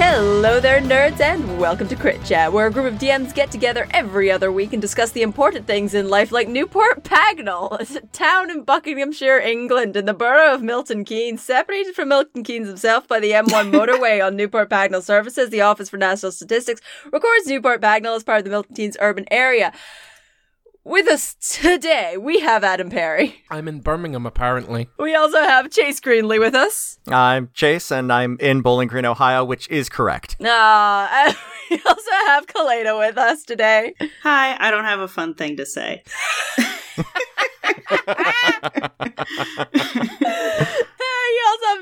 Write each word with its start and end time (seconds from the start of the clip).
Hello 0.00 0.60
there, 0.60 0.80
nerds, 0.80 1.18
and 1.18 1.58
welcome 1.58 1.88
to 1.88 1.96
Crit 1.96 2.24
Chat, 2.24 2.52
where 2.52 2.68
a 2.68 2.70
group 2.70 2.86
of 2.86 3.00
DMs 3.00 3.34
get 3.34 3.50
together 3.50 3.88
every 3.90 4.30
other 4.30 4.52
week 4.52 4.72
and 4.72 4.80
discuss 4.80 5.10
the 5.10 5.22
important 5.22 5.66
things 5.66 5.92
in 5.92 6.08
life, 6.08 6.30
like 6.30 6.46
Newport 6.46 7.02
Pagnell, 7.02 7.80
a 7.96 8.06
town 8.12 8.48
in 8.48 8.62
Buckinghamshire, 8.62 9.40
England, 9.40 9.96
in 9.96 10.04
the 10.04 10.14
borough 10.14 10.54
of 10.54 10.62
Milton 10.62 11.04
Keynes, 11.04 11.42
separated 11.42 11.96
from 11.96 12.10
Milton 12.10 12.44
Keynes 12.44 12.68
himself 12.68 13.08
by 13.08 13.18
the 13.18 13.32
M1 13.32 13.72
motorway 13.72 14.24
on 14.24 14.36
Newport 14.36 14.70
Pagnell 14.70 15.02
Services. 15.02 15.50
The 15.50 15.62
Office 15.62 15.88
for 15.88 15.96
National 15.96 16.30
Statistics 16.30 16.80
records 17.12 17.48
Newport 17.48 17.80
Pagnell 17.80 18.14
as 18.14 18.22
part 18.22 18.38
of 18.38 18.44
the 18.44 18.50
Milton 18.50 18.76
Keynes 18.76 18.96
urban 19.00 19.24
area. 19.32 19.72
With 20.88 21.06
us 21.06 21.36
today, 21.38 22.16
we 22.16 22.40
have 22.40 22.64
Adam 22.64 22.88
Perry. 22.88 23.44
I'm 23.50 23.68
in 23.68 23.80
Birmingham, 23.80 24.24
apparently. 24.24 24.88
We 24.98 25.14
also 25.14 25.36
have 25.36 25.70
Chase 25.70 26.00
Greenlee 26.00 26.40
with 26.40 26.54
us. 26.54 26.98
I'm 27.06 27.50
Chase, 27.52 27.90
and 27.90 28.10
I'm 28.10 28.38
in 28.40 28.62
Bowling 28.62 28.88
Green, 28.88 29.04
Ohio, 29.04 29.44
which 29.44 29.68
is 29.68 29.90
correct. 29.90 30.40
Uh, 30.40 31.34
we 31.70 31.78
also 31.84 32.10
have 32.28 32.46
Kalena 32.46 32.98
with 32.98 33.18
us 33.18 33.42
today. 33.42 33.92
Hi, 34.22 34.56
I 34.58 34.70
don't 34.70 34.86
have 34.86 35.00
a 35.00 35.08
fun 35.08 35.34
thing 35.34 35.58
to 35.58 35.66
say. 35.66 36.04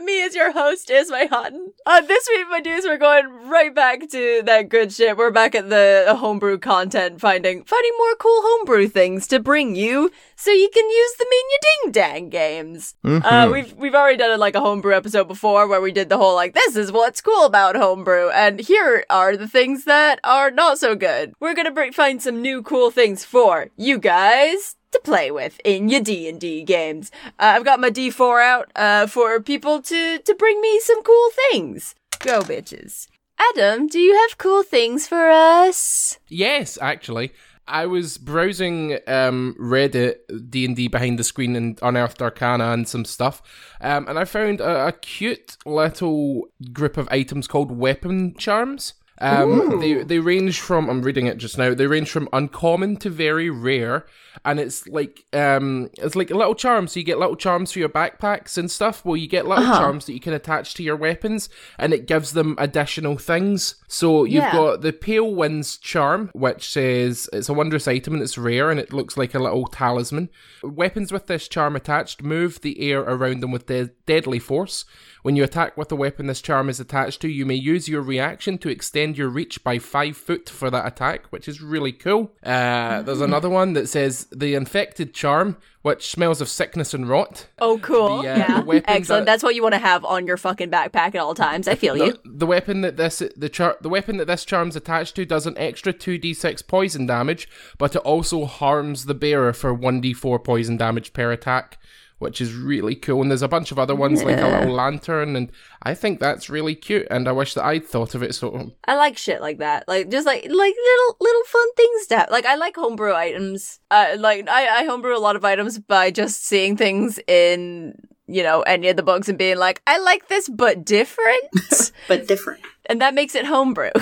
me 0.04 0.22
as 0.22 0.34
your 0.34 0.52
host, 0.52 0.90
Ismay 0.90 1.28
Hutton. 1.28 1.72
Uh, 1.84 2.00
this 2.00 2.28
week, 2.28 2.46
my 2.50 2.60
dudes, 2.60 2.86
we're 2.86 2.98
going 2.98 3.48
right 3.48 3.74
back 3.74 4.08
to 4.10 4.42
that 4.44 4.68
good 4.68 4.92
shit. 4.92 5.16
We're 5.16 5.30
back 5.30 5.54
at 5.54 5.68
the 5.68 6.16
homebrew 6.18 6.58
content, 6.58 7.20
finding 7.20 7.64
finding 7.64 7.92
more 7.98 8.14
cool 8.16 8.40
homebrew 8.42 8.88
things 8.88 9.26
to 9.28 9.40
bring 9.40 9.74
you, 9.74 10.10
so 10.34 10.50
you 10.50 10.68
can 10.72 10.88
use 10.88 11.14
them 11.14 11.28
in 11.32 11.50
your 11.50 11.60
ding 11.62 11.92
dang 11.92 12.28
games. 12.28 12.94
Uh, 13.04 13.48
we've 13.52 13.72
we've 13.74 13.94
already 13.94 14.16
done 14.16 14.38
like 14.38 14.54
a 14.54 14.60
homebrew 14.60 14.94
episode 14.94 15.28
before 15.28 15.66
where 15.66 15.80
we 15.80 15.92
did 15.92 16.08
the 16.08 16.18
whole 16.18 16.34
like 16.34 16.54
this 16.54 16.76
is 16.76 16.92
what's 16.92 17.20
cool 17.20 17.44
about 17.44 17.76
homebrew, 17.76 18.30
and 18.30 18.60
here 18.60 19.04
are 19.10 19.36
the 19.36 19.48
things 19.48 19.84
that 19.84 20.20
are 20.24 20.50
not 20.50 20.78
so 20.78 20.94
good. 20.94 21.32
We're 21.40 21.54
gonna 21.54 21.70
bring, 21.70 21.92
find 21.92 22.22
some 22.22 22.42
new 22.42 22.62
cool 22.62 22.90
things 22.90 23.24
for 23.24 23.68
you 23.76 23.98
guys 23.98 24.76
to 24.96 25.00
play 25.04 25.30
with 25.30 25.60
in 25.64 25.88
your 25.88 26.00
D&D 26.00 26.64
games. 26.64 27.10
Uh, 27.38 27.54
I've 27.56 27.64
got 27.64 27.80
my 27.80 27.90
D4 27.90 28.42
out 28.42 28.72
uh, 28.74 29.06
for 29.06 29.40
people 29.40 29.82
to 29.82 30.18
to 30.18 30.34
bring 30.34 30.60
me 30.60 30.80
some 30.80 31.02
cool 31.02 31.30
things. 31.50 31.94
Go 32.20 32.40
bitches. 32.40 33.08
Adam, 33.38 33.86
do 33.86 33.98
you 33.98 34.14
have 34.14 34.38
cool 34.38 34.62
things 34.62 35.06
for 35.06 35.30
us? 35.30 36.18
Yes, 36.28 36.78
actually. 36.80 37.32
I 37.68 37.86
was 37.86 38.16
browsing 38.16 38.98
um, 39.08 39.56
Reddit, 39.58 40.50
D 40.50 40.64
and 40.64 40.76
D 40.76 40.88
behind 40.88 41.18
the 41.18 41.24
screen, 41.24 41.56
and 41.56 41.78
Unearthed 41.82 42.22
Arcana 42.22 42.72
and 42.72 42.88
some 42.88 43.04
stuff, 43.04 43.42
um, 43.80 44.06
and 44.08 44.18
I 44.18 44.24
found 44.24 44.60
a, 44.60 44.86
a 44.86 44.92
cute 44.92 45.56
little 45.66 46.46
group 46.72 46.96
of 46.96 47.08
items 47.10 47.48
called 47.48 47.72
weapon 47.72 48.34
charms. 48.38 48.94
Um, 49.18 49.80
they 49.80 49.94
they 50.02 50.18
range 50.18 50.60
from 50.60 50.90
I'm 50.90 51.02
reading 51.02 51.26
it 51.26 51.38
just 51.38 51.56
now. 51.58 51.74
They 51.74 51.86
range 51.86 52.10
from 52.10 52.28
uncommon 52.32 52.96
to 52.98 53.10
very 53.10 53.48
rare, 53.48 54.04
and 54.44 54.60
it's 54.60 54.86
like 54.86 55.24
um 55.32 55.88
it's 55.98 56.14
like 56.14 56.30
a 56.30 56.36
little 56.36 56.54
charm. 56.54 56.86
So 56.86 57.00
you 57.00 57.04
get 57.06 57.18
little 57.18 57.36
charms 57.36 57.72
for 57.72 57.78
your 57.78 57.88
backpacks 57.88 58.58
and 58.58 58.70
stuff. 58.70 59.04
Well, 59.04 59.16
you 59.16 59.26
get 59.26 59.46
little 59.46 59.64
charms 59.64 60.04
that 60.06 60.12
you 60.12 60.20
can 60.20 60.34
attach 60.34 60.74
to 60.74 60.82
your 60.82 60.96
weapons, 60.96 61.48
and 61.78 61.94
it 61.94 62.06
gives 62.06 62.32
them 62.32 62.56
additional 62.58 63.16
things. 63.16 63.76
So 63.88 64.24
you've 64.24 64.42
Yeah. 64.42 64.52
got 64.52 64.82
the 64.82 64.92
Pale 64.92 65.34
Winds 65.34 65.78
charm, 65.78 66.30
which 66.34 66.68
says 66.68 67.28
it's 67.32 67.48
a 67.48 67.54
wondrous 67.54 67.88
item 67.88 68.14
and 68.14 68.22
it's 68.22 68.36
rare, 68.36 68.70
and 68.70 68.78
it 68.78 68.92
looks 68.92 69.16
like 69.16 69.34
a 69.34 69.38
little 69.38 69.66
talisman. 69.66 70.28
Weapons 70.62 71.10
with 71.12 71.26
this 71.26 71.48
charm 71.48 71.74
attached 71.74 72.22
move 72.22 72.60
the 72.60 72.80
air 72.90 73.00
around 73.00 73.40
them 73.40 73.50
with 73.52 73.66
de- 73.66 73.90
deadly 74.04 74.38
force. 74.38 74.84
When 75.22 75.34
you 75.34 75.42
attack 75.42 75.76
with 75.76 75.90
a 75.90 75.96
weapon 75.96 76.26
this 76.26 76.40
charm 76.40 76.68
is 76.68 76.78
attached 76.78 77.20
to, 77.22 77.28
you 77.28 77.44
may 77.46 77.56
use 77.56 77.88
your 77.88 78.02
reaction 78.02 78.58
to 78.58 78.68
extend 78.68 79.05
your 79.14 79.28
reach 79.28 79.62
by 79.62 79.78
five 79.78 80.16
foot 80.16 80.48
for 80.48 80.70
that 80.70 80.86
attack, 80.86 81.26
which 81.26 81.46
is 81.48 81.60
really 81.60 81.92
cool. 81.92 82.32
Uh, 82.42 83.02
there's 83.02 83.20
another 83.30 83.50
one 83.50 83.74
that 83.74 83.88
says 83.90 84.26
the 84.32 84.54
infected 84.54 85.12
charm, 85.12 85.58
which 85.82 86.10
smells 86.10 86.40
of 86.40 86.48
sickness 86.48 86.94
and 86.94 87.08
rot. 87.08 87.46
Oh, 87.58 87.78
cool. 87.78 88.22
The, 88.22 88.30
uh, 88.30 88.36
yeah. 88.64 88.80
Excellent. 88.86 89.26
that- 89.26 89.26
That's 89.26 89.42
what 89.42 89.54
you 89.54 89.62
want 89.62 89.74
to 89.74 89.78
have 89.78 90.04
on 90.04 90.26
your 90.26 90.38
fucking 90.38 90.70
backpack 90.70 91.14
at 91.14 91.16
all 91.16 91.34
times. 91.34 91.68
I 91.68 91.74
feel 91.82 91.96
you. 91.96 92.12
The, 92.12 92.20
the 92.24 92.46
weapon 92.46 92.80
that 92.80 92.96
this 92.96 93.22
the 93.36 93.48
char- 93.50 93.76
the 93.82 93.88
weapon 93.90 94.16
that 94.16 94.24
this 94.26 94.44
charm's 94.46 94.74
attached 94.76 95.14
to 95.16 95.26
does 95.26 95.46
an 95.46 95.56
extra 95.58 95.92
two 95.92 96.16
d 96.16 96.32
six 96.32 96.62
poison 96.62 97.04
damage, 97.06 97.48
but 97.76 97.94
it 97.94 97.98
also 97.98 98.46
harms 98.46 99.04
the 99.04 99.14
bearer 99.14 99.52
for 99.52 99.74
one 99.74 100.00
d 100.00 100.12
four 100.14 100.38
poison 100.38 100.76
damage 100.78 101.12
per 101.12 101.30
attack, 101.30 101.78
which 102.18 102.40
is 102.40 102.54
really 102.54 102.94
cool. 102.94 103.20
And 103.22 103.30
there's 103.30 103.42
a 103.42 103.48
bunch 103.48 103.70
of 103.72 103.78
other 103.78 103.94
ones 103.94 104.22
like 104.24 104.38
a 104.38 104.46
little 104.48 104.74
lantern, 104.74 105.36
and 105.36 105.50
I 105.82 105.94
think 105.94 106.18
that's 106.20 106.48
really 106.48 106.74
cute. 106.74 107.06
And 107.10 107.28
I 107.28 107.32
wish 107.32 107.54
that 107.54 107.64
I'd 107.64 107.86
thought 107.86 108.14
of 108.14 108.22
it. 108.22 108.34
So 108.34 108.72
I 108.86 108.94
like 108.96 109.18
shit 109.18 109.40
like 109.40 109.58
that. 109.58 109.86
Like 109.86 110.10
just 110.10 110.26
like 110.26 110.42
like 110.44 110.50
little 110.50 111.16
little 111.20 111.44
fun 111.44 111.72
things 111.76 112.06
to 112.08 112.18
have. 112.18 112.30
Like 112.30 112.46
I 112.46 112.54
like 112.56 112.76
homebrew 112.76 113.14
items. 113.14 113.80
Uh, 113.90 114.16
like 114.18 114.48
I 114.48 114.82
I 114.82 114.84
homebrew 114.84 115.16
a 115.16 115.18
lot 115.20 115.36
of 115.36 115.44
items 115.44 115.78
by 115.78 116.10
just 116.10 116.44
seeing 116.44 116.76
things 116.76 117.18
in 117.26 117.94
you 118.28 118.42
know 118.42 118.62
any 118.62 118.88
of 118.88 118.96
the 118.96 119.02
books 119.04 119.28
and 119.28 119.38
being 119.38 119.56
like 119.58 119.82
I 119.86 119.98
like 119.98 120.28
this 120.28 120.48
but 120.48 120.84
different, 120.84 121.44
But 122.08 122.26
different. 122.26 122.60
and 122.86 123.00
that 123.00 123.14
makes 123.14 123.34
it 123.34 123.44
homebrew. 123.46 123.90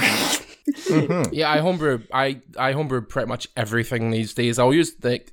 yeah, 1.33 1.51
I 1.51 1.59
homebrew. 1.59 2.03
I 2.13 2.41
I 2.59 2.73
homebrew 2.73 3.03
pretty 3.03 3.29
much 3.29 3.49
everything 3.57 4.11
these 4.11 4.35
days. 4.35 4.59
I'll 4.59 4.73
use 4.75 4.93
like. 5.03 5.33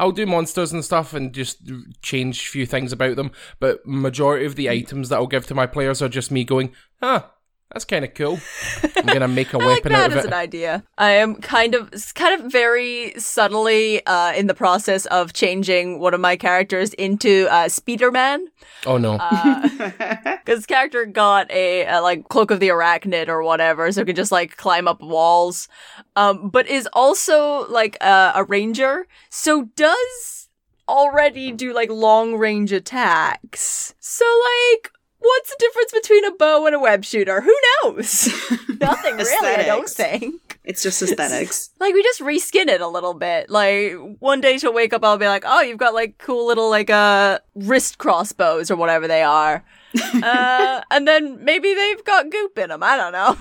I'll 0.00 0.12
do 0.12 0.24
monsters 0.24 0.72
and 0.72 0.82
stuff 0.82 1.12
and 1.12 1.32
just 1.32 1.58
change 2.00 2.40
a 2.40 2.50
few 2.50 2.64
things 2.64 2.90
about 2.90 3.16
them, 3.16 3.32
but 3.58 3.86
majority 3.86 4.46
of 4.46 4.56
the 4.56 4.70
items 4.70 5.10
that 5.10 5.16
I'll 5.16 5.26
give 5.26 5.46
to 5.48 5.54
my 5.54 5.66
players 5.66 6.00
are 6.00 6.08
just 6.08 6.30
me 6.30 6.42
going, 6.42 6.72
huh, 7.02 7.24
that's 7.72 7.84
kind 7.84 8.04
of 8.04 8.14
cool. 8.14 8.40
I'm 8.96 9.06
gonna 9.06 9.28
make 9.28 9.52
a 9.54 9.58
I 9.58 9.64
like 9.64 9.76
weapon 9.76 9.92
that 9.92 10.04
out 10.04 10.12
of 10.12 10.18
as 10.18 10.24
it. 10.24 10.28
an 10.28 10.34
idea. 10.34 10.84
I 10.98 11.12
am 11.12 11.36
kind 11.36 11.74
of 11.74 11.92
kind 12.14 12.40
of 12.40 12.50
very 12.50 13.14
subtly 13.18 14.04
uh, 14.06 14.32
in 14.32 14.46
the 14.48 14.54
process 14.54 15.06
of 15.06 15.32
changing 15.32 16.00
one 16.00 16.12
of 16.12 16.20
my 16.20 16.36
characters 16.36 16.94
into 16.94 17.46
uh, 17.50 17.66
Speederman. 17.66 18.46
Oh 18.86 18.96
no. 18.98 19.18
Because 20.44 20.66
character 20.66 21.06
got 21.06 21.50
a, 21.52 21.86
a 21.86 22.00
like 22.00 22.28
cloak 22.28 22.50
of 22.50 22.58
the 22.60 22.68
arachnid 22.68 23.28
or 23.28 23.42
whatever, 23.42 23.92
so 23.92 24.04
can 24.04 24.16
just 24.16 24.32
like 24.32 24.56
climb 24.56 24.88
up 24.88 25.00
walls. 25.00 25.68
Um, 26.16 26.50
but 26.50 26.66
is 26.66 26.88
also 26.92 27.68
like 27.68 27.96
a, 28.00 28.32
a 28.34 28.44
ranger, 28.44 29.06
so 29.28 29.66
does 29.76 30.48
already 30.88 31.52
do 31.52 31.72
like 31.72 31.88
long 31.88 32.36
range 32.36 32.72
attacks. 32.72 33.94
So 34.00 34.24
like, 34.24 34.90
what's 35.20 35.50
the 35.50 35.56
difference 35.58 35.92
between 35.92 36.24
a 36.24 36.32
bow 36.32 36.66
and 36.66 36.74
a 36.74 36.78
web 36.80 37.04
shooter? 37.04 37.40
Who 37.40 37.54
knows? 37.84 38.28
Nothing 38.80 39.16
really. 39.16 39.48
I 39.54 39.62
don't 39.64 39.88
think. 39.88 40.58
It's 40.64 40.82
just 40.82 41.00
aesthetics. 41.02 41.70
Like 41.80 41.94
we 41.94 42.02
just 42.02 42.20
reskin 42.20 42.68
it 42.68 42.80
a 42.82 42.86
little 42.88 43.14
bit. 43.14 43.48
Like 43.48 43.94
one 44.18 44.40
day 44.42 44.58
she'll 44.58 44.74
wake 44.74 44.92
up, 44.92 45.02
I'll 45.04 45.16
be 45.16 45.26
like, 45.26 45.44
"Oh, 45.46 45.62
you've 45.62 45.78
got 45.78 45.94
like 45.94 46.18
cool 46.18 46.46
little 46.46 46.68
like 46.68 46.90
uh 46.90 47.38
wrist 47.54 47.96
crossbows 47.98 48.70
or 48.70 48.76
whatever 48.76 49.08
they 49.08 49.22
are," 49.22 49.64
uh, 50.22 50.82
and 50.90 51.08
then 51.08 51.42
maybe 51.42 51.72
they've 51.74 52.04
got 52.04 52.30
goop 52.30 52.58
in 52.58 52.68
them. 52.68 52.82
I 52.82 52.96
don't 52.98 53.12
know. 53.12 53.36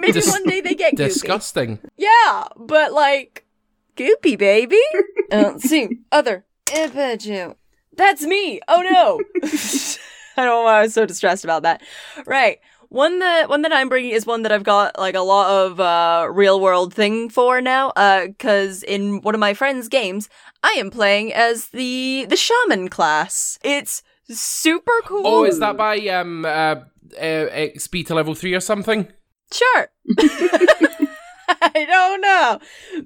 maybe 0.00 0.12
Dis- 0.12 0.30
one 0.30 0.44
day 0.44 0.60
they 0.62 0.74
get 0.74 0.94
goopy. 0.94 1.08
Disgusting. 1.08 1.78
Yeah, 1.98 2.44
but 2.56 2.92
like 2.94 3.44
goopy, 3.96 4.38
baby. 4.38 4.80
uh, 5.30 5.58
see 5.58 5.98
other 6.10 6.46
image. 6.74 7.28
That's 7.94 8.22
me. 8.24 8.60
Oh 8.66 8.80
no. 8.80 9.20
I 10.36 10.44
don't 10.44 10.50
know 10.50 10.62
why 10.62 10.78
I 10.78 10.82
was 10.82 10.94
so 10.94 11.06
distressed 11.06 11.44
about 11.44 11.62
that. 11.62 11.82
Right. 12.26 12.58
One 12.88 13.20
that 13.20 13.48
one 13.48 13.62
that 13.62 13.72
I'm 13.72 13.88
bringing 13.88 14.10
is 14.10 14.26
one 14.26 14.42
that 14.42 14.52
I've 14.52 14.64
got 14.64 14.98
like 14.98 15.14
a 15.14 15.20
lot 15.20 15.50
of 15.50 15.80
uh, 15.80 16.28
real 16.30 16.60
world 16.60 16.92
thing 16.92 17.30
for 17.30 17.62
now. 17.62 17.88
Uh, 17.96 18.26
because 18.26 18.82
in 18.82 19.22
one 19.22 19.34
of 19.34 19.40
my 19.40 19.54
friends' 19.54 19.88
games, 19.88 20.28
I 20.62 20.72
am 20.72 20.90
playing 20.90 21.32
as 21.32 21.68
the 21.68 22.26
the 22.28 22.36
shaman 22.36 22.88
class. 22.88 23.58
It's 23.64 24.02
super 24.28 24.92
cool. 25.06 25.26
Oh, 25.26 25.44
is 25.44 25.58
that 25.60 25.78
by 25.78 25.96
um 26.08 26.44
uh, 26.44 26.48
uh 26.48 26.84
XP 27.16 28.06
to 28.08 28.14
level 28.14 28.34
three 28.34 28.54
or 28.54 28.60
something? 28.60 29.08
sure? 29.52 29.88
I 30.18 31.84
don't 31.86 32.20
know. 32.20 32.58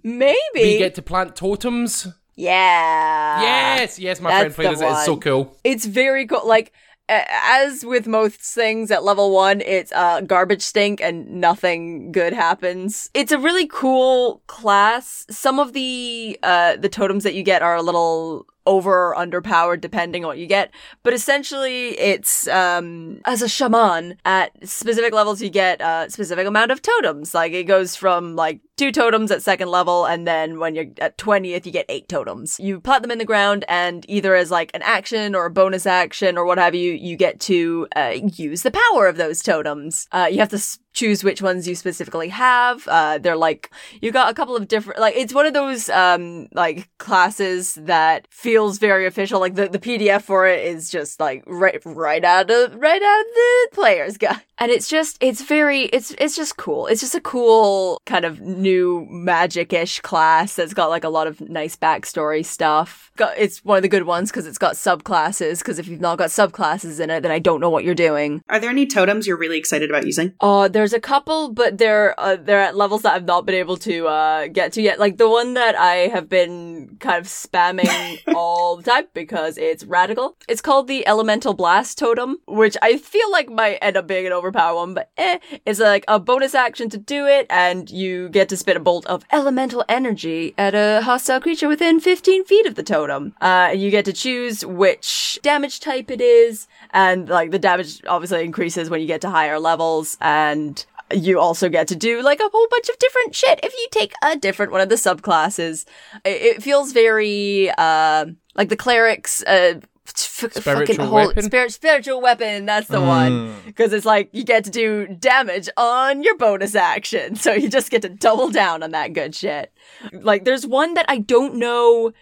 Maybe. 0.02 0.38
We 0.54 0.78
get 0.78 0.94
to 0.96 1.02
plant 1.02 1.36
totems. 1.36 2.08
yeah. 2.36 3.42
yes, 3.42 3.98
yes, 3.98 4.20
my 4.20 4.30
that's 4.30 4.54
friend 4.54 4.54
played 4.54 4.72
as 4.72 4.80
it. 4.80 4.96
It's 4.96 5.04
so 5.04 5.16
cool. 5.16 5.56
It's 5.64 5.84
very 5.86 6.26
cool. 6.26 6.46
Like 6.46 6.72
as 7.08 7.84
with 7.84 8.06
most 8.06 8.40
things 8.40 8.90
at 8.90 9.04
level 9.04 9.30
one, 9.30 9.60
it's 9.60 9.92
uh 9.92 10.20
garbage 10.22 10.62
stink 10.62 11.00
and 11.00 11.28
nothing 11.28 12.12
good 12.12 12.32
happens. 12.32 13.10
It's 13.14 13.32
a 13.32 13.38
really 13.38 13.66
cool 13.66 14.42
class. 14.46 15.26
Some 15.30 15.58
of 15.58 15.72
the 15.72 16.38
uh 16.42 16.76
the 16.76 16.88
totems 16.88 17.24
that 17.24 17.34
you 17.34 17.42
get 17.42 17.62
are 17.62 17.76
a 17.76 17.82
little 17.82 18.46
over 18.66 19.12
or 19.12 19.16
underpowered 19.16 19.80
depending 19.80 20.24
on 20.24 20.28
what 20.28 20.38
you 20.38 20.46
get. 20.46 20.70
But 21.02 21.12
essentially 21.14 21.90
it's 21.98 22.46
um 22.48 23.20
as 23.24 23.42
a 23.42 23.48
shaman 23.48 24.16
at 24.24 24.50
specific 24.68 25.12
levels 25.14 25.40
you 25.40 25.50
get 25.50 25.80
a 25.80 26.06
specific 26.10 26.46
amount 26.46 26.70
of 26.72 26.82
totems. 26.82 27.34
Like 27.34 27.52
it 27.52 27.64
goes 27.64 27.96
from 27.96 28.36
like 28.36 28.60
two 28.76 28.92
totems 28.92 29.30
at 29.30 29.42
second 29.42 29.68
level 29.70 30.04
and 30.04 30.26
then 30.26 30.58
when 30.58 30.74
you're 30.74 30.86
at 31.00 31.16
20th 31.16 31.64
you 31.66 31.72
get 31.72 31.86
eight 31.88 32.08
totems. 32.08 32.60
You 32.60 32.80
plot 32.80 33.02
them 33.02 33.10
in 33.10 33.18
the 33.18 33.24
ground 33.24 33.64
and 33.68 34.04
either 34.08 34.34
as 34.34 34.50
like 34.50 34.70
an 34.74 34.82
action 34.82 35.34
or 35.34 35.46
a 35.46 35.50
bonus 35.50 35.86
action 35.86 36.36
or 36.36 36.44
what 36.44 36.58
have 36.58 36.74
you, 36.74 36.92
you 36.92 37.16
get 37.16 37.40
to 37.40 37.86
uh, 37.96 38.14
use 38.34 38.62
the 38.62 38.70
power 38.70 39.06
of 39.06 39.16
those 39.16 39.42
totems. 39.42 40.06
Uh, 40.12 40.28
you 40.30 40.38
have 40.40 40.50
to 40.50 40.56
s- 40.56 40.78
choose 40.96 41.22
which 41.22 41.43
ones 41.43 41.69
you 41.69 41.75
specifically 41.75 42.31
have. 42.31 42.88
Uh, 42.88 43.19
they're 43.19 43.37
like 43.37 43.70
you 44.00 44.10
got 44.10 44.31
a 44.31 44.34
couple 44.34 44.56
of 44.56 44.66
different 44.66 44.98
like 44.98 45.14
it's 45.14 45.34
one 45.34 45.46
of 45.46 45.52
those 45.52 45.88
um 45.90 46.48
like 46.52 46.88
classes 46.98 47.75
that 47.75 48.26
feels 48.31 48.78
very 48.78 49.06
official. 49.06 49.38
Like 49.38 49.54
the, 49.54 49.69
the 49.69 49.78
PDF 49.78 50.22
for 50.22 50.46
it 50.46 50.64
is 50.64 50.90
just 50.90 51.20
like 51.20 51.44
right 51.46 51.81
right 51.84 52.25
out 52.25 52.50
of 52.50 52.75
right 52.75 53.02
out 53.02 53.20
of 53.20 53.26
the 53.34 53.69
player's 53.72 54.16
guide. 54.19 54.40
And 54.58 54.72
it's 54.72 54.88
just 54.88 55.19
it's 55.20 55.43
very 55.43 55.82
it's 55.82 56.12
it's 56.12 56.34
just 56.34 56.56
cool. 56.56 56.87
It's 56.87 57.02
just 57.02 57.14
a 57.14 57.20
cool 57.20 58.00
kind 58.06 58.25
of 58.25 58.40
new 58.40 59.06
magic-ish 59.10 60.00
class 60.00 60.54
that's 60.56 60.72
got 60.72 60.88
like 60.88 61.04
a 61.04 61.10
lot 61.10 61.26
of 61.26 61.42
nice 61.42 61.76
backstory 61.76 62.44
stuff. 62.44 63.12
Got, 63.16 63.37
it's 63.37 63.62
one 63.64 63.76
of 63.76 63.82
the 63.82 63.88
good 63.88 64.04
ones 64.04 64.31
because 64.31 64.46
it's 64.46 64.56
got 64.56 64.75
subclasses. 64.75 65.58
Because 65.58 65.78
if 65.78 65.88
you've 65.88 66.00
not 66.00 66.16
got 66.16 66.31
subclasses 66.31 67.00
in 67.00 67.10
it, 67.10 67.20
then 67.20 67.32
I 67.32 67.38
don't 67.38 67.60
know 67.60 67.69
what 67.69 67.84
you're 67.84 67.94
doing. 67.94 68.42
Are 68.49 68.58
there 68.58 68.70
any 68.70 68.87
totems 68.87 69.26
you're 69.26 69.37
really 69.37 69.58
excited 69.58 69.90
about 69.90 70.06
using? 70.06 70.32
Uh, 70.40 70.69
there's 70.69 70.85
a 70.92 71.00
couple, 71.00 71.50
but 71.50 71.78
they're 71.78 72.18
uh, 72.18 72.36
they're 72.36 72.60
at 72.60 72.76
levels 72.76 73.02
that 73.02 73.14
I've 73.14 73.24
not 73.24 73.46
been 73.46 73.54
able 73.54 73.76
to 73.78 74.06
uh, 74.06 74.46
get 74.48 74.72
to 74.74 74.82
yet. 74.82 74.98
Like 74.98 75.16
the 75.16 75.28
one 75.28 75.54
that 75.54 75.74
I 75.76 76.08
have 76.08 76.28
been 76.28 76.96
kind 77.00 77.18
of 77.18 77.26
spamming 77.26 78.20
all 78.34 78.76
the 78.76 78.82
time 78.82 79.06
because 79.14 79.58
it's 79.58 79.84
radical. 79.84 80.36
It's 80.48 80.60
called 80.60 80.88
the 80.88 81.06
Elemental 81.06 81.54
Blast 81.54 81.98
Totem, 81.98 82.38
which 82.46 82.76
I 82.82 82.98
feel 82.98 83.30
like 83.30 83.48
might 83.48 83.78
end 83.82 83.96
up 83.96 84.06
being 84.06 84.26
an 84.26 84.32
overpower 84.32 84.76
one, 84.76 84.94
but 84.94 85.10
eh, 85.16 85.38
it's 85.64 85.80
like 85.80 86.04
a 86.08 86.18
bonus 86.18 86.54
action 86.54 86.88
to 86.90 86.98
do 86.98 87.26
it, 87.26 87.46
and 87.50 87.90
you 87.90 88.28
get 88.28 88.48
to 88.50 88.56
spit 88.56 88.76
a 88.76 88.80
bolt 88.80 89.06
of 89.06 89.24
elemental 89.32 89.84
energy 89.88 90.54
at 90.58 90.74
a 90.74 91.02
hostile 91.02 91.40
creature 91.40 91.68
within 91.68 92.00
15 92.00 92.44
feet 92.44 92.66
of 92.66 92.74
the 92.74 92.82
totem. 92.82 93.34
Uh, 93.40 93.72
you 93.74 93.90
get 93.90 94.04
to 94.04 94.12
choose 94.12 94.64
which 94.64 95.38
damage 95.42 95.80
type 95.80 96.10
it 96.10 96.20
is, 96.20 96.68
and 96.90 97.28
like 97.28 97.50
the 97.50 97.58
damage 97.58 98.02
obviously 98.06 98.44
increases 98.44 98.90
when 98.90 99.00
you 99.00 99.06
get 99.06 99.20
to 99.20 99.30
higher 99.30 99.58
levels, 99.58 100.16
and 100.20 100.75
you 101.12 101.38
also 101.38 101.68
get 101.68 101.88
to 101.88 101.96
do 101.96 102.22
like 102.22 102.40
a 102.40 102.48
whole 102.52 102.66
bunch 102.70 102.88
of 102.88 102.98
different 102.98 103.34
shit 103.34 103.60
if 103.62 103.72
you 103.72 103.86
take 103.90 104.12
a 104.22 104.36
different 104.36 104.72
one 104.72 104.80
of 104.80 104.88
the 104.88 104.96
subclasses. 104.96 105.84
It, 106.24 106.56
it 106.56 106.62
feels 106.62 106.92
very 106.92 107.70
uh 107.78 108.26
like 108.54 108.68
the 108.68 108.76
clerics 108.76 109.42
uh 109.46 109.80
f- 110.06 110.52
Spiritual 110.52 110.62
fucking 110.62 111.00
whole 111.00 111.26
weapon? 111.28 111.42
spirit 111.42 111.72
spiritual 111.72 112.20
weapon 112.20 112.66
that's 112.66 112.88
the 112.88 113.00
one. 113.00 113.54
Because 113.64 113.92
it's 113.92 114.06
like 114.06 114.30
you 114.32 114.44
get 114.44 114.64
to 114.64 114.70
do 114.70 115.06
damage 115.06 115.68
on 115.76 116.22
your 116.22 116.36
bonus 116.36 116.74
action. 116.74 117.36
So 117.46 117.52
you 117.52 117.68
just 117.68 117.90
get 117.90 118.02
to 118.02 118.08
double 118.08 118.50
down 118.50 118.82
on 118.82 118.90
that 118.90 119.12
good 119.12 119.34
shit. 119.34 119.72
Like 120.12 120.44
there's 120.44 120.66
one 120.66 120.94
that 120.94 121.06
i 121.08 121.18
don't 121.18 121.54
know 121.56 122.12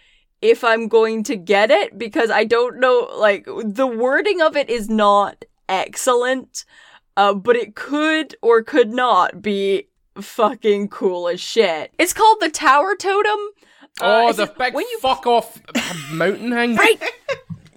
if 0.41 0.63
i'm 0.63 0.87
going 0.87 1.23
to 1.23 1.35
get 1.35 1.71
it 1.71 1.97
because 1.97 2.29
i 2.29 2.43
don't 2.43 2.79
know 2.79 3.09
like 3.17 3.45
the 3.45 3.87
wording 3.87 4.41
of 4.41 4.55
it 4.55 4.69
is 4.69 4.89
not 4.89 5.43
excellent 5.67 6.65
uh, 7.17 7.33
but 7.33 7.55
it 7.55 7.75
could 7.75 8.35
or 8.41 8.61
could 8.63 8.91
not 8.91 9.41
be 9.41 9.87
fucking 10.19 10.87
cool 10.89 11.27
as 11.27 11.39
shit 11.41 11.91
it's 11.99 12.13
called 12.13 12.37
the 12.39 12.49
tower 12.49 12.95
totem 12.95 13.39
Oh, 14.01 14.27
Uh, 14.27 14.31
the 14.33 14.43
it's- 14.43 14.57
big 14.57 14.73
when 14.73 14.85
you 14.91 14.99
fuck 14.99 15.25
off 15.25 15.61
mountain 16.11 16.51
hang. 16.51 16.75
Right. 16.75 17.01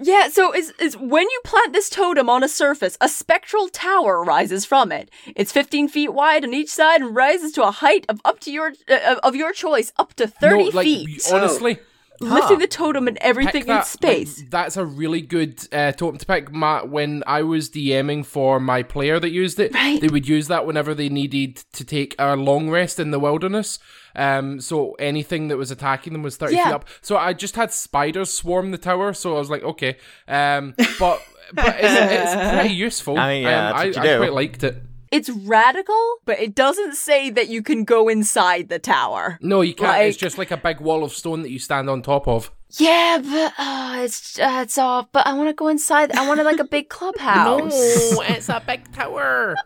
Yeah, 0.01 0.29
so 0.31 0.53
is 0.53 0.71
is 0.81 0.97
when 0.97 1.23
you 1.31 1.41
plant 1.45 1.73
this 1.73 1.89
totem 1.89 2.29
on 2.29 2.43
a 2.43 2.49
surface, 2.49 2.97
a 3.01 3.09
spectral 3.09 3.69
tower 3.69 4.23
rises 4.25 4.65
from 4.65 4.91
it. 4.93 5.11
It's 5.37 5.53
15 5.53 5.87
feet 5.89 6.13
wide 6.13 6.45
on 6.45 6.55
each 6.55 6.71
side 6.71 7.03
and 7.03 7.15
rises 7.15 7.53
to 7.53 7.63
a 7.65 7.71
height 7.71 8.05
of 8.09 8.21
up 8.25 8.41
to 8.41 8.51
your 8.53 8.73
uh, 8.89 9.17
of 9.23 9.37
your 9.37 9.53
choice, 9.53 9.93
up 9.97 10.15
to 10.15 10.27
30 10.27 10.57
no, 10.57 10.71
like 10.71 10.85
feet, 10.85 11.23
honestly, 11.33 11.79
lifting 12.21 12.59
the 12.59 12.67
totem 12.67 13.07
and 13.09 13.17
pick 13.17 13.25
everything 13.25 13.67
in 13.69 13.83
space. 13.85 14.39
like, 14.41 14.51
that's 14.51 14.77
a 14.77 14.85
really 14.85 15.21
good 15.21 15.61
uh, 15.73 15.93
totem 15.93 16.19
to 16.19 16.27
pick. 16.27 16.53
Matt, 16.53 16.89
when 16.89 17.23
I 17.27 17.43
was 17.43 17.71
DMing 17.71 18.25
for 18.27 18.59
my 18.61 18.83
player 18.83 19.19
that 19.21 19.31
used 19.31 19.59
it, 19.61 19.73
Right. 19.75 20.01
they 20.01 20.09
would 20.09 20.29
use 20.29 20.49
that 20.49 20.67
whenever 20.67 20.95
they 20.95 21.09
needed 21.09 21.57
to 21.75 21.85
take 21.85 22.15
a 22.19 22.37
long 22.37 22.71
rest 22.71 22.99
in 22.99 23.11
the 23.11 23.19
wilderness. 23.21 23.79
Um, 24.17 24.61
so 24.61 24.93
anything 24.95 25.49
that 25.49 25.57
was 25.57 25.71
attacking 25.71 26.13
them 26.13 26.23
was 26.23 26.37
thirty 26.37 26.57
Yeah. 26.57 26.65
feet 26.65 26.75
up. 26.75 26.89
So 27.03 27.17
I 27.17 27.33
just 27.33 27.55
had 27.57 27.73
spiders 27.73 28.33
swarm 28.33 28.71
the 28.73 28.79
tower. 28.79 29.13
So 29.13 29.37
I 29.37 29.39
was 29.39 29.51
like, 29.51 29.63
okay, 29.63 29.97
um, 30.27 30.75
but 30.99 31.23
but 31.53 31.77
it's, 31.79 32.33
it's 32.35 32.53
pretty 32.61 32.75
useful. 32.75 33.19
I 33.19 33.29
mean, 33.35 33.43
yeah, 33.45 33.69
um, 33.71 33.77
I, 33.77 33.83
I 33.89 34.17
quite 34.19 34.33
liked 34.33 34.65
it. 34.65 34.83
It's 35.11 35.31
radical, 35.31 36.17
but 36.25 36.39
it 36.39 36.55
doesn't 36.55 36.95
say 36.95 37.31
that 37.31 37.49
you 37.49 37.63
can 37.63 37.85
go 37.85 38.09
inside 38.09 38.69
the 38.69 38.79
tower. 38.79 39.39
No, 39.41 39.61
you 39.63 39.75
can't. 39.75 40.03
it's 40.03 40.17
just 40.17 40.39
like 40.39 40.51
a 40.51 40.57
big 40.57 40.81
wall 40.81 41.05
of 41.05 41.13
stone 41.13 41.43
that 41.43 41.51
you 41.51 41.59
stand 41.59 41.89
on 41.89 42.03
top 42.03 42.29
of. 42.29 42.53
Yeah, 42.73 43.19
but 43.23 43.55
uh, 43.59 44.03
it's 44.05 44.39
uh, 44.39 44.61
it's 44.63 44.77
off. 44.77 45.09
But 45.13 45.27
I 45.27 45.33
want 45.33 45.49
to 45.49 45.55
go 45.55 45.69
inside. 45.69 46.13
I 46.13 46.29
want 46.29 46.43
like 46.45 46.59
a 46.61 46.65
big 46.65 46.89
clubhouse. 46.97 48.13
No, 48.13 48.23
it's 48.23 48.49
a 48.49 48.63
big 48.67 48.93
tower. 48.93 49.57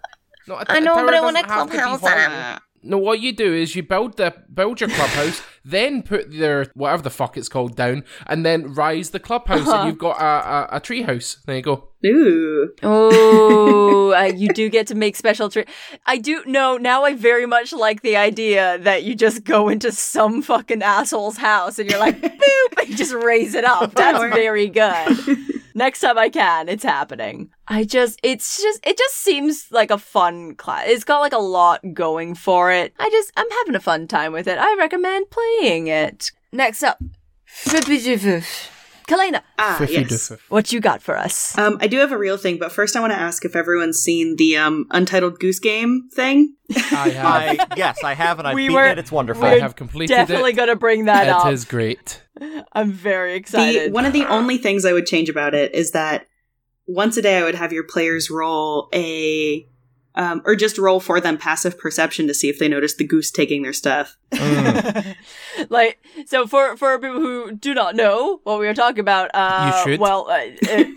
No, 0.47 0.55
a 0.57 0.65
I 0.69 0.79
know, 0.81 0.95
tower 0.95 1.05
but 1.07 1.15
I 1.15 1.21
want 1.21 1.39
a 1.39 1.43
doesn't 1.43 1.51
have 1.51 1.67
to 1.67 1.73
be 1.73 1.79
clubhouse. 1.99 2.61
No, 2.85 2.99
what 2.99 3.21
you 3.21 3.33
do 3.33 3.53
is 3.53 3.77
you 3.77 3.83
build 3.83 4.17
the 4.17 4.35
build 4.53 4.81
your 4.81 4.91
clubhouse, 4.91 5.41
then 5.65 6.03
put 6.03 6.31
their 6.33 6.67
whatever 6.75 7.03
the 7.03 7.11
fuck 7.11 7.37
it's 7.37 7.49
called 7.49 7.77
down, 7.77 8.05
and 8.27 8.45
then 8.45 8.75
rise 8.75 9.11
the 9.11 9.21
clubhouse, 9.21 9.61
Uh-huh. 9.69 9.79
and 9.83 9.87
you've 9.89 9.99
got 9.99 10.21
a, 10.21 10.75
a, 10.75 10.77
a 10.77 10.81
tree 10.81 11.03
house. 11.03 11.39
There 11.47 11.57
you 11.57 11.63
go. 11.63 11.89
Ooh. 12.05 12.71
Oh, 12.83 14.13
uh, 14.13 14.23
you 14.25 14.49
do 14.55 14.69
get 14.69 14.87
to 14.89 14.95
make 14.95 15.17
special 15.17 15.49
tre- 15.49 15.67
I 16.07 16.19
do 16.19 16.43
know 16.47 16.77
now. 16.77 17.05
I 17.05 17.15
very 17.15 17.47
much 17.47 17.73
like 17.73 18.03
the 18.03 18.17
idea 18.17 18.79
that 18.79 19.05
you 19.05 19.15
just 19.15 19.45
go 19.45 19.69
into 19.69 19.93
some 19.93 20.43
fucking 20.43 20.83
asshole's 20.83 21.37
house 21.37 21.79
and 21.79 21.89
you're 21.91 22.01
like, 22.01 22.21
boop, 22.23 22.79
and 22.79 22.89
you 22.89 22.97
just 22.97 23.15
raise 23.15 23.55
it 23.55 23.65
up. 23.65 23.95
That's 23.95 24.19
very 24.35 24.69
good. 24.69 25.39
Next 25.75 26.01
time 26.01 26.19
I 26.19 26.29
can, 26.29 26.69
it's 26.69 26.85
happening. 26.85 27.49
I 27.67 27.85
just, 27.85 28.21
it's 28.23 28.61
just, 28.61 28.87
it 28.87 28.99
just 28.99 29.17
seems 29.17 29.69
like 29.71 29.91
a 29.91 29.97
fun 29.97 30.55
class. 30.57 30.85
It's 30.87 31.05
got 31.05 31.21
like 31.21 31.33
a 31.33 31.39
lot 31.39 31.81
going 31.95 32.35
for 32.35 32.71
it. 32.71 32.93
I 32.99 33.09
just, 33.09 33.33
I'm 33.39 33.49
having 33.51 33.75
a 33.77 33.81
fun 33.81 34.07
time 34.07 34.33
with 34.33 34.49
it. 34.49 34.59
I 34.59 34.77
recommend 34.77 35.31
playing 35.31 35.52
it. 35.61 36.31
Next 36.53 36.83
up, 36.83 36.99
Kalena, 39.09 39.43
Ah, 39.59 39.85
yes. 39.91 40.33
what 40.49 40.73
you 40.73 40.81
got 40.81 41.03
for 41.03 41.19
us? 41.19 41.59
Um, 41.59 41.77
I 41.81 41.87
do 41.89 41.99
have 41.99 42.13
a 42.13 42.19
real 42.19 42.37
thing, 42.37 42.57
but 42.59 42.71
first 42.71 42.95
I 42.97 43.01
want 43.01 43.13
to 43.13 43.19
ask 43.19 43.45
if 43.45 43.57
everyone's 43.57 43.99
seen 43.99 44.37
the 44.37 44.57
um, 44.57 44.87
Untitled 44.91 45.39
Goose 45.41 45.59
Game 45.59 46.09
thing. 46.15 46.55
I 46.75 47.09
have, 47.11 47.27
I 47.27 47.67
yes, 47.77 48.03
I 48.05 48.15
have, 48.15 48.39
and 48.39 48.47
I've 48.49 48.55
We 48.55 48.63
beaten 48.69 48.75
were- 48.77 48.87
it. 48.87 48.99
It's 48.99 49.11
wonderful. 49.13 49.45
I 49.45 49.55
we're 49.55 49.61
have 49.61 49.77
completed 49.77 50.15
Definitely 50.15 50.51
it. 50.53 50.57
gonna 50.57 50.77
bring 50.77 51.07
that 51.07 51.29
up. 51.29 51.47
It 51.47 51.53
is 51.53 51.65
great. 51.65 52.23
I'm 52.73 52.93
very 52.93 53.33
The 53.33 53.37
excited. 53.37 53.93
one 53.93 54.07
of 54.07 54.13
the 54.13 54.25
only 54.27 54.57
things 54.57 54.85
I 54.87 54.93
would 54.93 55.07
change 55.07 55.29
about 55.29 55.55
it 55.55 55.75
is 55.75 55.91
that 55.91 56.27
once 56.87 57.17
a 57.17 57.23
day 57.23 57.39
I 57.39 57.43
would 57.45 57.57
have 57.57 57.73
your 57.73 57.85
players 57.85 58.31
roll 58.31 58.89
a 58.95 59.67
um, 60.15 60.43
or 60.45 60.55
just 60.57 60.79
roll 60.79 61.01
for 61.01 61.21
them 61.21 61.39
passive 61.39 61.79
perception 61.79 62.27
to 62.27 62.35
see 62.35 62.49
if 62.49 62.59
they 62.59 62.69
notice 62.69 62.95
the 62.95 63.05
goose 63.05 63.31
taking 63.31 63.63
their 63.63 63.73
stuff. 63.73 64.17
Mm. 64.33 65.15
like 65.69 66.03
so 66.25 66.47
for 66.47 66.77
for 66.79 66.99
people 66.99 67.21
who 67.21 67.53
do 67.53 67.75
not 67.75 67.95
know 67.95 68.41
what 68.45 68.59
we 68.59 68.67
are 68.67 68.73
talking 68.75 69.01
about 69.01 69.31
uh 69.35 69.83
You 69.87 69.93
should. 69.93 70.01
well 70.01 70.27
uh, 70.31 70.47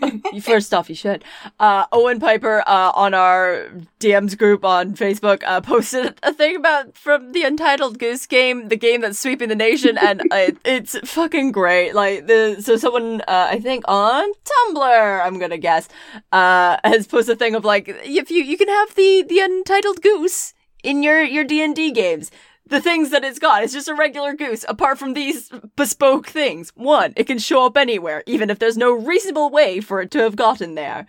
uh, 0.02 0.40
first 0.40 0.72
off 0.72 0.88
you 0.88 0.94
should 0.94 1.22
uh 1.60 1.84
owen 1.92 2.18
piper 2.18 2.62
uh 2.66 2.92
on 2.94 3.12
our 3.12 3.68
dms 4.00 4.38
group 4.38 4.64
on 4.64 4.94
facebook 4.94 5.42
uh 5.44 5.60
posted 5.60 6.18
a 6.22 6.32
thing 6.32 6.56
about 6.56 6.96
from 6.96 7.32
the 7.32 7.42
untitled 7.42 7.98
goose 7.98 8.26
game 8.26 8.68
the 8.68 8.76
game 8.76 9.02
that's 9.02 9.18
sweeping 9.18 9.50
the 9.50 9.54
nation 9.54 9.98
and 9.98 10.22
uh, 10.30 10.50
it's 10.64 10.98
fucking 11.06 11.52
great 11.52 11.94
like 11.94 12.26
the 12.26 12.56
so 12.62 12.78
someone 12.78 13.20
uh 13.28 13.48
i 13.50 13.60
think 13.60 13.84
on 13.86 14.26
tumblr 14.44 15.26
i'm 15.26 15.38
gonna 15.38 15.58
guess 15.58 15.88
uh 16.32 16.78
has 16.84 17.06
posted 17.06 17.36
a 17.36 17.38
thing 17.38 17.54
of 17.54 17.66
like 17.66 17.84
if 17.88 18.30
you 18.30 18.42
you 18.42 18.56
can 18.56 18.68
have 18.68 18.94
the 18.94 19.05
the 19.22 19.40
untitled 19.40 20.02
goose 20.02 20.54
in 20.82 21.02
your 21.02 21.22
your 21.22 21.44
d&d 21.44 21.90
games 21.92 22.30
the 22.68 22.80
things 22.80 23.10
that 23.10 23.24
it's 23.24 23.38
got. 23.38 23.62
It's 23.62 23.72
just 23.72 23.88
a 23.88 23.94
regular 23.94 24.34
goose, 24.34 24.64
apart 24.68 24.98
from 24.98 25.14
these 25.14 25.50
bespoke 25.76 26.26
things. 26.26 26.72
One, 26.74 27.12
it 27.16 27.26
can 27.26 27.38
show 27.38 27.64
up 27.64 27.76
anywhere, 27.76 28.22
even 28.26 28.50
if 28.50 28.58
there's 28.58 28.76
no 28.76 28.92
reasonable 28.92 29.50
way 29.50 29.80
for 29.80 30.00
it 30.00 30.10
to 30.12 30.18
have 30.18 30.36
gotten 30.36 30.74
there. 30.74 31.06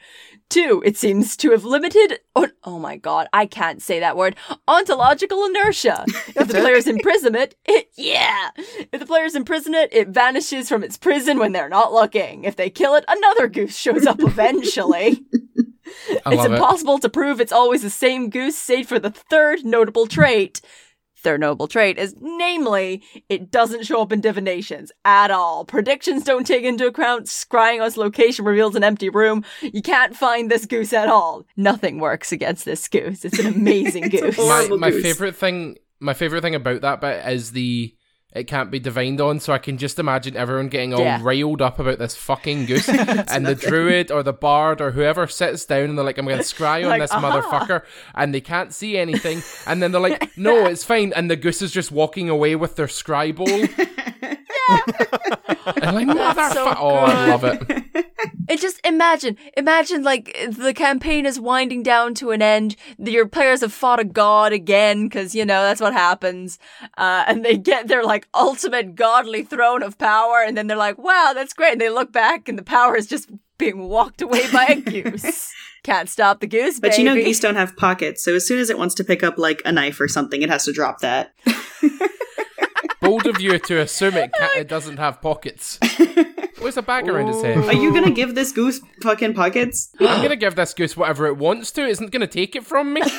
Two, 0.49 0.81
it 0.85 0.95
seems 0.95 1.35
to 1.37 1.51
have 1.51 1.65
limited, 1.65 2.19
oh, 2.33 2.47
oh 2.63 2.79
my 2.79 2.95
god, 2.95 3.27
I 3.33 3.47
can't 3.47 3.81
say 3.81 3.99
that 3.99 4.15
word, 4.15 4.35
ontological 4.67 5.43
inertia. 5.45 6.05
If 6.27 6.47
the 6.47 6.61
players 6.61 6.87
imprison 6.87 7.35
it, 7.35 7.55
it, 7.65 7.89
yeah. 7.95 8.51
If 8.57 8.99
the 8.99 9.05
players 9.05 9.35
imprison 9.35 9.73
it, 9.73 9.89
it 9.91 10.09
vanishes 10.09 10.69
from 10.69 10.83
its 10.83 10.97
prison 10.97 11.39
when 11.39 11.51
they're 11.51 11.67
not 11.67 11.91
looking. 11.91 12.43
If 12.43 12.55
they 12.55 12.69
kill 12.69 12.95
it, 12.95 13.03
another 13.07 13.47
goose 13.47 13.77
shows 13.77 14.05
up 14.05 14.19
eventually. 14.21 15.25
I 16.25 16.31
it's 16.33 16.37
love 16.37 16.51
it. 16.51 16.55
impossible 16.55 16.99
to 16.99 17.09
prove 17.09 17.39
it's 17.41 17.51
always 17.51 17.81
the 17.81 17.89
same 17.89 18.29
goose, 18.29 18.57
save 18.57 18.87
for 18.87 18.99
the 18.99 19.11
third 19.11 19.65
notable 19.65 20.07
trait. 20.07 20.61
Third 21.19 21.39
notable 21.41 21.67
trait 21.67 21.97
is, 21.97 22.13
namely, 22.19 23.03
it 23.27 23.49
doesn't 23.49 23.85
show 23.87 24.03
up 24.03 24.11
in 24.11 24.21
divinations 24.21 24.91
at 25.03 25.31
all. 25.31 25.65
Predictions 25.65 26.23
don't 26.23 26.45
take 26.45 26.63
into 26.63 26.85
account 26.85 27.25
scrying 27.25 27.81
on 27.81 27.87
its 27.87 27.97
location 27.97 28.45
reveals 28.45 28.75
an 28.75 28.83
empty 28.83 29.09
room. 29.09 29.43
You 29.61 29.81
can't 29.81 30.15
find 30.15 30.49
this 30.51 30.67
goose 30.67 30.93
at 30.93 31.09
all. 31.09 31.43
Nothing 31.57 31.99
works 31.99 32.31
against 32.31 32.65
this 32.65 32.87
goose. 32.87 33.25
It's 33.25 33.39
an 33.39 33.47
amazing 33.55 34.11
It's 34.13 34.21
goose. 34.21 34.37
my 34.37 34.67
my 34.77 34.91
goose. 34.91 35.01
favorite 35.01 35.35
thing 35.35 35.77
my 35.99 36.13
favorite 36.13 36.41
thing 36.41 36.53
about 36.53 36.81
that 36.81 37.01
bit 37.01 37.25
is 37.33 37.51
the 37.51 37.95
it 38.37 38.47
can't 38.47 38.71
be 38.71 38.79
divined 38.79 39.19
on. 39.21 39.39
So 39.39 39.53
I 39.53 39.57
can 39.57 39.77
just 39.77 39.99
imagine 39.99 40.37
everyone 40.37 40.67
getting 40.69 40.93
all 40.93 41.01
Yeah. 41.01 41.19
riled 41.21 41.61
up 41.61 41.79
about 41.79 41.99
this 41.99 42.15
fucking 42.15 42.65
goose, 42.65 42.87
and 42.89 43.45
the 43.45 43.55
druid 43.55 44.11
or 44.11 44.23
the 44.23 44.33
bard 44.33 44.79
or 44.81 44.91
whoever 44.91 45.27
sits 45.27 45.65
down 45.65 45.85
and 45.89 45.97
they're 45.97 46.05
like, 46.05 46.17
"I'm 46.17 46.25
going 46.25 46.37
to 46.37 46.43
scry 46.43 46.83
on 46.83 46.89
Like, 46.89 47.01
this 47.01 47.11
"Ah." 47.11 47.21
motherfucker," 47.21 47.83
and 48.15 48.33
they 48.33 48.41
can't 48.41 48.73
see 48.73 48.97
anything, 48.97 49.41
and 49.65 49.81
then 49.81 49.91
they're 49.91 50.01
like, 50.01 50.37
"No, 50.37 50.65
it's 50.67 50.83
fine," 50.83 51.13
and 51.15 51.29
the 51.29 51.35
goose 51.35 51.61
is 51.61 51.71
just 51.71 51.91
walking 51.91 52.29
away 52.29 52.55
with 52.55 52.75
their 52.75 52.87
scry 52.87 53.35
bowl. 53.35 53.47
and 55.81 55.95
like, 55.95 56.07
That's 56.07 56.53
so 56.53 56.65
motherfucker! 56.65 56.75
oh, 56.79 56.95
I 56.95 57.27
love 57.27 57.43
it. 57.43 58.07
And 58.49 58.59
just 58.59 58.85
imagine, 58.85 59.37
imagine 59.55 60.03
like 60.03 60.37
the 60.49 60.73
campaign 60.73 61.25
is 61.25 61.39
winding 61.39 61.83
down 61.83 62.13
to 62.15 62.31
an 62.31 62.41
end. 62.41 62.75
Your 62.97 63.27
players 63.27 63.61
have 63.61 63.73
fought 63.73 63.99
a 63.99 64.05
god 64.05 64.53
again 64.53 65.05
because 65.07 65.35
you 65.35 65.45
know 65.45 65.63
that's 65.63 65.81
what 65.81 65.93
happens, 65.93 66.59
uh, 66.97 67.23
and 67.27 67.43
they 67.43 67.57
get 67.57 67.87
their 67.87 68.03
like 68.03 68.27
ultimate 68.33 68.95
godly 68.95 69.43
throne 69.43 69.83
of 69.83 69.97
power, 69.97 70.43
and 70.45 70.57
then 70.57 70.67
they're 70.67 70.77
like, 70.77 70.97
"Wow, 70.97 71.31
that's 71.33 71.53
great!" 71.53 71.73
And 71.73 71.81
they 71.81 71.89
look 71.89 72.11
back, 72.11 72.47
and 72.47 72.57
the 72.57 72.63
power 72.63 72.95
is 72.95 73.07
just 73.07 73.29
being 73.57 73.87
walked 73.87 74.21
away 74.21 74.49
by 74.51 74.65
a 74.65 74.81
goose. 74.81 75.51
Can't 75.83 76.09
stop 76.09 76.41
the 76.41 76.47
goose, 76.47 76.79
But 76.79 76.97
you 76.97 77.05
know, 77.05 77.15
geese 77.15 77.39
don't 77.39 77.55
have 77.55 77.77
pockets, 77.77 78.23
so 78.23 78.35
as 78.35 78.45
soon 78.45 78.59
as 78.59 78.69
it 78.69 78.77
wants 78.77 78.93
to 78.95 79.03
pick 79.03 79.23
up 79.23 79.37
like 79.37 79.61
a 79.63 79.71
knife 79.71 80.01
or 80.01 80.07
something, 80.07 80.41
it 80.41 80.49
has 80.49 80.65
to 80.65 80.73
drop 80.73 80.99
that. 80.99 81.33
Bold 83.07 83.25
of 83.27 83.39
you 83.41 83.57
to 83.57 83.79
assume 83.79 84.15
it, 84.15 84.31
ca- 84.37 84.49
it 84.57 84.67
doesn't 84.67 84.97
have 84.97 85.21
pockets. 85.21 85.79
Where's 86.59 86.75
a 86.75 86.81
bag 86.81 87.07
around 87.07 87.27
his 87.27 87.41
head? 87.41 87.57
Are 87.57 87.73
you 87.73 87.93
gonna 87.93 88.11
give 88.11 88.35
this 88.35 88.51
goose 88.51 88.81
fucking 89.01 89.33
pockets? 89.33 89.89
I'm 89.99 90.21
gonna 90.21 90.35
give 90.35 90.55
this 90.55 90.73
goose 90.73 90.97
whatever 90.97 91.25
it 91.27 91.37
wants 91.37 91.71
to. 91.71 91.83
It 91.83 91.89
isn't 91.91 92.11
gonna 92.11 92.27
take 92.27 92.55
it 92.55 92.65
from 92.65 92.93
me. 92.93 93.01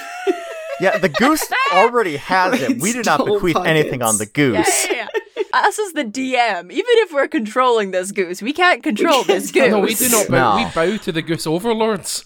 Yeah, 0.81 0.97
the 0.99 1.09
goose 1.09 1.45
already 1.73 2.19
has 2.19 2.63
it. 2.63 2.81
We 2.81 2.93
do 2.93 3.03
not 3.03 3.21
Stole 3.21 3.41
bequeath 3.41 3.57
anything 3.67 4.01
on 4.01 4.17
the 4.19 4.27
goose. 4.27 4.87
Yeah, 4.89 4.93
yeah, 4.95 5.09
yeah. 5.37 5.43
Us 5.67 5.77
as 5.77 5.93
the 5.93 6.05
DM, 6.05 6.71
even 6.71 6.85
if 7.03 7.13
we're 7.13 7.27
controlling 7.27 7.91
this 7.91 8.13
goose, 8.13 8.41
we 8.41 8.53
can't 8.53 8.81
control 8.81 9.25
this 9.25 9.51
goose. 9.51 9.71
no, 9.73 9.81
we 9.81 9.95
do 9.97 10.09
not 10.09 10.29
bow. 10.29 10.57
No. 10.57 10.65
We 10.65 10.71
bow 10.73 10.97
to 10.99 11.11
the 11.11 11.21
goose 11.23 11.49
overlords. 11.49 12.25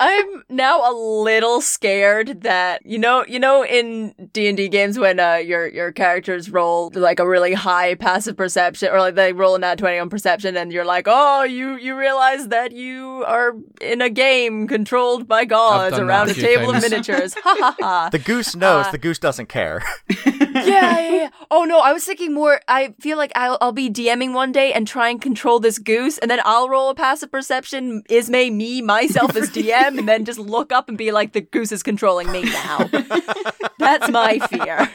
I'm 0.00 0.44
now 0.48 0.90
a 0.90 0.92
little 0.94 1.60
scared 1.60 2.40
that 2.40 2.84
you 2.86 2.98
know 2.98 3.22
you 3.28 3.38
know 3.38 3.64
in 3.64 4.14
D 4.32 4.48
and 4.48 4.56
D 4.56 4.68
games 4.68 4.98
when 4.98 5.20
uh, 5.20 5.34
your 5.36 5.68
your 5.68 5.92
characters 5.92 6.50
roll 6.50 6.90
like 6.94 7.20
a 7.20 7.28
really 7.28 7.52
high 7.52 7.94
passive 7.96 8.34
perception 8.36 8.88
or 8.90 8.98
like 8.98 9.14
they 9.14 9.34
roll 9.34 9.54
a 9.56 9.58
nat 9.58 9.76
twenty 9.76 9.98
on 9.98 10.08
perception 10.08 10.56
and 10.56 10.72
you're 10.72 10.86
like 10.86 11.04
oh 11.06 11.42
you 11.42 11.76
you 11.76 11.96
realize 11.96 12.48
that 12.48 12.72
you 12.72 13.24
are 13.26 13.54
in 13.82 14.00
a 14.00 14.08
game 14.08 14.66
controlled 14.66 15.28
by 15.28 15.44
gods 15.44 15.98
around 15.98 16.28
a 16.28 16.32
a 16.32 16.34
table 16.34 16.72
times. 16.72 16.84
of 16.84 16.90
miniatures 16.90 17.34
ha 17.34 17.56
ha 17.58 17.76
ha 17.78 18.08
The 18.12 18.18
goose 18.18 18.56
knows. 18.56 18.86
Uh, 18.86 18.90
the 18.92 18.98
goose 18.98 19.18
doesn't 19.18 19.48
care. 19.50 19.82
yeah, 20.26 20.64
yeah, 20.64 21.10
yeah. 21.10 21.30
Oh 21.50 21.64
no, 21.64 21.80
I 21.80 21.92
was 21.92 22.04
thinking 22.04 22.32
more. 22.32 22.60
I 22.68 22.94
feel 23.00 23.18
like 23.18 23.32
I'll, 23.34 23.58
I'll 23.60 23.72
be 23.72 23.90
DMing 23.90 24.32
one 24.32 24.52
day 24.52 24.72
and 24.72 24.86
try 24.86 25.08
and 25.10 25.20
control 25.20 25.60
this 25.60 25.78
goose, 25.78 26.18
and 26.18 26.30
then 26.30 26.40
I'll 26.44 26.68
roll 26.68 26.88
a 26.90 26.94
passive 26.94 27.30
perception, 27.30 28.02
Ismay, 28.08 28.50
me, 28.50 28.80
myself 28.82 29.36
as 29.36 29.50
DM, 29.54 29.89
and 29.98 30.08
then 30.08 30.24
just 30.24 30.38
look 30.38 30.72
up 30.72 30.88
and 30.88 30.96
be 30.98 31.12
like, 31.12 31.32
the 31.32 31.40
goose 31.40 31.72
is 31.72 31.82
controlling 31.82 32.30
me 32.32 32.42
now. 32.42 32.88
That's 33.78 34.08
my 34.10 34.38
fear. 34.40 34.90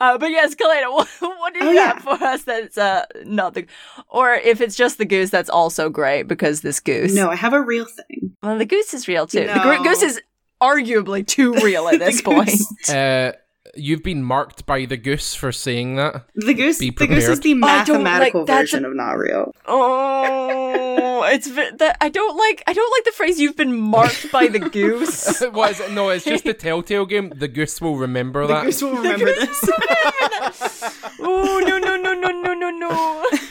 Uh, 0.00 0.16
but 0.16 0.30
yes, 0.30 0.54
Kalena, 0.54 0.90
what, 0.92 1.06
what 1.20 1.52
do 1.54 1.62
you 1.64 1.70
Oh, 1.70 1.72
yeah. 1.72 1.92
have 1.94 2.02
for 2.02 2.24
us 2.24 2.44
that's 2.44 2.78
uh, 2.78 3.04
not 3.26 3.52
the, 3.54 3.66
or 4.08 4.32
if 4.34 4.60
it's 4.62 4.74
just 4.74 4.96
the 4.96 5.04
goose, 5.04 5.28
that's 5.30 5.50
also 5.50 5.90
great 5.90 6.22
because 6.22 6.62
this 6.62 6.80
goose. 6.80 7.14
No, 7.14 7.28
I 7.30 7.36
have 7.36 7.52
a 7.52 7.60
real 7.60 7.84
thing. 7.84 8.34
well, 8.42 8.56
the 8.56 8.64
goose 8.64 8.94
is 8.94 9.06
real 9.06 9.26
too. 9.26 9.46
The 9.46 9.60
gr- 9.62 9.82
goose 9.86 10.02
is 10.02 10.20
arguably 10.62 11.26
too 11.26 11.52
real 11.54 11.88
at 11.88 11.98
this 11.98 12.22
point. 12.22 12.50
Uh, 12.88 13.32
you've 13.74 14.02
been 14.02 14.22
marked 14.24 14.66
by 14.66 14.84
the 14.86 14.96
goose 14.96 15.34
for 15.34 15.52
saying 15.52 15.96
that. 15.96 16.24
The 16.34 16.54
goose, 16.54 16.78
the 16.78 16.90
goose 16.90 17.28
is 17.28 17.40
the 17.40 17.50
I 17.62 17.84
don't 17.84 18.02
like- 18.04 18.34
mathematical 18.34 18.42
a- 18.42 18.46
version 18.46 18.84
of 18.84 18.94
not 18.94 19.12
real. 19.12 19.54
Oh, 19.66 21.22
it's 21.24 21.46
ve- 21.48 21.70
that 21.78 21.96
I 22.00 22.08
don't 22.08 22.36
like. 22.36 22.62
I 22.66 22.72
don't 22.72 22.90
like 22.96 23.04
the 23.04 23.12
phrase 23.12 23.38
"you've 23.40 23.56
been 23.56 23.78
marked 23.78 24.30
by 24.32 24.48
the 24.48 24.58
goose." 24.60 25.40
what 25.52 25.72
is 25.72 25.80
it? 25.80 25.92
No, 25.92 26.08
it's 26.08 26.24
just 26.24 26.44
the 26.44 26.54
Telltale 26.54 27.06
game. 27.06 27.30
The 27.36 27.48
goose 27.48 27.80
will 27.80 27.96
remember 27.96 28.46
The 28.46 28.54
that. 28.54 28.60
The 28.60 28.66
goose 28.66 28.82
will 28.82 28.96
remember 28.96 29.26
this. 29.26 29.60
oh 31.20 31.62
no 31.66 31.78
no 31.78 31.96
no 31.96 32.14
no 32.14 32.30
no 32.30 32.54
no 32.54 32.70
no! 32.70 33.26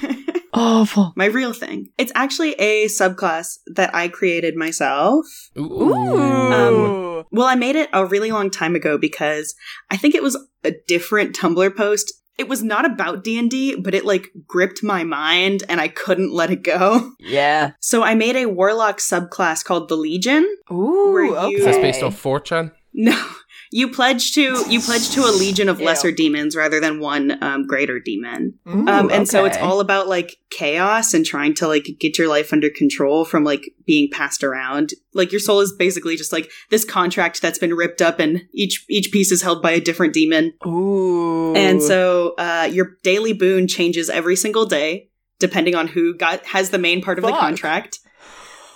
Awful. 0.60 1.14
My 1.16 1.26
real 1.26 1.54
thing. 1.54 1.90
It's 1.98 2.12
actually 2.16 2.54
a 2.54 2.86
subclass 2.88 3.60
that 3.68 3.94
I 3.96 4.08
created 4.10 4.56
myself. 4.56 5.26
Ooh. 5.58 5.94
Ooh. 5.94 7.26
Well, 7.32 7.48
I 7.48 7.56
made 7.56 7.76
it 7.76 7.90
a 7.94 8.06
really 8.06 8.32
long 8.32 8.50
time 8.50 8.76
ago 8.76 8.98
because 8.98 9.56
I 9.90 9.98
think 9.98 10.16
it 10.16 10.24
was 10.24 10.38
a 10.64 10.74
different 10.88 11.36
Tumblr 11.36 11.76
post. 11.76 12.14
It 12.38 12.48
was 12.48 12.64
not 12.64 12.86
about 12.86 13.24
D&D, 13.24 13.76
but 13.82 13.94
it 13.94 14.06
like 14.06 14.30
gripped 14.48 14.82
my 14.84 15.04
mind 15.04 15.64
and 15.70 15.80
I 15.82 15.88
couldn't 15.90 16.34
let 16.34 16.52
it 16.52 16.64
go. 16.64 17.12
yeah. 17.20 17.72
So 17.80 18.04
I 18.04 18.16
made 18.16 18.36
a 18.36 18.46
warlock 18.48 18.98
subclass 19.00 19.64
called 19.64 19.90
the 19.90 19.98
Legion. 19.98 20.44
Ooh. 20.72 21.12
Were 21.12 21.24
you- 21.24 21.38
okay. 21.38 21.54
Is 21.56 21.66
this 21.66 21.78
based 21.78 22.04
on 22.04 22.12
4chan? 22.12 22.72
No, 22.94 23.30
you 23.72 23.90
pledge 23.92 24.34
to 24.34 24.66
you 24.70 24.80
pledge 24.82 25.10
to 25.12 25.22
a 25.22 25.32
legion 25.32 25.70
of 25.70 25.80
lesser 25.80 26.12
demons 26.12 26.56
rather 26.56 26.80
than 26.80 27.00
one 27.00 27.42
um, 27.44 27.68
greater 27.68 28.00
demon. 28.00 28.58
Ooh, 28.68 28.88
Um, 28.88 29.12
and 29.12 29.28
so 29.28 29.46
it's 29.46 29.58
all 29.58 29.80
about 29.80 30.08
like 30.08 30.38
chaos 30.50 31.14
and 31.14 31.26
trying 31.26 31.54
to 31.56 31.68
like 31.68 31.88
get 32.00 32.18
your 32.18 32.28
life 32.28 32.52
under 32.52 32.70
control 32.70 33.26
from 33.26 33.44
like 33.44 33.72
being 33.86 34.10
passed 34.12 34.44
around. 34.44 34.92
Like 35.14 35.32
your 35.32 35.40
soul 35.40 35.60
is 35.60 35.72
basically 35.72 36.16
just 36.16 36.34
like 36.34 36.50
this 36.72 36.84
contract 36.84 37.42
that's 37.42 37.60
been 37.60 37.74
ripped 37.74 38.02
up, 38.02 38.20
and 38.20 38.42
each 38.54 38.86
each 38.90 39.12
piece 39.12 39.32
is 39.32 39.42
held 39.42 39.62
by 39.62 39.72
a 39.72 39.80
different 39.80 40.14
demon. 40.14 40.54
Ooh. 40.66 41.54
And 41.56 41.82
so 41.82 42.34
uh, 42.38 42.68
your 42.72 42.98
daily 43.04 43.34
boon 43.34 43.68
changes 43.68 44.10
every 44.10 44.36
single 44.36 44.66
day, 44.66 45.10
depending 45.40 45.76
on 45.76 45.88
who 45.88 46.16
got 46.16 46.44
has 46.48 46.72
the 46.72 46.80
main 46.80 47.02
part 47.02 47.20
of 47.20 47.24
the 47.24 47.32
contract. 47.32 48.00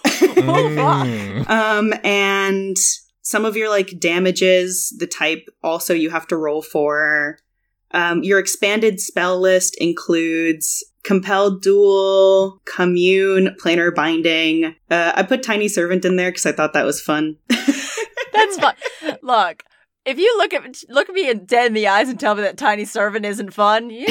Mm. 0.03 1.49
Um, 1.49 1.93
and 2.03 2.75
some 3.23 3.45
of 3.45 3.57
your 3.57 3.69
like 3.69 3.99
damages, 3.99 4.93
the 4.99 5.07
type 5.07 5.47
also 5.63 5.93
you 5.93 6.11
have 6.11 6.27
to 6.27 6.37
roll 6.37 6.61
for. 6.61 7.39
Um, 7.91 8.23
your 8.23 8.39
expanded 8.39 8.99
spell 8.99 9.39
list 9.39 9.75
includes 9.79 10.83
compelled 11.03 11.61
duel, 11.61 12.61
commune, 12.65 13.55
planar 13.63 13.93
binding. 13.93 14.75
Uh, 14.89 15.13
I 15.15 15.23
put 15.23 15.41
tiny 15.43 15.67
servant 15.67 16.05
in 16.05 16.15
there 16.15 16.31
because 16.31 16.45
I 16.45 16.51
thought 16.51 16.73
that 16.73 16.85
was 16.85 17.01
fun. 17.01 17.37
that's 17.49 18.57
fun. 18.57 18.75
Look. 19.21 19.63
If 20.05 20.19
you 20.19 20.37
look 20.37 20.53
at 20.53 20.83
look 20.89 21.07
at 21.07 21.15
me 21.15 21.33
dead 21.33 21.67
in 21.67 21.73
the 21.73 21.87
eyes 21.87 22.09
and 22.09 22.19
tell 22.19 22.35
me 22.35 22.41
that 22.41 22.57
tiny 22.57 22.83
servant 22.83 23.25
isn't 23.25 23.53
fun, 23.53 23.89
you, 23.89 24.05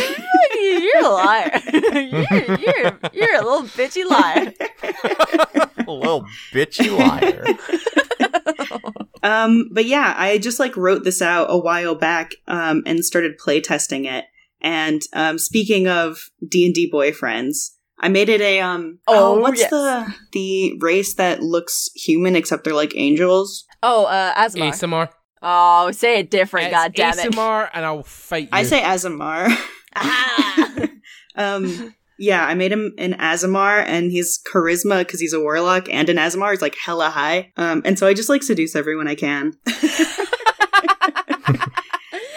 you're 0.55 1.05
a 1.05 1.09
liar. 1.09 1.61
you're, 1.73 2.59
you're, 2.59 2.99
you're 3.13 3.35
a 3.37 3.43
little 3.43 3.65
bitchy 3.65 4.09
liar. 4.09 4.55
A 5.85 5.91
little 5.91 6.25
bitchy 6.53 6.97
liar. 6.97 7.45
Um, 9.25 9.69
but 9.71 9.85
yeah, 9.85 10.15
I 10.17 10.39
just 10.39 10.59
like 10.59 10.77
wrote 10.77 11.05
this 11.05 11.23
out 11.23 11.47
a 11.49 11.57
while 11.57 11.95
back 11.95 12.35
um, 12.49 12.83
and 12.87 13.05
started 13.05 13.39
playtesting 13.39 14.05
it. 14.05 14.25
And 14.61 15.01
um, 15.13 15.39
speaking 15.39 15.87
of 15.87 16.29
D 16.47 16.67
and 16.67 16.75
D 16.75 16.91
boyfriends, 16.93 17.71
I 18.01 18.09
made 18.09 18.29
it 18.29 18.41
a 18.41 18.61
um. 18.61 18.99
Oh, 19.07 19.39
what's 19.39 19.61
yes. 19.61 19.71
the 19.71 20.13
the 20.33 20.77
race 20.81 21.15
that 21.15 21.41
looks 21.41 21.89
human 21.95 22.35
except 22.35 22.65
they're 22.65 22.75
like 22.75 22.97
angels? 22.97 23.65
Oh, 23.81 24.07
uh, 24.07 24.35
Aasimar. 24.35 24.73
ASMR. 24.73 25.09
Oh, 25.43 25.91
say 25.91 26.21
it 26.21 26.31
different, 26.31 26.69
It's 26.69 26.75
God 26.75 26.93
it. 26.95 27.33
ASMR, 27.33 27.69
and 27.75 27.85
I'll 27.85 28.05
fight 28.05 28.45
you. 28.45 28.49
I 28.53 28.63
say 28.63 28.81
Azamar. 28.81 29.49
Ah. 29.97 30.89
um, 31.37 31.95
yeah, 32.19 32.47
I 32.47 32.55
made 32.55 32.71
him 32.71 32.93
an 32.99 33.15
Aasimar, 33.15 33.85
and 33.85 34.13
his 34.13 34.39
charisma 34.51 35.01
because 35.01 35.21
he's 35.21 35.33
a 35.33 35.41
warlock 35.41 35.89
and 35.93 36.09
an 36.09 36.17
Aasimar 36.17 36.53
is 36.53 36.63
like 36.63 36.77
hella 36.77 37.11
high. 37.11 37.51
Um, 37.57 37.83
and 37.85 37.99
so 37.99 38.07
I 38.07 38.15
just 38.15 38.29
like 38.29 38.45
seduce 38.45 38.77
everyone 38.77 39.09
I 39.09 39.17
can. 39.17 39.55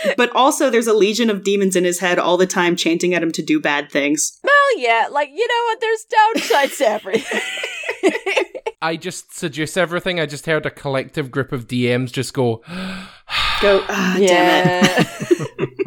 but 0.18 0.36
also, 0.36 0.72
there's 0.72 0.88
a 0.88 0.94
legion 0.94 1.30
of 1.30 1.44
demons 1.44 1.76
in 1.76 1.84
his 1.84 2.00
head 2.00 2.18
all 2.18 2.38
the 2.38 2.48
time, 2.48 2.76
chanting 2.76 3.14
at 3.14 3.22
him 3.22 3.32
to 3.34 3.44
do 3.44 3.60
bad 3.60 3.92
things. 3.92 4.40
well, 4.44 4.78
yeah, 4.78 5.08
like 5.12 5.30
you 5.30 5.48
know 5.48 5.64
what? 5.68 5.82
There's 5.82 6.06
downsides 6.10 6.78
to 6.80 6.88
everything. 6.88 7.42
I 8.82 8.96
just 8.98 9.36
seduce 9.36 9.78
everything. 9.78 10.20
I 10.20 10.26
just 10.26 10.46
heard 10.46 10.66
a 10.66 10.72
collective 10.72 11.32
group 11.32 11.52
of 11.52 11.68
DMs 11.68 12.12
just 12.12 12.34
go, 12.34 12.62
Go, 13.62 13.84
ah, 13.90 14.16
damn 14.20 14.86
it. 14.86 15.70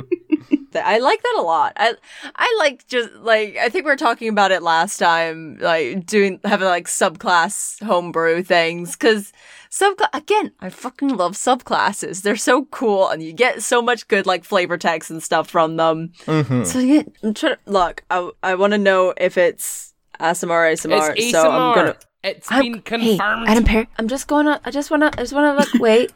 I 0.84 0.98
like 0.98 1.22
that 1.22 1.36
a 1.38 1.42
lot. 1.42 1.72
I 1.76 1.94
I 2.34 2.56
like 2.58 2.86
just 2.86 3.12
like 3.16 3.56
I 3.56 3.68
think 3.68 3.84
we 3.84 3.90
were 3.90 3.96
talking 3.96 4.28
about 4.28 4.52
it 4.52 4.62
last 4.62 4.98
time, 4.98 5.58
like 5.60 6.06
doing 6.06 6.40
having 6.44 6.68
like 6.68 6.86
subclass 6.86 7.82
homebrew 7.84 8.42
things 8.42 8.92
because 8.92 9.32
sub 9.70 9.98
again 10.12 10.52
I 10.60 10.70
fucking 10.70 11.16
love 11.16 11.32
subclasses. 11.32 12.22
They're 12.22 12.36
so 12.36 12.66
cool 12.66 13.08
and 13.08 13.22
you 13.22 13.32
get 13.32 13.62
so 13.62 13.82
much 13.82 14.08
good 14.08 14.26
like 14.26 14.44
flavor 14.44 14.78
text 14.78 15.10
and 15.10 15.22
stuff 15.22 15.48
from 15.48 15.76
them. 15.76 16.12
Mm-hmm. 16.26 16.64
So 16.64 16.78
yeah, 16.78 17.02
I'm 17.22 17.34
trying 17.34 17.56
to 17.56 17.60
look. 17.66 18.04
I 18.10 18.30
I 18.42 18.54
want 18.54 18.72
to 18.72 18.78
know 18.78 19.14
if 19.16 19.36
it's 19.36 19.94
ASMR 20.20 20.50
or 20.50 20.72
ASMR. 20.72 21.14
it's 21.16 21.30
so 21.30 21.50
I'm 21.50 21.74
gonna. 21.74 21.96
It's 22.22 22.50
I'm- 22.50 22.62
been 22.62 22.82
confirmed. 22.82 23.46
Hey, 23.46 23.52
Adam 23.52 23.64
Perry, 23.64 23.88
I'm 23.98 24.08
just 24.08 24.26
going 24.26 24.46
to. 24.46 24.60
I 24.64 24.70
just 24.70 24.90
want 24.90 25.02
to. 25.02 25.08
I 25.18 25.22
just 25.22 25.32
want 25.32 25.58
to 25.58 25.64
look. 25.72 25.80
Wait. 25.82 26.12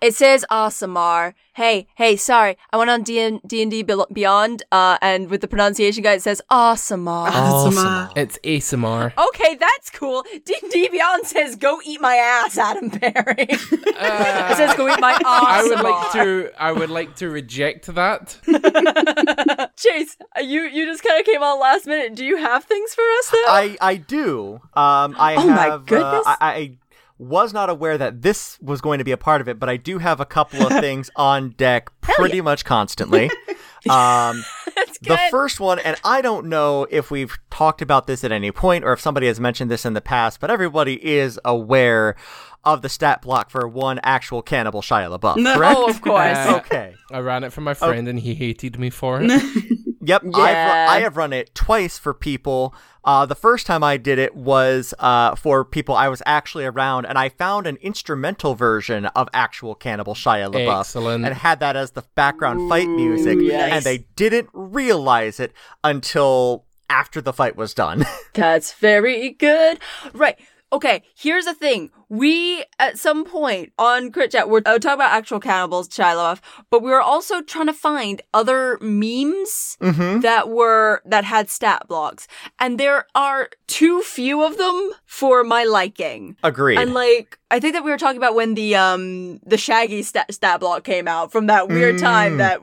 It 0.00 0.14
says 0.14 0.44
Aasimar. 0.50 1.34
Hey, 1.52 1.88
hey, 1.94 2.16
sorry. 2.16 2.56
I 2.72 2.78
went 2.78 2.88
on 2.88 3.02
D 3.02 3.18
and 3.20 3.40
D 3.46 3.82
Beyond, 3.82 4.62
uh, 4.72 4.96
and 5.02 5.28
with 5.28 5.42
the 5.42 5.48
pronunciation 5.48 6.02
guide, 6.02 6.18
it 6.18 6.22
says 6.22 6.40
Aasimar. 6.50 7.28
Awesome. 7.28 8.10
It's 8.16 8.38
Aasimar. 8.38 9.12
Okay, 9.28 9.56
that's 9.56 9.90
cool. 9.90 10.24
D 10.44 10.56
and 10.62 10.70
D 10.70 10.88
Beyond 10.88 11.26
says 11.26 11.56
go 11.56 11.80
eat 11.84 12.00
my 12.00 12.16
ass, 12.16 12.56
Adam 12.56 12.90
Perry. 12.90 13.12
it 13.50 14.56
says 14.56 14.74
go 14.74 14.88
eat 14.88 15.00
my 15.00 15.12
ass. 15.12 15.20
I 15.26 15.62
would 15.64 15.80
like 15.80 16.12
to. 16.12 16.50
I 16.58 16.72
would 16.72 16.90
like 16.90 17.16
to 17.16 17.28
reject 17.28 17.86
that. 17.94 18.38
Chase, 19.76 20.16
you 20.40 20.62
you 20.62 20.86
just 20.86 21.02
kind 21.02 21.20
of 21.20 21.26
came 21.26 21.42
on 21.42 21.60
last 21.60 21.86
minute. 21.86 22.14
Do 22.14 22.24
you 22.24 22.38
have 22.38 22.64
things 22.64 22.94
for 22.94 23.02
us 23.02 23.30
though? 23.30 23.44
I 23.48 23.76
I 23.80 23.96
do. 23.96 24.60
Um, 24.74 25.14
I 25.18 25.34
Oh 25.36 25.46
my 25.46 25.80
goodness. 25.84 26.26
Uh, 26.26 26.36
I, 26.40 26.54
I 26.54 26.78
was 27.20 27.52
not 27.52 27.68
aware 27.68 27.98
that 27.98 28.22
this 28.22 28.58
was 28.62 28.80
going 28.80 28.98
to 28.98 29.04
be 29.04 29.12
a 29.12 29.16
part 29.18 29.40
of 29.42 29.48
it, 29.48 29.58
but 29.58 29.68
I 29.68 29.76
do 29.76 29.98
have 29.98 30.20
a 30.20 30.24
couple 30.24 30.62
of 30.66 30.68
things 30.80 31.10
on 31.16 31.50
deck 31.50 31.90
pretty 32.00 32.40
much 32.40 32.64
constantly. 32.64 33.30
Um, 33.88 34.44
the 35.00 35.18
first 35.30 35.58
one, 35.58 35.78
and 35.78 35.96
I 36.04 36.20
don't 36.20 36.48
know 36.48 36.86
if 36.90 37.10
we've 37.10 37.38
talked 37.48 37.80
about 37.80 38.06
this 38.06 38.22
at 38.24 38.30
any 38.30 38.52
point 38.52 38.84
or 38.84 38.92
if 38.92 39.00
somebody 39.00 39.26
has 39.26 39.40
mentioned 39.40 39.70
this 39.70 39.86
in 39.86 39.94
the 39.94 40.02
past, 40.02 40.38
but 40.38 40.50
everybody 40.50 41.02
is 41.02 41.40
aware 41.46 42.14
of 42.62 42.82
the 42.82 42.90
stat 42.90 43.22
block 43.22 43.48
for 43.48 43.66
one 43.66 43.98
actual 44.02 44.42
cannibal 44.42 44.82
Shia 44.82 45.18
LaBeouf, 45.18 45.36
No. 45.42 45.54
correct? 45.56 45.76
oh, 45.78 45.88
of 45.88 46.02
course. 46.02 46.36
Uh, 46.36 46.60
Okay. 46.62 46.94
I 47.10 47.20
ran 47.20 47.42
it 47.42 47.54
for 47.54 47.62
my 47.62 47.72
friend 47.72 48.06
and 48.06 48.20
he 48.20 48.34
hated 48.34 48.78
me 48.78 48.90
for 48.90 49.22
it. 49.22 49.30
Yep, 50.02 50.24
I've, 50.34 50.34
I 50.90 51.00
have 51.00 51.16
run 51.16 51.32
it 51.32 51.54
twice 51.54 51.96
for 51.98 52.12
people. 52.12 52.74
Uh, 53.04 53.24
the 53.26 53.34
first 53.34 53.66
time 53.66 53.82
I 53.82 53.96
did 53.96 54.18
it 54.18 54.34
was 54.34 54.92
uh, 54.98 55.34
for 55.34 55.64
people 55.64 55.94
I 55.94 56.08
was 56.08 56.22
actually 56.26 56.64
around, 56.64 57.06
and 57.06 57.16
I 57.16 57.28
found 57.30 57.66
an 57.66 57.76
instrumental 57.80 58.54
version 58.54 59.06
of 59.06 59.28
actual 59.32 59.74
Cannibal 59.74 60.14
Shia 60.14 60.52
LaBeouf, 60.52 60.80
Excellent. 60.80 61.24
and 61.24 61.34
had 61.34 61.60
that 61.60 61.76
as 61.76 61.92
the 61.92 62.02
background 62.14 62.68
fight 62.68 62.88
music. 62.88 63.38
yes. 63.40 63.72
And 63.72 63.84
they 63.84 64.06
didn't 64.16 64.50
realize 64.52 65.40
it 65.40 65.52
until 65.82 66.66
after 66.90 67.20
the 67.20 67.32
fight 67.32 67.56
was 67.56 67.72
done. 67.72 68.04
That's 68.34 68.72
very 68.74 69.30
good. 69.30 69.78
Right. 70.12 70.38
Okay, 70.72 71.02
here's 71.16 71.44
the 71.46 71.54
thing. 71.54 71.90
We, 72.08 72.64
at 72.78 72.98
some 72.98 73.24
point 73.24 73.72
on 73.78 74.10
Crit 74.10 74.32
Chat, 74.32 74.48
we're 74.48 74.62
uh, 74.66 74.78
talking 74.78 74.94
about 74.94 75.12
actual 75.12 75.40
cannibals, 75.40 75.88
Shia 75.88 76.40
but 76.70 76.82
we 76.82 76.90
were 76.90 77.00
also 77.00 77.40
trying 77.40 77.66
to 77.66 77.72
find 77.72 78.20
other 78.34 78.78
memes 78.80 79.76
mm-hmm. 79.80 80.20
that 80.20 80.48
were, 80.48 81.02
that 81.04 81.24
had 81.24 81.50
stat 81.50 81.86
blocks. 81.88 82.26
And 82.58 82.78
there 82.78 83.06
are 83.14 83.50
too 83.68 84.02
few 84.02 84.44
of 84.44 84.58
them 84.58 84.90
for 85.06 85.44
my 85.44 85.64
liking. 85.64 86.36
Agreed. 86.42 86.78
And 86.78 86.94
like, 86.94 87.38
I 87.52 87.58
think 87.60 87.74
that 87.74 87.84
we 87.84 87.90
were 87.90 87.98
talking 87.98 88.16
about 88.16 88.34
when 88.36 88.54
the 88.54 88.76
um 88.76 89.38
the 89.44 89.56
Shaggy 89.58 90.02
stat, 90.02 90.32
stat 90.32 90.60
block 90.60 90.84
came 90.84 91.08
out 91.08 91.32
from 91.32 91.46
that 91.46 91.68
weird 91.68 91.98
time 91.98 92.34
Mm. 92.34 92.38
that 92.38 92.60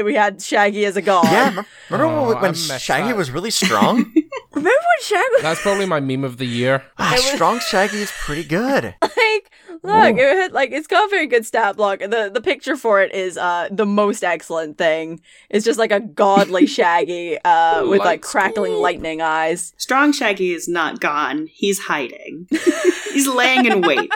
uh, 0.00 0.04
we 0.04 0.14
had 0.14 0.40
Shaggy 0.40 0.84
as 0.86 0.96
a 0.96 1.02
god. 1.02 1.24
yeah, 1.24 1.62
remember 1.90 2.14
Oh, 2.14 2.28
when, 2.28 2.40
when 2.40 2.54
Shaggy 2.54 3.08
that. 3.08 3.16
was 3.16 3.30
really 3.30 3.50
strong? 3.50 4.12
Remember 4.60 4.70
when 4.70 5.02
Shaggy 5.02 5.42
That's 5.42 5.60
probably 5.62 5.86
my 5.86 6.00
meme 6.00 6.24
of 6.24 6.36
the 6.38 6.46
year. 6.46 6.84
ah, 6.98 7.12
was- 7.14 7.24
strong 7.24 7.60
Shaggy 7.60 8.02
is 8.02 8.12
pretty 8.12 8.44
good. 8.44 8.94
like 9.02 9.50
look 9.82 10.16
it 10.18 10.36
had, 10.36 10.52
like 10.52 10.72
it's 10.72 10.86
got 10.86 11.06
a 11.06 11.08
very 11.08 11.26
good 11.26 11.46
stat 11.46 11.76
block 11.76 12.00
the 12.00 12.30
the 12.32 12.40
picture 12.42 12.76
for 12.76 13.00
it 13.00 13.14
is 13.14 13.38
uh 13.38 13.66
the 13.70 13.86
most 13.86 14.22
excellent 14.22 14.76
thing 14.76 15.18
it's 15.48 15.64
just 15.64 15.78
like 15.78 15.90
a 15.90 16.00
godly 16.00 16.66
shaggy 16.76 17.38
uh 17.46 17.86
with 17.86 18.00
like 18.00 18.20
crackling 18.20 18.72
go. 18.72 18.80
lightning 18.80 19.22
eyes 19.22 19.72
Strong 19.78 20.12
Shaggy 20.12 20.52
is 20.52 20.68
not 20.68 21.00
gone. 21.00 21.46
He's 21.50 21.78
hiding. 21.78 22.46
He's 23.12 23.26
laying 23.26 23.64
in 23.64 23.80
wait. 23.80 24.12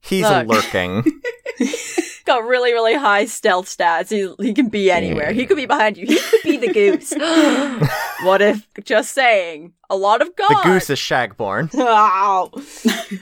He's 0.00 0.22
Look. 0.24 0.48
lurking. 0.48 1.04
Got 2.26 2.44
really 2.44 2.72
really 2.72 2.94
high 2.94 3.24
stealth 3.24 3.66
stats 3.66 4.10
he, 4.10 4.32
he 4.44 4.52
can 4.52 4.68
be 4.68 4.90
anywhere 4.90 5.32
he 5.32 5.46
could 5.46 5.56
be 5.56 5.66
behind 5.66 5.96
you 5.96 6.06
he 6.06 6.18
could 6.18 6.42
be 6.42 6.56
the 6.58 6.72
goose 6.72 7.12
what 8.24 8.42
if 8.42 8.66
just 8.84 9.12
saying 9.12 9.72
a 9.88 9.96
lot 9.96 10.20
of 10.20 10.34
god 10.36 10.48
The 10.48 10.60
goose 10.68 10.90
is 10.90 10.98
Shagborn. 10.98 11.72
Wow. 11.72 12.50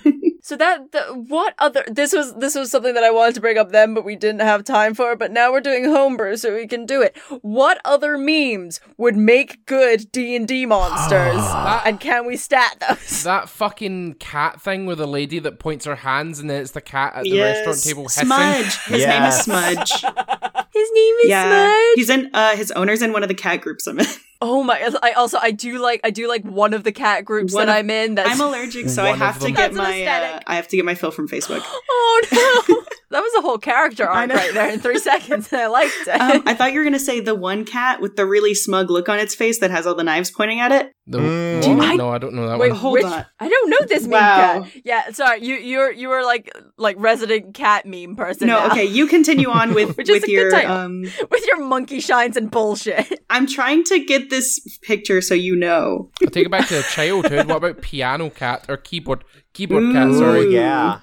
so 0.44 0.58
that 0.58 0.92
the, 0.92 1.00
what 1.26 1.54
other 1.58 1.82
this 1.86 2.12
was 2.12 2.34
this 2.34 2.54
was 2.54 2.70
something 2.70 2.92
that 2.92 3.02
I 3.02 3.10
wanted 3.10 3.34
to 3.36 3.40
bring 3.40 3.56
up 3.56 3.72
then, 3.72 3.94
but 3.94 4.04
we 4.04 4.14
didn't 4.14 4.42
have 4.42 4.62
time 4.62 4.92
for. 4.92 5.16
But 5.16 5.30
now 5.30 5.50
we're 5.50 5.62
doing 5.62 5.86
homebrew, 5.86 6.36
so 6.36 6.54
we 6.54 6.66
can 6.66 6.84
do 6.84 7.00
it. 7.00 7.16
What 7.40 7.80
other 7.82 8.18
memes 8.18 8.78
would 8.98 9.16
make 9.16 9.64
good 9.64 10.12
D 10.12 10.36
and 10.36 10.46
D 10.46 10.66
monsters, 10.66 11.40
and 11.86 11.98
can 11.98 12.26
we 12.26 12.36
stat 12.36 12.76
those? 12.86 13.22
That 13.22 13.48
fucking 13.48 14.16
cat 14.16 14.60
thing 14.60 14.84
with 14.84 14.98
the 14.98 15.06
lady 15.06 15.38
that 15.38 15.58
points 15.58 15.86
her 15.86 15.96
hands 15.96 16.38
and 16.38 16.50
then 16.50 16.60
it's 16.60 16.72
the 16.72 16.82
cat 16.82 17.14
at 17.14 17.22
the 17.22 17.30
yes. 17.30 17.66
restaurant 17.66 17.82
table 17.82 18.02
hissing. 18.02 18.26
Smudge. 18.26 18.84
His 18.84 19.00
Yes. 19.00 19.08
name 19.08 19.28
is 19.28 19.40
Smudge. 19.40 19.92
His 20.74 20.90
name 20.92 21.14
is 21.22 21.28
yeah. 21.30 21.48
Smudge. 21.48 21.94
He's 21.94 22.10
in 22.10 22.30
uh 22.34 22.56
his 22.56 22.70
owner's 22.72 23.00
in 23.00 23.12
one 23.14 23.22
of 23.22 23.28
the 23.28 23.34
cat 23.34 23.62
groups 23.62 23.86
I'm 23.86 23.98
in. 24.00 24.06
Oh 24.40 24.62
my! 24.62 24.90
I 25.02 25.12
also 25.12 25.38
I 25.40 25.50
do 25.52 25.78
like 25.78 26.00
I 26.04 26.10
do 26.10 26.28
like 26.28 26.42
one 26.44 26.74
of 26.74 26.84
the 26.84 26.92
cat 26.92 27.24
groups 27.24 27.54
One 27.54 27.66
that 27.66 27.72
of- 27.72 27.78
I'm 27.78 27.90
in. 27.90 28.14
That's 28.16 28.30
I'm 28.30 28.46
allergic, 28.46 28.88
so 28.88 29.04
I 29.04 29.16
have 29.16 29.38
to 29.40 29.50
get 29.50 29.72
my 29.74 30.04
uh. 30.04 30.40
I 30.46 30.56
have 30.56 30.68
to 30.68 30.76
get 30.76 30.84
my 30.84 30.94
fill 30.94 31.10
from 31.10 31.28
Facebook. 31.28 31.62
oh 31.64 32.64
no! 32.68 32.82
that 33.10 33.20
was 33.20 33.32
a 33.38 33.40
whole 33.42 33.58
character 33.58 34.04
arc 34.06 34.30
right 34.30 34.52
there 34.54 34.70
in 34.70 34.80
three 34.80 34.98
seconds, 35.10 35.52
and 35.52 35.60
I 35.62 35.66
liked 35.68 35.92
it. 36.06 36.08
Um, 36.08 36.42
I 36.46 36.54
thought 36.58 36.72
you 36.72 36.78
were 36.80 36.84
gonna 36.84 36.98
say 36.98 37.20
the 37.20 37.34
one 37.34 37.64
cat 37.64 38.00
with 38.00 38.16
the 38.16 38.26
really 38.26 38.54
smug 38.54 38.90
look 38.90 39.08
on 39.08 39.18
its 39.18 39.34
face 39.34 39.60
that 39.60 39.70
has 39.70 39.86
all 39.86 39.94
the 39.94 40.04
knives 40.04 40.30
pointing 40.30 40.60
at 40.60 40.72
it. 40.72 40.92
The, 41.06 41.18
Mm. 41.18 41.76
what? 41.76 41.86
I- 41.88 41.96
no, 41.96 42.08
I 42.08 42.18
don't 42.18 42.32
know 42.34 42.42
that 42.46 42.52
one. 42.52 42.60
Wait, 42.60 42.70
one. 42.72 42.78
hold 42.80 42.92
which, 42.94 43.04
on. 43.04 43.26
I 43.38 43.48
don't 43.48 43.70
know 43.70 43.76
this 43.86 44.02
meme 44.04 44.12
Wow. 44.12 44.62
cat. 44.62 44.72
Yeah, 44.84 45.10
sorry, 45.10 45.44
you 45.44 45.56
you're 45.56 45.92
you 45.92 46.08
were 46.08 46.22
like 46.22 46.50
like 46.78 46.96
resident 46.98 47.54
cat 47.54 47.84
meme 47.86 48.16
person. 48.16 48.48
no, 48.48 48.58
now. 48.58 48.66
okay, 48.72 48.84
you 48.86 49.06
continue 49.06 49.50
on 49.50 49.74
with 49.74 49.96
Which 49.98 50.08
is 50.08 50.14
with 50.14 50.24
a 50.24 50.26
good 50.26 50.32
your 50.32 50.50
title. 50.50 50.72
um. 50.76 51.02
with 51.30 51.46
your 51.46 51.62
monkey 51.64 52.00
shines 52.00 52.36
and 52.36 52.50
bullshit. 52.50 53.20
I'm 53.28 53.46
trying 53.46 53.84
to 53.84 54.02
get 54.04 54.30
this 54.30 54.60
picture 54.82 55.20
so 55.20 55.34
you 55.34 55.56
know. 55.56 56.10
I'll 56.22 56.30
take 56.30 56.46
it 56.46 56.50
back 56.50 56.68
to 56.68 56.82
childhood. 56.82 57.48
What 57.48 57.56
about 57.58 57.82
piano 57.82 58.30
cat 58.30 58.64
or 58.68 58.76
keyboard 58.78 59.24
keyboard 59.52 59.92
cat? 59.92 60.06
Ooh. 60.08 60.14
Oh 60.14 60.18
Sorry, 60.18 60.54
yeah. 60.54 61.00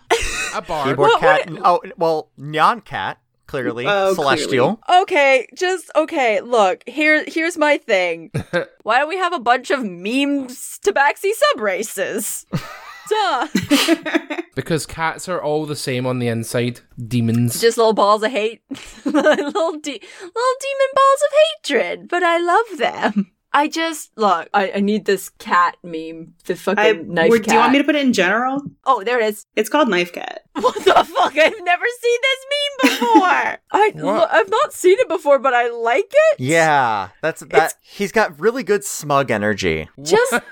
A 0.55 0.61
bard. 0.67 0.87
Keyboard 0.89 1.09
What- 1.11 1.19
cat. 1.19 1.49
Oh 1.63 1.81
well, 1.97 2.29
Nyan 2.39 2.83
cat 2.85 3.17
clearly 3.47 3.85
Oh, 3.85 4.13
celestial. 4.13 4.79
Okay, 5.01 5.45
just 5.57 5.91
okay. 5.95 6.39
Look, 6.41 6.87
here 6.87 7.23
here's 7.27 7.57
my 7.57 7.77
thing. 7.77 8.31
Why 8.83 8.99
don't 8.99 9.09
we 9.09 9.17
have 9.17 9.33
a 9.33 9.39
bunch 9.39 9.71
of 9.71 9.83
memes 9.83 10.79
tabaxi 10.85 11.31
sub 11.33 11.59
races? 11.61 12.45
Duh. 13.09 13.47
Because 14.55 14.85
cats 14.85 15.27
are 15.27 15.41
all 15.41 15.65
the 15.65 15.75
same 15.75 16.05
on 16.05 16.19
the 16.19 16.27
inside. 16.29 16.79
Demons. 17.07 17.59
Just 17.59 17.77
little 17.77 17.91
balls 17.93 18.23
of 18.23 18.31
hate, 18.31 18.61
little 19.03 19.11
de- 19.13 20.01
little 20.01 20.55
demon 20.61 20.91
balls 20.93 21.21
of 21.25 21.33
hatred. 21.65 22.07
But 22.07 22.23
I 22.23 22.37
love 22.37 22.77
them. 22.77 23.31
I 23.53 23.67
just 23.67 24.11
look. 24.17 24.49
I, 24.53 24.71
I 24.75 24.79
need 24.79 25.05
this 25.05 25.29
cat 25.29 25.75
meme. 25.83 26.35
The 26.45 26.55
fucking 26.55 26.79
I, 26.79 26.91
knife 26.93 27.29
would- 27.29 27.43
cat. 27.43 27.49
do 27.49 27.53
you 27.55 27.59
want 27.59 27.71
me 27.73 27.77
to 27.79 27.83
put 27.83 27.95
it 27.95 28.05
in 28.05 28.13
general? 28.13 28.61
Oh, 28.85 29.03
there 29.03 29.19
it 29.19 29.25
is. 29.25 29.45
It's 29.55 29.69
called 29.69 29.89
Knife 29.89 30.13
Cat. 30.13 30.43
What 30.53 30.75
the 30.75 30.93
fuck? 30.93 31.37
I've 31.37 31.63
never 31.63 31.85
seen 32.01 32.19
this 32.21 32.45
meme 32.51 32.91
before. 32.91 33.23
I 33.71 33.91
What? 33.95 34.29
I've 34.33 34.49
not 34.49 34.73
seen 34.73 34.97
it 34.99 35.07
before, 35.09 35.39
but 35.39 35.53
I 35.53 35.69
like 35.69 36.11
it. 36.11 36.39
Yeah, 36.39 37.09
that's 37.21 37.41
that. 37.41 37.73
He's 37.81 38.11
got 38.11 38.39
really 38.39 38.63
good 38.63 38.83
smug 38.83 39.31
energy. 39.31 39.87
Just 40.01 40.33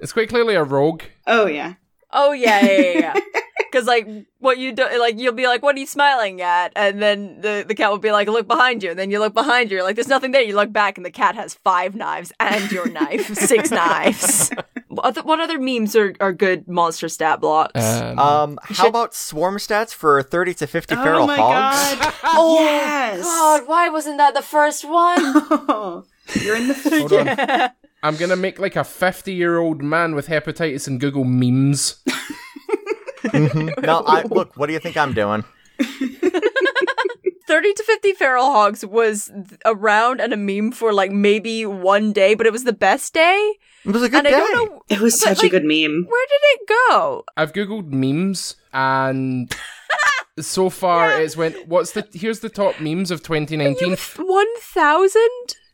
it's 0.00 0.12
quite 0.12 0.28
clearly 0.28 0.54
a 0.54 0.64
rogue. 0.64 1.02
Oh 1.26 1.46
yeah. 1.46 1.74
oh 2.12 2.32
yeah, 2.32 2.60
yeah, 2.64 2.80
yeah. 2.80 2.98
yeah. 3.14 3.40
Because 3.70 3.86
like 3.86 4.06
what 4.38 4.58
you 4.58 4.72
do, 4.72 4.86
like 4.98 5.18
you'll 5.18 5.32
be 5.34 5.46
like, 5.46 5.62
"What 5.62 5.76
are 5.76 5.78
you 5.78 5.86
smiling 5.86 6.40
at?" 6.40 6.72
And 6.76 7.00
then 7.02 7.40
the 7.40 7.64
the 7.66 7.74
cat 7.74 7.90
will 7.90 7.98
be 7.98 8.12
like, 8.12 8.28
"Look 8.28 8.46
behind 8.48 8.82
you." 8.82 8.90
And 8.90 8.98
then 8.98 9.10
you 9.10 9.18
look 9.18 9.34
behind 9.34 9.70
you, 9.70 9.76
you're 9.78 9.84
like, 9.84 9.96
"There's 9.96 10.08
nothing 10.08 10.32
there." 10.32 10.42
You 10.42 10.54
look 10.56 10.72
back, 10.72 10.96
and 10.98 11.04
the 11.04 11.10
cat 11.10 11.34
has 11.34 11.54
five 11.54 11.94
knives 11.94 12.32
and 12.40 12.70
your 12.72 12.88
knife, 12.88 13.34
six 13.34 13.70
knives. 13.70 14.50
What 14.88 15.04
other, 15.06 15.22
what 15.22 15.38
other 15.40 15.58
memes 15.58 15.94
are, 15.94 16.14
are 16.18 16.32
good 16.32 16.66
monster 16.66 17.08
stat 17.08 17.40
blocks? 17.40 17.78
Um, 17.84 18.18
Um, 18.18 18.58
how 18.62 18.74
should- 18.74 18.86
about 18.88 19.14
swarm 19.14 19.56
stats 19.58 19.92
for 19.94 20.22
thirty 20.22 20.54
to 20.54 20.66
fifty 20.66 20.94
oh 20.96 21.02
feral 21.02 21.26
my 21.26 21.36
hogs? 21.36 21.94
god. 22.00 22.14
oh 22.24 22.58
yes. 22.60 23.22
God, 23.22 23.62
why 23.68 23.88
wasn't 23.90 24.16
that 24.18 24.34
the 24.34 24.42
first 24.42 24.84
one? 24.84 25.18
Oh, 25.20 26.04
you're 26.42 26.56
in 26.56 26.68
the 26.68 26.74
hold 26.74 27.12
on. 27.12 27.70
I'm 28.02 28.16
gonna 28.16 28.36
make 28.36 28.60
like 28.60 28.76
a 28.76 28.84
50 28.84 29.32
year 29.34 29.58
old 29.58 29.82
man 29.82 30.14
with 30.14 30.28
hepatitis 30.28 30.86
and 30.86 31.00
Google 31.00 31.24
memes. 31.24 31.96
Mhm. 33.24 33.82
No, 33.82 34.02
I 34.06 34.22
look. 34.22 34.56
What 34.56 34.66
do 34.66 34.72
you 34.72 34.78
think 34.78 34.96
I'm 34.96 35.12
doing? 35.12 35.44
30 37.46 37.72
to 37.72 37.82
50 37.82 38.12
feral 38.12 38.44
hogs 38.52 38.84
was 38.84 39.26
th- 39.32 39.58
around 39.64 40.20
and 40.20 40.34
a 40.34 40.36
meme 40.36 40.70
for 40.70 40.92
like 40.92 41.10
maybe 41.10 41.64
one 41.64 42.12
day, 42.12 42.34
but 42.34 42.46
it 42.46 42.52
was 42.52 42.64
the 42.64 42.74
best 42.74 43.14
day. 43.14 43.54
It 43.86 43.90
was 43.92 44.02
a 44.02 44.08
good 44.10 44.18
and 44.18 44.26
day. 44.28 44.34
I 44.34 44.38
don't 44.38 44.70
know 44.70 44.82
It 44.90 45.00
was 45.00 45.18
such 45.18 45.38
like, 45.38 45.46
a 45.52 45.58
good 45.60 45.64
meme. 45.64 46.04
where 46.08 46.26
did 46.28 46.40
it 46.42 46.68
go. 46.90 47.24
I've 47.38 47.54
googled 47.54 47.90
memes 47.90 48.56
and 48.74 49.50
so 50.38 50.68
far 50.68 51.18
it's 51.20 51.36
went. 51.38 51.66
What's 51.68 51.92
the? 51.92 52.06
Here's 52.12 52.40
the 52.40 52.50
top 52.50 52.80
memes 52.80 53.10
of 53.10 53.22
2019. 53.22 53.96
1000? 53.96 55.22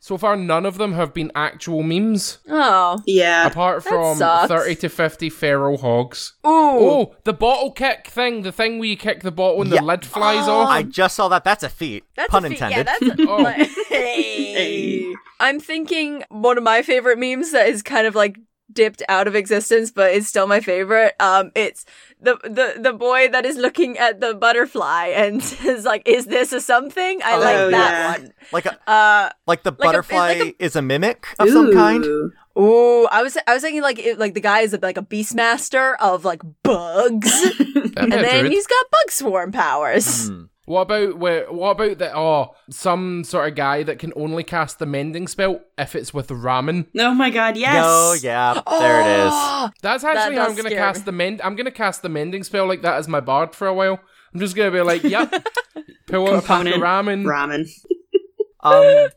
So 0.05 0.19
far, 0.19 0.35
none 0.35 0.67
of 0.67 0.77
them 0.77 0.93
have 0.93 1.15
been 1.15 1.31
actual 1.33 1.81
memes, 1.81 2.37
Oh. 2.47 2.99
Yeah. 3.07 3.47
apart 3.47 3.81
from 3.83 4.15
sucks. 4.17 4.49
30 4.49 4.75
to 4.75 4.89
50 4.89 5.31
feral 5.31 5.79
hogs. 5.79 6.33
Ooh. 6.45 6.49
Oh, 6.51 7.15
the 7.23 7.33
bottle 7.33 7.71
kick 7.71 8.05
thing, 8.09 8.43
the 8.43 8.51
thing 8.51 8.77
where 8.77 8.87
you 8.87 8.97
kick 8.97 9.23
the 9.23 9.31
bottle 9.31 9.63
and 9.63 9.71
Yeah. 9.71 9.79
the 9.79 9.85
lid 9.87 10.05
flies 10.05 10.47
Oh. 10.47 10.57
off. 10.59 10.69
I 10.69 10.83
just 10.83 11.15
saw 11.15 11.27
that. 11.29 11.43
That's 11.43 11.63
a 11.63 11.69
feat. 11.69 12.03
That's 12.15 12.29
Pun 12.29 12.45
a 12.45 12.49
feat. 12.49 12.61
intended. 12.61 12.77
Yeah, 12.77 12.97
that's 12.99 13.19
a, 13.19 13.27
Oh. 13.31 13.37
like- 13.37 13.67
hey. 13.89 15.11
I'm 15.39 15.59
thinking 15.59 16.23
one 16.29 16.59
of 16.59 16.63
my 16.63 16.83
favorite 16.83 17.17
memes 17.17 17.51
that 17.53 17.67
is 17.67 17.81
kind 17.81 18.05
of 18.05 18.13
like 18.13 18.37
dipped 18.71 19.01
out 19.09 19.27
of 19.27 19.33
existence, 19.35 19.89
but 19.89 20.11
is 20.11 20.27
still 20.27 20.45
my 20.45 20.59
favorite. 20.59 21.15
Um, 21.19 21.51
it's 21.55 21.83
the 22.25 22.35
the 22.43 22.67
the 22.81 22.93
boy 22.93 23.29
that 23.29 23.45
is 23.45 23.55
looking 23.57 23.97
at 23.97 24.19
the 24.19 24.33
butterfly 24.33 25.13
and 25.15 25.37
is 25.63 25.85
like, 25.85 26.01
"Is 26.05 26.25
this 26.25 26.51
a 26.51 26.59
something?" 26.59 27.21
I 27.23 27.33
Oh, 27.35 27.39
like 27.39 27.57
that 27.71 27.93
yeah. 27.93 28.11
one. 28.11 28.33
like 28.51 28.65
a 28.65 28.73
Uh, 28.89 29.29
like 29.47 29.63
the 29.63 29.69
a- 29.69 29.79
butterfly 29.85 30.27
like 30.39 30.55
a- 30.59 30.63
is 30.63 30.75
a 30.75 30.81
mimic 30.81 31.27
of 31.39 31.49
some 31.49 31.71
kind. 31.71 32.03
Ooh. 32.03 32.31
ooh, 32.57 33.05
I 33.11 33.21
was 33.23 33.37
I 33.47 33.53
was 33.53 33.61
thinking 33.63 33.81
like 33.81 33.99
it, 33.99 34.17
like 34.19 34.33
the 34.33 34.41
guy 34.41 34.61
is 34.61 34.75
like 34.81 34.97
a 34.97 35.03
beastmaster 35.05 35.95
of 36.01 36.25
like 36.25 36.41
bugs, 36.63 37.31
and 37.95 38.11
then 38.11 38.49
he's 38.51 38.67
got 38.67 38.83
bug 38.91 39.09
swarm 39.11 39.51
powers. 39.51 40.27
Hmm. 40.27 40.43
What 40.65 40.81
about 40.81 41.17
where? 41.19 41.51
What 41.51 41.71
about 41.71 41.99
the 41.99 42.17
oh 42.17 42.55
some 42.71 43.23
sort 43.23 43.47
of 43.49 43.55
guy 43.55 43.83
that 43.83 43.99
can 43.99 44.11
only 44.15 44.43
cast 44.43 44.79
the 44.79 44.87
mending 44.87 45.27
spell 45.27 45.61
if 45.77 45.95
it's 45.95 46.11
with 46.13 46.29
ramen? 46.29 46.87
Oh 46.97 47.13
my 47.13 47.29
god, 47.29 47.55
yes. 47.55 47.75
No, 47.75 48.15
yeah, 48.19 48.59
there 48.79 49.01
it 49.01 49.25
is. 49.25 49.31
Oh, 49.31 49.69
That's 49.81 50.03
actually 50.03 50.37
how 50.37 50.45
I'm 50.47 50.55
gonna 50.55 50.69
scare 50.69 50.79
cast 50.79 51.01
me. 51.01 51.05
the 51.05 51.11
mend. 51.11 51.41
I'm 51.43 51.55
gonna 51.55 51.69
cast 51.71 52.01
the 52.01 52.09
mending 52.09 52.43
spell 52.43 52.65
like 52.67 52.81
that 52.81 52.95
as 52.95 53.07
my 53.07 53.19
bard 53.19 53.53
for 53.53 53.67
a 53.67 53.73
while. 53.73 53.99
I'm 54.33 54.39
just 54.39 54.55
gonna 54.55 54.71
be 54.71 54.81
like, 54.81 55.03
yep, 55.03 55.31
pull 56.07 56.27
out 56.27 56.43
a 56.43 56.47
pack 56.47 56.65
of 56.65 56.73
ramen. 56.81 57.25
Ramen. 57.25 57.69
Um, 58.61 59.09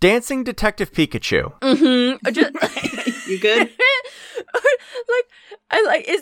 Dancing 0.00 0.44
Detective 0.44 0.92
Pikachu. 0.92 1.58
Mm-hmm. 1.60 2.30
Just, 2.32 3.26
You 3.28 3.40
good? 3.40 3.60
like, 4.54 5.26
I 5.70 5.82
like. 5.86 6.08
Is 6.08 6.20
that 6.20 6.21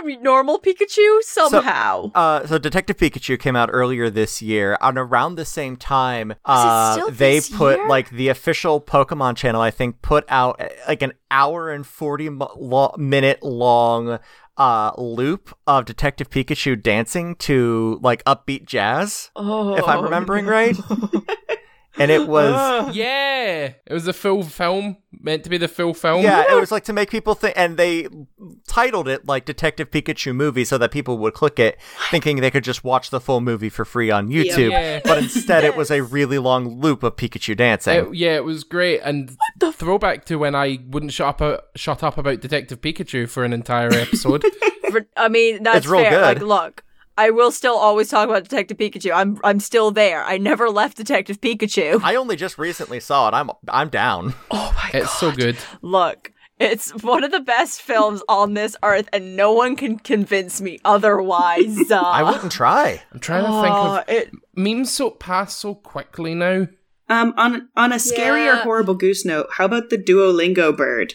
from 0.00 0.22
normal 0.22 0.58
Pikachu 0.58 1.22
somehow? 1.22 2.10
Uh, 2.14 2.46
so 2.46 2.58
Detective 2.58 2.96
Pikachu 2.96 3.38
came 3.38 3.56
out 3.56 3.70
earlier 3.72 4.10
this 4.10 4.40
year, 4.42 4.76
and 4.80 4.98
around 4.98 5.36
the 5.36 5.44
same 5.44 5.76
time, 5.76 6.34
uh, 6.44 7.10
they 7.10 7.40
put 7.40 7.78
year? 7.78 7.88
like 7.88 8.10
the 8.10 8.28
official 8.28 8.80
Pokemon 8.80 9.36
channel. 9.36 9.60
I 9.60 9.70
think 9.70 10.02
put 10.02 10.24
out 10.28 10.60
uh, 10.60 10.68
like 10.88 11.02
an 11.02 11.12
hour 11.30 11.70
and 11.70 11.86
forty 11.86 12.28
mo- 12.28 12.52
lo- 12.56 12.94
minute 12.96 13.42
long 13.42 14.18
uh 14.58 14.90
loop 14.96 15.54
of 15.66 15.84
Detective 15.84 16.30
Pikachu 16.30 16.82
dancing 16.82 17.34
to 17.36 17.98
like 18.02 18.24
upbeat 18.24 18.64
jazz, 18.64 19.30
oh, 19.36 19.76
if 19.76 19.86
I'm 19.86 20.02
remembering 20.02 20.46
right. 20.46 20.76
and 21.98 22.10
it 22.10 22.26
was 22.28 22.94
Yeah, 22.96 23.72
it 23.86 23.92
was 23.92 24.06
a 24.08 24.12
full 24.12 24.42
film 24.42 24.96
meant 25.18 25.44
to 25.44 25.50
be 25.50 25.56
the 25.58 25.68
full 25.68 25.94
film. 25.94 26.22
yeah, 26.22 26.44
it 26.52 26.60
was 26.60 26.70
like 26.70 26.84
to 26.84 26.92
make 26.92 27.10
people 27.10 27.34
think, 27.34 27.54
and 27.56 27.76
they 27.76 28.06
titled 28.68 29.08
it 29.08 29.26
like 29.26 29.44
Detective 29.44 29.90
Pikachu 29.90 30.34
movie 30.34 30.64
so 30.64 30.76
that 30.78 30.90
people 30.90 31.18
would 31.18 31.34
click 31.34 31.58
it, 31.58 31.78
thinking 32.10 32.40
they 32.40 32.50
could 32.50 32.64
just 32.64 32.84
watch 32.84 33.10
the 33.10 33.20
full 33.20 33.40
movie 33.40 33.68
for 33.70 33.84
free 33.84 34.10
on 34.10 34.28
YouTube. 34.28 34.70
Yeah. 34.70 35.00
But 35.04 35.18
instead, 35.18 35.64
it 35.64 35.74
was 35.76 35.90
a 35.90 36.02
really 36.02 36.38
long 36.38 36.80
loop 36.80 37.02
of 37.02 37.16
Pikachu 37.16 37.56
dancing. 37.56 37.96
It- 37.98 38.14
yeah, 38.14 38.36
it 38.36 38.44
was 38.44 38.62
great, 38.64 39.00
and 39.00 39.36
the 39.58 39.72
throwback 39.72 40.24
to 40.26 40.36
when 40.36 40.54
I 40.54 40.78
wouldn't 40.88 41.12
shut 41.12 41.28
up, 41.28 41.42
uh, 41.42 41.58
shut 41.76 42.02
up 42.02 42.18
about 42.18 42.40
Detective 42.40 42.80
Pikachu 42.80 43.28
for 43.28 43.44
an 43.44 43.52
entire 43.52 43.92
episode. 43.92 44.44
I 45.16 45.28
mean, 45.28 45.62
that's 45.62 45.78
It's 45.78 45.86
real 45.86 46.02
fair. 46.02 46.10
good. 46.10 46.22
Like, 46.22 46.40
look, 46.42 46.84
I 47.18 47.30
will 47.30 47.50
still 47.50 47.76
always 47.76 48.08
talk 48.08 48.28
about 48.28 48.44
Detective 48.44 48.76
Pikachu. 48.76 49.12
I'm 49.14 49.38
I'm 49.42 49.60
still 49.60 49.90
there. 49.90 50.22
I 50.24 50.38
never 50.38 50.68
left 50.70 50.96
Detective 50.96 51.40
Pikachu. 51.40 52.00
I 52.02 52.14
only 52.16 52.36
just 52.36 52.58
recently 52.58 53.00
saw 53.00 53.28
it. 53.28 53.34
I'm 53.34 53.50
I'm 53.68 53.88
down. 53.88 54.34
oh 54.50 54.72
my 54.74 54.90
god. 54.92 55.02
it's 55.02 55.18
so 55.18 55.32
good. 55.32 55.56
Look, 55.82 56.32
it's 56.58 56.90
one 57.02 57.24
of 57.24 57.30
the 57.32 57.40
best 57.40 57.80
films 57.82 58.22
on 58.28 58.54
this 58.54 58.76
earth, 58.82 59.08
and 59.12 59.36
no 59.36 59.52
one 59.52 59.76
can 59.76 59.98
convince 59.98 60.60
me 60.60 60.78
otherwise. 60.84 61.78
Uh, 61.90 62.00
I 62.00 62.22
wouldn't 62.22 62.52
try. 62.52 63.02
I'm 63.12 63.20
trying 63.20 63.44
to 63.44 63.62
think 63.62 63.74
oh, 63.74 63.98
of 63.98 64.04
it. 64.08 64.30
memes 64.54 64.92
so 64.92 65.10
pass 65.10 65.56
so 65.56 65.74
quickly 65.74 66.34
now. 66.34 66.68
Um, 67.08 67.32
on 67.36 67.68
on 67.76 67.92
a 67.92 67.98
scary 67.98 68.46
or 68.48 68.56
horrible 68.56 68.94
goose 68.94 69.24
note, 69.24 69.46
how 69.56 69.64
about 69.66 69.88
the 69.90 69.96
Duolingo 69.98 70.76
bird? 70.76 71.14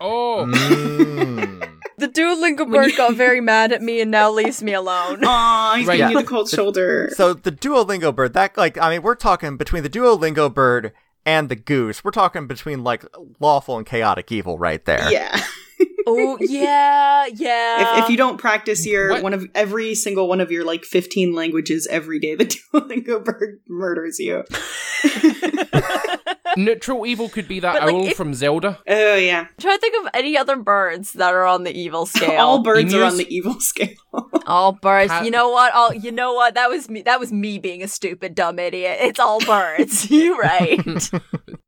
Oh, 0.00 0.46
Mm. 0.48 1.37
The 2.18 2.24
Duolingo 2.24 2.70
bird 2.72 2.92
got 2.96 3.14
very 3.14 3.40
mad 3.52 3.72
at 3.72 3.80
me 3.82 4.00
and 4.00 4.10
now 4.10 4.30
leaves 4.30 4.62
me 4.62 4.72
alone. 4.74 5.24
Aw, 5.24 5.74
he's 5.76 5.86
Right. 5.86 5.96
giving 5.98 6.12
Yeah. 6.12 6.18
you 6.18 6.24
the 6.24 6.28
cold 6.28 6.48
shoulder. 6.48 7.10
so 7.14 7.32
the 7.34 7.52
Duolingo 7.52 8.14
bird, 8.14 8.32
that 8.34 8.56
like, 8.56 8.76
I 8.78 8.90
mean, 8.90 9.02
we're 9.02 9.14
talking 9.14 9.56
between 9.56 9.82
the 9.82 9.90
Duolingo 9.90 10.52
bird 10.52 10.92
and 11.24 11.48
the 11.48 11.56
goose. 11.56 12.02
We're 12.02 12.10
talking 12.10 12.46
between 12.46 12.82
like 12.84 13.04
lawful 13.40 13.76
and 13.76 13.86
chaotic 13.86 14.32
evil 14.32 14.58
right 14.58 14.84
there. 14.84 15.10
yeah. 15.12 15.40
oh 16.06 16.36
yeah, 16.40 17.26
yeah. 17.34 17.98
if, 17.98 18.04
if 18.04 18.10
you 18.10 18.16
don't 18.16 18.38
practice 18.38 18.84
your 18.86 19.10
What? 19.10 19.22
one 19.22 19.34
of 19.34 19.46
every 19.54 19.94
single 19.94 20.26
one 20.28 20.40
of 20.40 20.50
your 20.50 20.64
like 20.64 20.84
15 20.84 21.34
languages 21.34 21.86
every 21.90 22.18
day, 22.18 22.34
the 22.34 22.46
Duolingo 22.74 23.24
bird 23.24 23.60
murders 23.68 24.18
you. 24.18 24.42
Neutral 26.56 27.06
evil 27.06 27.28
could 27.28 27.46
be 27.48 27.60
that 27.60 27.74
But, 27.74 27.82
like, 27.86 27.94
owl 27.94 28.06
if- 28.08 28.16
from 28.16 28.34
Zelda. 28.34 28.78
Oh 28.88 29.14
yeah. 29.16 29.40
I'm 29.40 29.48
trying 29.60 29.76
to 29.76 29.80
think 29.80 30.04
of 30.04 30.10
any 30.14 30.36
other 30.36 30.56
birds 30.56 31.12
that 31.14 31.32
are 31.34 31.44
on 31.44 31.64
the 31.64 31.76
evil 31.76 32.06
scale. 32.14 32.40
All 32.40 32.62
birds 32.62 32.94
are 32.94 33.04
on 33.04 33.16
the 33.16 33.26
evil 33.34 33.60
scale. 33.60 33.88
All 34.46 34.72
birds. 34.72 35.10
Cat- 35.10 35.24
You 35.24 35.30
know 35.30 35.50
what? 35.50 35.74
All 35.74 35.92
you 35.94 36.10
know 36.12 36.32
what? 36.34 36.54
That 36.54 36.70
was 36.70 36.88
me. 36.88 37.02
That 37.02 37.20
was 37.20 37.32
me 37.32 37.58
being 37.58 37.82
a 37.82 37.88
stupid 37.88 38.34
dumb 38.34 38.58
idiot. 38.58 38.98
It's 39.00 39.20
all 39.20 39.40
birds. 39.40 40.10
you 40.10 40.38
right. 40.38 40.80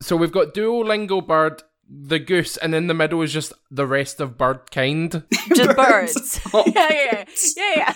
So 0.01 0.17
we've 0.17 0.33
got 0.33 0.55
Duolingo 0.55 1.27
bird, 1.27 1.63
the 1.93 2.21
goose, 2.21 2.57
and 2.57 2.73
in 2.75 2.87
the 2.87 2.95
middle 2.95 3.21
is 3.23 3.33
just 3.33 3.53
the 3.71 3.87
rest 3.87 4.21
of 4.21 4.39
bird 4.39 4.71
kind. 4.71 5.25
Just 5.55 5.77
birds. 5.77 6.41
All 6.55 6.63
yeah, 6.67 6.89
yeah, 6.93 7.25
yeah, 7.57 7.73
yeah. 7.77 7.95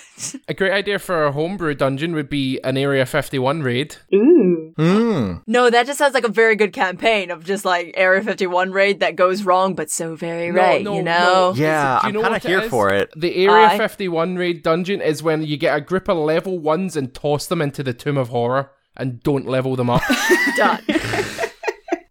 A 0.48 0.54
great 0.54 0.72
idea 0.72 0.98
for 0.98 1.24
a 1.26 1.32
homebrew 1.32 1.74
dungeon 1.74 2.12
would 2.14 2.28
be 2.28 2.58
an 2.64 2.76
Area 2.76 3.06
51 3.06 3.62
raid. 3.62 3.96
Ooh. 4.12 4.74
Mm. 4.76 5.42
No, 5.46 5.70
that 5.70 5.86
just 5.86 5.98
sounds 6.00 6.14
like 6.14 6.24
a 6.24 6.28
very 6.32 6.56
good 6.56 6.72
campaign 6.72 7.30
of 7.30 7.44
just 7.44 7.64
like 7.64 7.92
Area 7.96 8.22
51 8.22 8.72
raid 8.72 8.98
that 9.00 9.14
goes 9.14 9.44
wrong, 9.44 9.74
but 9.74 9.90
so 9.90 10.16
very 10.16 10.50
No, 10.50 10.60
right. 10.60 10.82
no, 10.82 10.94
you 10.96 11.02
know. 11.02 11.52
no. 11.52 11.54
Yeah, 11.54 11.94
you 12.02 12.08
I'm 12.08 12.12
know 12.14 12.22
kind 12.22 12.32
what 12.32 12.44
of 12.44 12.46
it 12.46 12.48
here 12.48 12.60
is? 12.62 12.70
for 12.70 12.92
it. 12.92 13.12
The 13.16 13.34
Area 13.46 13.66
Aye. 13.68 13.78
51 13.78 14.34
raid 14.36 14.62
dungeon 14.64 15.00
is 15.00 15.22
when 15.22 15.42
you 15.44 15.56
get 15.56 15.76
a 15.76 15.80
group 15.80 16.08
of 16.08 16.16
level 16.18 16.58
ones 16.58 16.96
and 16.96 17.14
toss 17.14 17.46
them 17.46 17.62
into 17.62 17.84
the 17.84 17.94
Tomb 17.94 18.16
of 18.16 18.30
Horror 18.30 18.70
and 18.96 19.22
don't 19.22 19.46
level 19.46 19.76
them 19.76 19.90
up. 19.90 20.02
Done. 20.56 20.80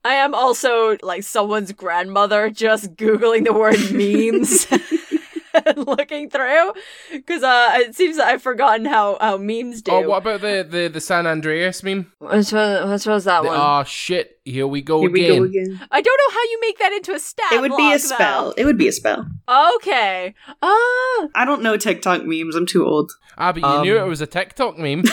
I 0.06 0.16
am 0.16 0.34
also 0.36 0.98
like 1.02 1.24
someone's 1.24 1.72
grandmother 1.72 2.50
just 2.50 2.96
googling 2.96 3.46
the 3.46 3.54
word 3.54 3.78
memes 3.92 4.68
and 5.66 5.86
looking 5.88 6.30
through 6.30 6.74
because 7.12 7.44
uh, 7.44 7.70
it 7.76 7.96
seems 7.96 8.18
that 8.18 8.28
I've 8.28 8.42
forgotten 8.42 8.86
how 8.86 9.18
how 9.22 9.38
memes 9.38 9.82
do. 9.84 9.92
oh, 9.92 10.10
what 10.10 10.18
about 10.24 10.42
the, 10.42 10.68
the, 10.70 10.88
the 10.88 11.00
San 11.00 11.28
Andreas 11.28 11.84
meme? 11.84 12.12
Which 12.20 12.52
one, 12.52 12.90
which 12.90 13.06
was 13.06 13.26
that 13.26 13.44
The, 13.44 13.48
one? 13.50 13.58
oh, 13.62 13.84
shit, 13.86 14.40
here 14.44 14.66
we 14.68 14.82
go 14.82 15.00
Here 15.02 15.12
we 15.12 15.26
again. 15.26 15.38
go 15.40 15.44
again. 15.46 15.88
I 15.92 16.02
don't 16.02 16.20
know 16.28 16.34
how 16.34 16.42
you 16.44 16.58
make 16.62 16.80
that 16.80 16.92
into 16.92 17.14
a 17.14 17.20
stat. 17.20 17.52
It 17.54 17.62
would 17.62 17.78
be 17.78 17.94
a 17.94 18.00
spell. 18.00 18.52
It 18.58 18.66
would 18.66 18.78
be 18.78 18.88
a 18.88 18.92
spell. 18.92 19.28
Okay. 19.48 20.34
Ah, 20.62 21.28
I 21.36 21.44
don't 21.46 21.62
know 21.62 21.78
TikTok 21.78 22.24
memes. 22.26 22.56
I'm 22.56 22.66
too 22.66 22.86
old. 22.86 23.12
Ah, 23.38 23.52
but 23.54 23.62
you 23.62 23.82
knew 23.84 24.00
Um, 24.00 24.06
it 24.06 24.10
was 24.10 24.22
a 24.22 24.28
TikTok 24.28 24.78
meme. 24.80 25.04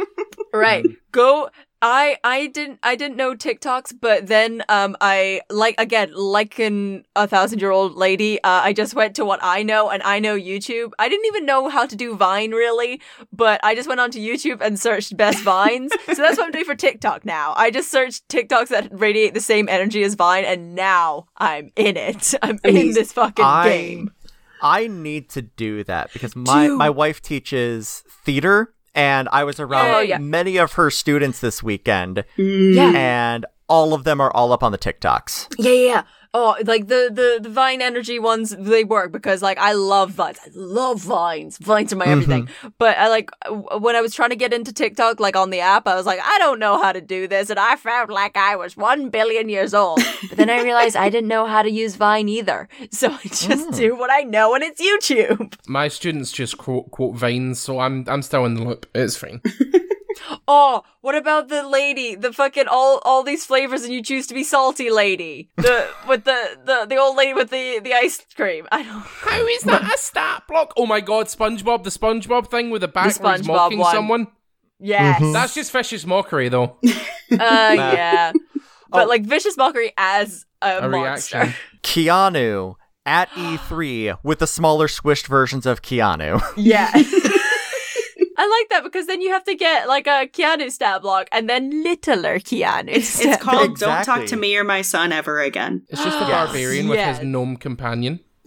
right. 0.52 0.84
Go. 1.12 1.48
I 1.82 2.16
I 2.24 2.46
didn't 2.46 2.78
I 2.82 2.96
didn't 2.96 3.16
know 3.16 3.34
TikToks, 3.34 3.94
but 4.00 4.26
then 4.26 4.62
um 4.68 4.96
I 5.00 5.42
like 5.50 5.74
again 5.78 6.12
like 6.14 6.58
an 6.58 7.04
a 7.14 7.26
thousand 7.26 7.60
year 7.60 7.70
old 7.70 7.94
lady. 7.96 8.42
Uh, 8.42 8.62
I 8.62 8.72
just 8.72 8.94
went 8.94 9.14
to 9.16 9.24
what 9.24 9.40
I 9.42 9.62
know, 9.62 9.90
and 9.90 10.02
I 10.02 10.18
know 10.18 10.36
YouTube. 10.36 10.92
I 10.98 11.08
didn't 11.08 11.26
even 11.26 11.44
know 11.44 11.68
how 11.68 11.86
to 11.86 11.94
do 11.94 12.16
Vine 12.16 12.52
really, 12.52 13.00
but 13.32 13.60
I 13.62 13.74
just 13.74 13.88
went 13.88 14.00
onto 14.00 14.18
YouTube 14.18 14.60
and 14.60 14.80
searched 14.80 15.16
best 15.16 15.42
vines. 15.42 15.92
so 16.06 16.14
that's 16.14 16.38
what 16.38 16.46
I'm 16.46 16.52
doing 16.52 16.64
for 16.64 16.74
TikTok 16.74 17.24
now. 17.24 17.52
I 17.56 17.70
just 17.70 17.90
searched 17.90 18.26
TikToks 18.28 18.68
that 18.68 18.88
radiate 18.90 19.34
the 19.34 19.40
same 19.40 19.68
energy 19.68 20.02
as 20.02 20.14
Vine, 20.14 20.44
and 20.44 20.74
now 20.74 21.26
I'm 21.36 21.72
in 21.76 21.96
it. 21.96 22.34
I'm 22.42 22.58
in 22.64 22.92
this 22.92 23.12
fucking 23.12 23.44
I 23.44 23.68
game. 23.68 24.10
I 24.62 24.86
need 24.86 25.28
to 25.30 25.42
do 25.42 25.84
that 25.84 26.12
because 26.12 26.34
my 26.34 26.68
Do. 26.68 26.76
my 26.76 26.88
wife 26.88 27.20
teaches 27.20 28.02
theater 28.24 28.74
and 28.96 29.28
I 29.30 29.44
was 29.44 29.60
around 29.60 29.94
Oh, 29.94 30.00
yeah. 30.00 30.18
many 30.18 30.56
of 30.56 30.72
her 30.72 30.90
students 30.90 31.38
this 31.40 31.62
weekend 31.62 32.24
Mm. 32.36 32.74
Yeah. 32.74 32.92
and 32.94 33.46
all 33.68 33.94
of 33.94 34.04
them 34.04 34.20
are 34.20 34.30
all 34.32 34.52
up 34.52 34.62
on 34.62 34.72
the 34.72 34.78
TikToks. 34.78 35.54
Yeah, 35.58 35.72
yeah, 35.72 35.86
yeah. 35.88 36.02
Oh, 36.38 36.54
like 36.66 36.88
the, 36.88 37.08
the 37.10 37.38
the 37.40 37.48
Vine 37.48 37.80
energy 37.80 38.18
ones, 38.18 38.50
they 38.50 38.84
work 38.84 39.10
because 39.10 39.40
like 39.40 39.56
I 39.56 39.72
love 39.72 40.10
vines. 40.10 40.38
I 40.44 40.50
love 40.52 41.00
vines. 41.00 41.56
Vines 41.56 41.94
are 41.94 41.96
my 41.96 42.04
mm-hmm. 42.04 42.12
everything. 42.12 42.48
But 42.76 42.98
I 42.98 43.08
like 43.08 43.30
when 43.78 43.96
I 43.96 44.02
was 44.02 44.14
trying 44.14 44.28
to 44.28 44.36
get 44.36 44.52
into 44.52 44.70
TikTok, 44.70 45.18
like 45.18 45.34
on 45.34 45.48
the 45.48 45.60
app, 45.60 45.88
I 45.88 45.94
was 45.94 46.04
like, 46.04 46.20
I 46.22 46.36
don't 46.38 46.58
know 46.58 46.76
how 46.82 46.92
to 46.92 47.00
do 47.00 47.26
this, 47.26 47.48
and 47.48 47.58
I 47.58 47.76
felt 47.76 48.10
like 48.10 48.36
I 48.36 48.54
was 48.54 48.76
one 48.76 49.08
billion 49.08 49.48
years 49.48 49.72
old. 49.72 49.98
But 50.28 50.36
then 50.36 50.50
I 50.50 50.62
realized 50.68 50.94
I 50.94 51.08
didn't 51.08 51.28
know 51.28 51.46
how 51.46 51.62
to 51.62 51.70
use 51.70 51.96
Vine 51.96 52.28
either, 52.28 52.68
so 52.90 53.10
I 53.12 53.22
just 53.22 53.70
mm. 53.70 53.74
do 53.74 53.96
what 53.96 54.10
I 54.10 54.20
know, 54.20 54.54
and 54.54 54.62
it's 54.62 54.82
YouTube. 54.82 55.54
My 55.66 55.88
students 55.88 56.32
just 56.32 56.58
quote 56.58 56.90
quote 56.90 57.16
vines, 57.16 57.58
so 57.58 57.80
I'm 57.80 58.04
I'm 58.08 58.20
still 58.20 58.44
in 58.44 58.56
the 58.56 58.62
loop. 58.62 58.84
It's 58.94 59.16
fine. 59.16 59.40
Oh, 60.48 60.82
what 61.00 61.14
about 61.14 61.48
the 61.48 61.66
lady, 61.66 62.14
the 62.14 62.32
fucking 62.32 62.66
all 62.68 63.00
all 63.04 63.22
these 63.22 63.44
flavors, 63.46 63.82
and 63.84 63.92
you 63.92 64.02
choose 64.02 64.26
to 64.28 64.34
be 64.34 64.42
salty 64.44 64.90
lady, 64.90 65.50
the 65.56 65.88
with 66.08 66.24
the 66.24 66.58
the 66.64 66.86
the 66.88 66.96
old 66.96 67.16
lady 67.16 67.32
with 67.34 67.50
the 67.50 67.80
the 67.82 67.94
ice 67.94 68.24
cream. 68.34 68.66
I 68.72 68.82
don't. 68.82 69.00
How 69.00 69.46
is 69.46 69.62
that 69.62 69.82
a 69.94 69.98
stat 69.98 70.42
block? 70.48 70.72
Oh 70.76 70.86
my 70.86 71.00
god, 71.00 71.26
SpongeBob, 71.26 71.84
the 71.84 71.90
SpongeBob 71.90 72.48
thing 72.50 72.70
with 72.70 72.80
the 72.82 72.88
backwards 72.88 73.18
SpongeBob 73.42 73.46
mocking 73.46 73.78
one. 73.78 73.94
someone. 73.94 74.26
Yes. 74.78 75.20
That's 75.32 75.54
just 75.54 75.72
vicious 75.72 76.04
mockery, 76.06 76.48
though. 76.48 76.78
Uh, 77.32 77.36
yeah. 77.38 78.32
But 78.88 79.04
Oh. 79.06 79.08
like 79.08 79.24
vicious 79.24 79.56
mockery 79.56 79.92
as 79.96 80.46
a, 80.62 80.78
A 80.84 80.88
monster. 80.88 81.38
reaction. 81.38 81.60
Keanu 81.82 82.74
at 83.04 83.28
E3 83.30 84.18
with 84.22 84.38
the 84.38 84.46
smaller 84.46 84.86
squished 84.86 85.26
versions 85.26 85.66
of 85.66 85.82
Keanu. 85.82 86.40
Yeah. 86.56 86.92
I 88.38 88.46
like 88.46 88.68
that 88.70 88.82
because 88.84 89.06
then 89.06 89.20
you 89.22 89.30
have 89.30 89.44
to 89.44 89.54
get 89.54 89.88
like 89.88 90.06
a 90.06 90.26
Keanu 90.28 90.70
stat 90.70 91.02
block 91.02 91.28
and 91.32 91.48
then 91.48 91.82
littler 91.82 92.38
Keanu. 92.38 92.88
It's, 92.88 93.08
stat 93.08 93.34
it's 93.34 93.42
called 93.42 93.70
Exactly. 93.70 93.94
Don't 93.94 94.04
Talk 94.20 94.26
to 94.28 94.36
Me 94.36 94.56
or 94.56 94.64
My 94.64 94.82
Son 94.82 95.10
Ever 95.12 95.40
Again. 95.40 95.82
It's 95.88 96.02
just 96.04 96.16
a 96.18 96.20
Yes. 96.20 96.30
barbarian 96.46 96.88
with 96.88 96.98
Yes. 96.98 97.18
his 97.18 97.26
gnome 97.26 97.56
companion. 97.56 98.20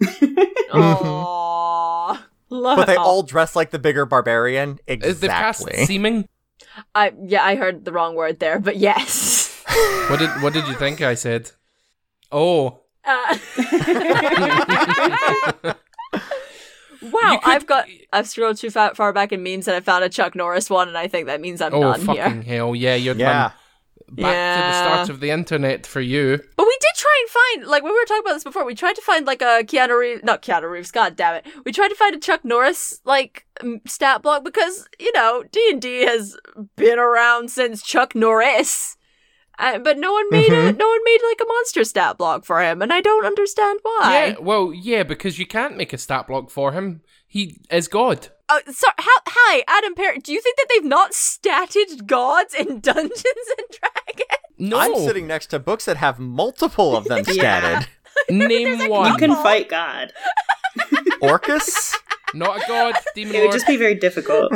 Aww. 0.70 2.18
But 2.52 2.86
they 2.86 2.96
all 2.96 3.22
dress 3.22 3.54
like 3.54 3.70
the 3.70 3.78
bigger 3.78 4.04
barbarian. 4.06 4.80
Is 4.88 5.20
the 5.20 5.28
cast 5.28 5.60
Exactly. 5.62 5.86
seeming? 5.86 6.28
I 6.96 7.12
yeah, 7.24 7.44
I 7.44 7.54
heard 7.54 7.84
the 7.84 7.92
wrong 7.92 8.16
word 8.16 8.40
there, 8.40 8.58
but 8.58 8.76
yes. 8.76 9.62
What 10.08 10.18
did 10.18 10.30
what 10.42 10.52
did 10.52 10.66
you 10.66 10.74
think 10.74 11.00
I 11.00 11.14
said? 11.14 11.52
Oh, 12.32 12.80
Uh, 13.04 13.38
You 15.64 15.74
wow, 17.02 17.38
could- 17.42 17.50
I've 17.50 17.66
got 17.66 17.86
I've 18.12 18.28
scrolled 18.28 18.56
too 18.58 18.70
far, 18.70 18.94
far 18.94 19.12
back 19.12 19.32
in 19.32 19.42
memes 19.42 19.68
and 19.68 19.76
I 19.76 19.80
found 19.80 20.04
a 20.04 20.08
Chuck 20.08 20.34
Norris 20.34 20.68
one, 20.70 20.88
and 20.88 20.96
I 20.98 21.08
think 21.08 21.26
that 21.26 21.40
means 21.40 21.60
I'm 21.60 21.74
oh, 21.74 21.80
done 21.80 22.00
fucking 22.00 22.42
here. 22.42 22.56
hell! 22.58 22.74
Yeah, 22.74 22.94
you're 22.94 23.14
Yeah. 23.16 23.32
done. 23.48 23.52
Back 24.12 24.56
to 24.56 24.62
the 24.66 24.90
start 24.96 25.08
of 25.08 25.20
the 25.20 25.30
internet 25.30 25.86
for 25.86 26.00
you. 26.00 26.36
But 26.56 26.66
we 26.66 26.76
did 26.80 26.90
try 26.96 27.16
and 27.22 27.30
find 27.30 27.70
like 27.70 27.84
when 27.84 27.92
we 27.92 27.98
were 28.00 28.04
talking 28.06 28.24
about 28.24 28.32
this 28.34 28.42
before. 28.42 28.64
We 28.64 28.74
tried 28.74 28.96
to 28.96 29.02
find 29.02 29.24
like 29.24 29.40
a 29.40 29.62
Keanu 29.62 29.96
Reeves, 29.96 30.24
not 30.24 30.42
Keanu 30.42 30.68
Reeves. 30.68 30.90
God 30.90 31.14
damn 31.14 31.36
it! 31.36 31.46
We 31.64 31.70
tried 31.70 31.90
to 31.90 31.94
find 31.94 32.16
a 32.16 32.18
Chuck 32.18 32.44
Norris 32.44 33.00
like 33.04 33.46
stat 33.86 34.20
block 34.22 34.42
because 34.42 34.88
you 34.98 35.12
know 35.12 35.44
D 35.52 35.64
and 35.70 35.80
D 35.80 36.00
has 36.06 36.36
been 36.76 36.98
around 36.98 37.52
since 37.52 37.82
Chuck 37.84 38.16
Norris. 38.16 38.96
Uh, 39.60 39.78
but 39.78 39.98
no 39.98 40.12
one 40.12 40.24
made 40.30 40.50
a 40.52 40.72
no 40.72 40.88
one 40.88 41.00
made 41.04 41.18
like 41.28 41.40
a 41.40 41.44
monster 41.46 41.84
stat 41.84 42.16
block 42.16 42.44
for 42.46 42.62
him, 42.62 42.80
and 42.80 42.92
I 42.92 43.00
don't 43.02 43.26
understand 43.26 43.78
why. 43.82 44.00
Yeah, 44.28 44.38
well, 44.40 44.72
yeah, 44.72 45.02
because 45.02 45.38
you 45.38 45.46
can't 45.46 45.76
make 45.76 45.92
a 45.92 45.98
stat 45.98 46.26
block 46.26 46.50
for 46.50 46.72
him. 46.72 47.02
He 47.26 47.60
is 47.70 47.86
God. 47.86 48.28
Uh, 48.48 48.58
so, 48.72 48.88
how, 48.98 49.16
hi, 49.28 49.62
Adam 49.68 49.94
Perry. 49.94 50.18
Do 50.18 50.32
you 50.32 50.40
think 50.40 50.56
that 50.56 50.66
they've 50.70 50.84
not 50.84 51.12
statted 51.12 52.06
gods 52.06 52.54
in 52.54 52.80
Dungeons 52.80 53.22
and 53.22 53.66
Dragons? 53.70 54.38
No, 54.58 54.78
I'm 54.78 54.96
sitting 54.96 55.26
next 55.26 55.48
to 55.48 55.58
books 55.58 55.84
that 55.84 55.98
have 55.98 56.18
multiple 56.18 56.96
of 56.96 57.04
them 57.04 57.22
Yeah. 57.28 57.82
statted. 57.82 57.86
name 58.48 58.80
You 58.80 58.90
one. 58.90 59.12
You 59.12 59.16
can 59.18 59.34
fight 59.36 59.68
God. 59.68 60.12
Orcus? 61.20 61.96
Not 62.34 62.62
a 62.62 62.66
god, 62.66 62.94
demon 63.14 63.34
It 63.34 63.38
would 63.40 63.44
lord. 63.46 63.52
just 63.54 63.66
be 63.66 63.76
very 63.76 63.94
difficult. 63.94 64.52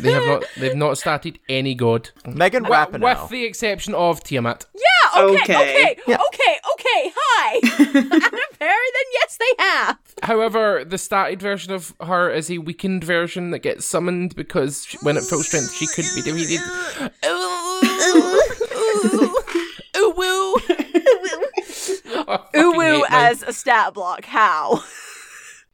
They 0.00 0.12
have 0.12 0.24
not. 0.26 0.44
They've 0.56 0.76
not 0.76 0.98
started 0.98 1.38
any 1.48 1.74
god, 1.74 2.10
Megan 2.26 2.64
Wi- 2.64 2.86
Rapinoe. 2.86 3.22
with 3.22 3.30
the 3.30 3.44
exception 3.44 3.94
of 3.94 4.22
Tiamat. 4.22 4.66
Yeah. 4.74 5.22
Okay. 5.22 5.36
Okay. 5.42 5.54
Okay. 5.54 5.96
Yeah. 6.06 6.16
Okay. 6.28 6.56
Okay. 6.74 7.12
Hi, 7.16 7.60
Adam 7.64 8.40
Perry. 8.58 8.90
Then 8.94 9.08
yes, 9.12 9.38
they 9.38 9.52
have. 9.64 9.98
However, 10.22 10.84
the 10.84 10.98
started 10.98 11.40
version 11.40 11.72
of 11.72 11.94
her 12.00 12.30
is 12.30 12.50
a 12.50 12.58
weakened 12.58 13.04
version 13.04 13.50
that 13.52 13.60
gets 13.60 13.86
summoned 13.86 14.34
because 14.36 14.84
she, 14.86 14.98
when 15.02 15.16
at 15.16 15.22
full 15.24 15.42
strength 15.42 15.72
she 15.74 15.86
couldn't 15.86 16.14
be 16.14 16.22
defeated. 16.22 16.60
Ooh, 19.96 20.14
woo. 20.16 20.58
Uwu 22.54 23.02
as 23.10 23.42
a 23.42 23.52
stat 23.52 23.94
block. 23.94 24.24
How? 24.24 24.82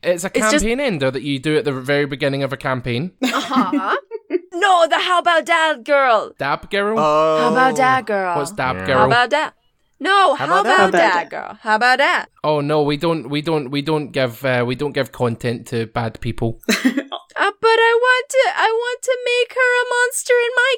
It's 0.04 0.24
a 0.24 0.28
it's 0.28 0.50
just- 0.50 0.64
campaign 0.64 0.80
ender 0.80 1.10
that 1.10 1.22
you 1.22 1.38
do 1.38 1.56
at 1.56 1.64
the 1.64 1.72
very 1.72 2.06
beginning 2.06 2.42
of 2.42 2.52
a 2.52 2.56
campaign. 2.56 3.12
Uh-huh. 3.22 3.96
no, 4.54 4.86
the 4.88 4.98
how 4.98 5.18
about 5.18 5.46
that 5.46 5.84
girl? 5.84 6.32
Dab 6.38 6.70
girl. 6.70 6.98
Oh. 6.98 7.38
How 7.40 7.50
about 7.52 7.76
that 7.76 8.06
girl? 8.06 8.36
What's 8.36 8.52
dab 8.52 8.76
Yeah. 8.76 8.86
girl? 8.86 8.98
How 8.98 9.06
about 9.06 9.30
that? 9.30 9.54
No, 10.00 10.34
how, 10.34 10.44
about 10.46 10.60
about, 10.60 10.64
that? 10.64 10.88
About 10.88 10.92
that 10.92 11.14
that? 11.14 11.30
girl? 11.30 11.58
How 11.62 11.76
about 11.76 11.98
that? 11.98 12.26
Oh 12.42 12.60
no, 12.60 12.82
we 12.82 12.96
don't. 12.96 13.30
We 13.30 13.40
don't. 13.42 13.70
We 13.70 13.80
don't 13.80 14.08
give. 14.12 14.44
Uh, 14.44 14.64
we 14.66 14.74
don't 14.74 14.92
give 14.92 15.12
content 15.12 15.66
to 15.68 15.86
bad 15.86 16.20
people. 16.20 16.60
Uh, 17.36 17.50
but 17.60 17.66
I 17.68 17.98
want 18.00 18.28
to. 18.28 18.52
I 18.54 18.70
want 18.70 19.02
to 19.02 19.18
make 19.32 19.54
her 19.58 19.70
a 19.82 19.84
monster 19.96 20.34
in 20.46 20.52
my 20.62 20.74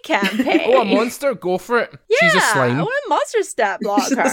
campaign. 0.64 0.74
oh, 0.74 0.80
a 0.80 0.84
monster! 0.86 1.34
Go 1.34 1.58
for 1.58 1.80
it. 1.80 1.90
Yeah, 2.08 2.16
She's 2.20 2.34
a 2.34 2.38
I 2.46 2.52
slime. 2.54 2.78
want 2.78 2.88
a 3.04 3.08
monster 3.10 3.42
stat 3.42 3.80
block 3.82 4.08
The 4.08 4.22
her. 4.22 4.28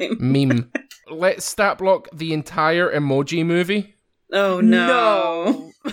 slime. 0.00 0.16
Meme. 0.18 0.72
Let's 1.10 1.44
stat 1.44 1.78
block 1.78 2.08
the 2.12 2.32
entire 2.32 2.90
emoji 2.92 3.46
movie. 3.46 3.94
Oh 4.32 4.60
no. 4.60 5.72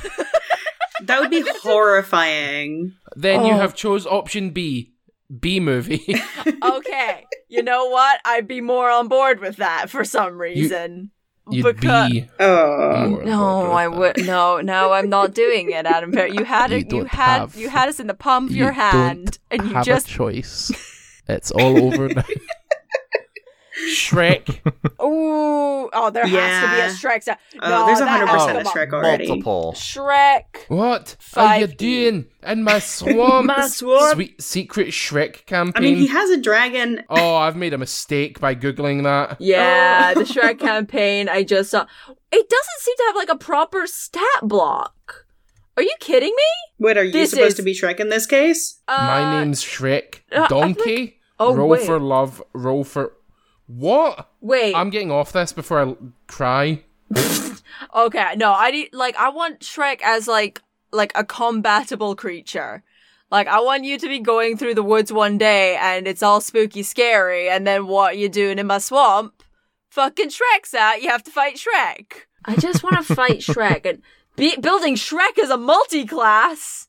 That 1.01 1.19
would 1.19 1.29
be 1.29 1.43
horrifying. 1.61 2.93
Then 3.15 3.45
you 3.45 3.53
Oh. 3.53 3.57
have 3.57 3.75
chose 3.75 4.07
option 4.07 4.51
B, 4.51 4.93
B 5.39 5.59
movie. 5.59 6.01
okay, 6.63 7.25
you 7.49 7.61
know 7.63 7.89
what? 7.89 8.21
I'd 8.25 8.47
be 8.47 8.61
more 8.61 8.89
on 8.89 9.07
board 9.09 9.39
with 9.39 9.57
that 9.57 9.89
for 9.89 10.03
some 10.05 10.37
reason. 10.39 11.11
You'd 11.51 11.63
Because- 11.63 12.11
be. 12.11 12.27
Oh. 12.39 13.21
No, 13.23 13.71
I 13.71 13.87
with 13.89 14.17
would 14.17 14.25
no, 14.25 14.61
no. 14.61 14.93
I'm 14.93 15.09
not 15.09 15.35
doing 15.35 15.69
it, 15.69 15.85
Adam 15.85 16.11
Perry. 16.11 16.31
You 16.33 16.43
had 16.45 16.71
it. 16.71 16.77
You, 16.91 16.99
don't 17.01 17.07
had 17.09 17.39
have- 17.41 17.55
you 17.55 17.69
had 17.69 17.89
us 17.89 17.99
in 17.99 18.07
the 18.07 18.13
palm 18.15 18.45
of 18.45 18.51
You 18.51 18.63
your 18.63 18.71
hand, 18.71 19.25
don't 19.25 19.39
and 19.61 19.69
you 19.69 19.75
have 19.75 19.85
just 19.85 20.07
a 20.07 20.11
choice. 20.11 20.71
It's 21.27 21.51
all 21.51 21.77
over 21.93 22.07
now. 22.15 22.23
Shrek. 23.89 24.59
ooh 25.01 25.89
oh, 25.93 26.09
there 26.09 26.25
has 26.25 26.63
to 26.63 26.75
be 26.75 26.81
a 26.81 27.11
Shrek. 27.13 27.21
Stat. 27.23 27.39
Oh, 27.61 27.69
no, 27.69 27.85
there's 27.85 27.99
that 27.99 28.27
100% 28.27 28.27
has 28.27 28.43
a 28.45 28.47
to 28.47 28.63
come 28.63 28.73
Shrek 28.73 28.87
on. 28.87 28.93
already. 29.05 29.27
Multiple. 29.27 29.73
Shrek. 29.75 30.43
What 30.69 31.17
are 31.35 31.59
you 31.59 31.67
5E. 31.67 31.77
doing 31.77 32.25
in 32.45 32.63
my 32.63 32.79
swamp? 32.79 33.47
My 33.47 33.67
swamp. 33.67 34.13
Sweet 34.15 34.41
secret 34.41 34.87
Shrek 34.89 35.45
campaign. 35.45 35.69
I 35.69 35.71
campaign. 35.71 35.83
mean, 35.83 35.97
he 35.97 36.07
has 36.07 36.29
a 36.29 36.37
dragon. 36.41 37.03
oh, 37.09 37.35
I've 37.35 37.55
made 37.55 37.73
a 37.73 37.77
mistake 37.77 38.39
by 38.39 38.55
googling 38.55 39.03
that. 39.03 39.37
Yeah, 39.41 40.13
the 40.13 40.21
Shrek 40.23 40.59
campaign. 40.59 41.29
I 41.29 41.43
just 41.43 41.71
saw. 41.71 41.85
It 42.31 42.49
doesn't 42.49 42.79
seem 42.79 42.95
to 42.97 43.03
have 43.07 43.15
like 43.15 43.29
a 43.29 43.37
proper 43.37 43.87
stat 43.87 44.23
block. 44.43 45.25
Are 45.77 45.83
you 45.83 45.93
kidding 45.99 46.29
me? 46.35 46.43
Wait, 46.79 46.97
are 46.97 47.03
you 47.03 47.11
This 47.11 47.31
supposed 47.31 47.47
is- 47.49 47.55
to 47.55 47.63
be 47.63 47.73
Shrek 47.73 47.99
in 47.99 48.07
this 48.09 48.25
case? 48.25 48.79
Uh, 48.87 48.97
My 49.07 49.41
name's 49.43 49.61
Shrek. 49.63 50.21
uh, 50.31 50.43
I 50.43 50.47
Donkey. 50.47 51.19
Oh, 51.37 51.53
roll 51.53 51.67
wait. 51.69 51.85
for 51.85 51.99
love. 51.99 52.41
Roll 52.53 52.85
for. 52.85 53.11
What? 53.67 54.29
Wait. 54.41 54.75
I'm 54.75 54.89
getting 54.89 55.11
off 55.11 55.31
this 55.31 55.51
before 55.53 55.79
I 55.79 55.83
l- 55.83 55.97
cry. 56.27 56.83
Okay, 57.93 58.35
no, 58.35 58.53
I 58.53 58.71
need 58.71 58.89
like 58.93 59.15
I 59.17 59.29
want 59.29 59.59
Shrek 59.61 60.01
as 60.01 60.27
like 60.27 60.61
like 60.91 61.11
a 61.15 61.23
combatable 61.23 62.15
creature. 62.15 62.83
Like 63.31 63.47
I 63.47 63.59
want 63.59 63.83
you 63.83 63.97
to 63.97 64.07
be 64.07 64.19
going 64.19 64.57
through 64.57 64.75
the 64.75 64.83
woods 64.83 65.11
one 65.11 65.37
day 65.37 65.75
and 65.77 66.07
it's 66.07 66.23
all 66.23 66.41
spooky 66.41 66.83
scary 66.83 67.49
and 67.49 67.65
then 67.65 67.87
what 67.87 68.17
you 68.17 68.29
doing 68.29 68.59
in 68.59 68.67
my 68.67 68.77
swamp? 68.77 69.43
Fucking 69.89 70.29
Shrek's 70.29 70.73
out, 70.73 71.01
you 71.01 71.09
have 71.09 71.23
to 71.23 71.31
fight 71.31 71.55
Shrek. 71.57 72.13
I 72.45 72.55
just 72.55 72.83
want 72.83 72.97
to 72.97 73.15
fight 73.15 73.39
Shrek 73.39 73.85
and 73.85 74.01
be- 74.35 74.57
building 74.57 74.95
Shrek 74.95 75.39
as 75.41 75.49
a 75.49 75.57
multi-class. 75.57 76.87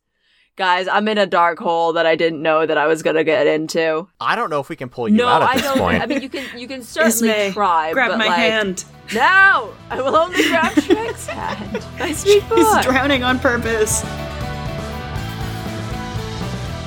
Guys, 0.57 0.89
I'm 0.89 1.07
in 1.09 1.19
a 1.19 1.27
dark 1.27 1.59
hole 1.59 1.93
that 1.93 2.07
I 2.07 2.17
didn't 2.17 2.41
know 2.41 2.65
that 2.65 2.79
I 2.79 2.87
was 2.87 3.03
going 3.03 3.17
to 3.17 3.25
get 3.25 3.47
into. 3.47 4.09
I 4.19 4.35
don't 4.35 4.49
know 4.49 4.59
if 4.59 4.71
we 4.71 4.77
can 4.77 4.89
pull 4.89 5.07
you 5.07 5.19
no, 5.19 5.29
out 5.29 5.43
at 5.43 5.49
I 5.51 5.55
this 5.57 5.63
don't. 5.65 5.79
point. 5.79 6.03
I 6.03 6.07
mean, 6.07 6.23
you 6.23 6.31
can 6.31 6.59
you 6.59 6.67
can 6.67 6.83
certainly 6.83 7.29
Ismay, 7.29 7.53
try, 7.53 7.93
Grab 7.93 8.13
but 8.13 8.19
my 8.19 8.29
like, 8.29 8.39
hand. 8.39 8.87
no, 9.15 9.75
I 9.91 10.01
will 10.01 10.17
only 10.17 10.43
grab 10.49 10.73
Shrek's 10.77 11.27
hand. 11.27 11.85
My 11.99 12.11
sweet 12.13 12.49
boy. 12.49 12.55
He's 12.57 12.85
drowning 12.87 13.23
on 13.23 13.39
purpose. 13.39 14.01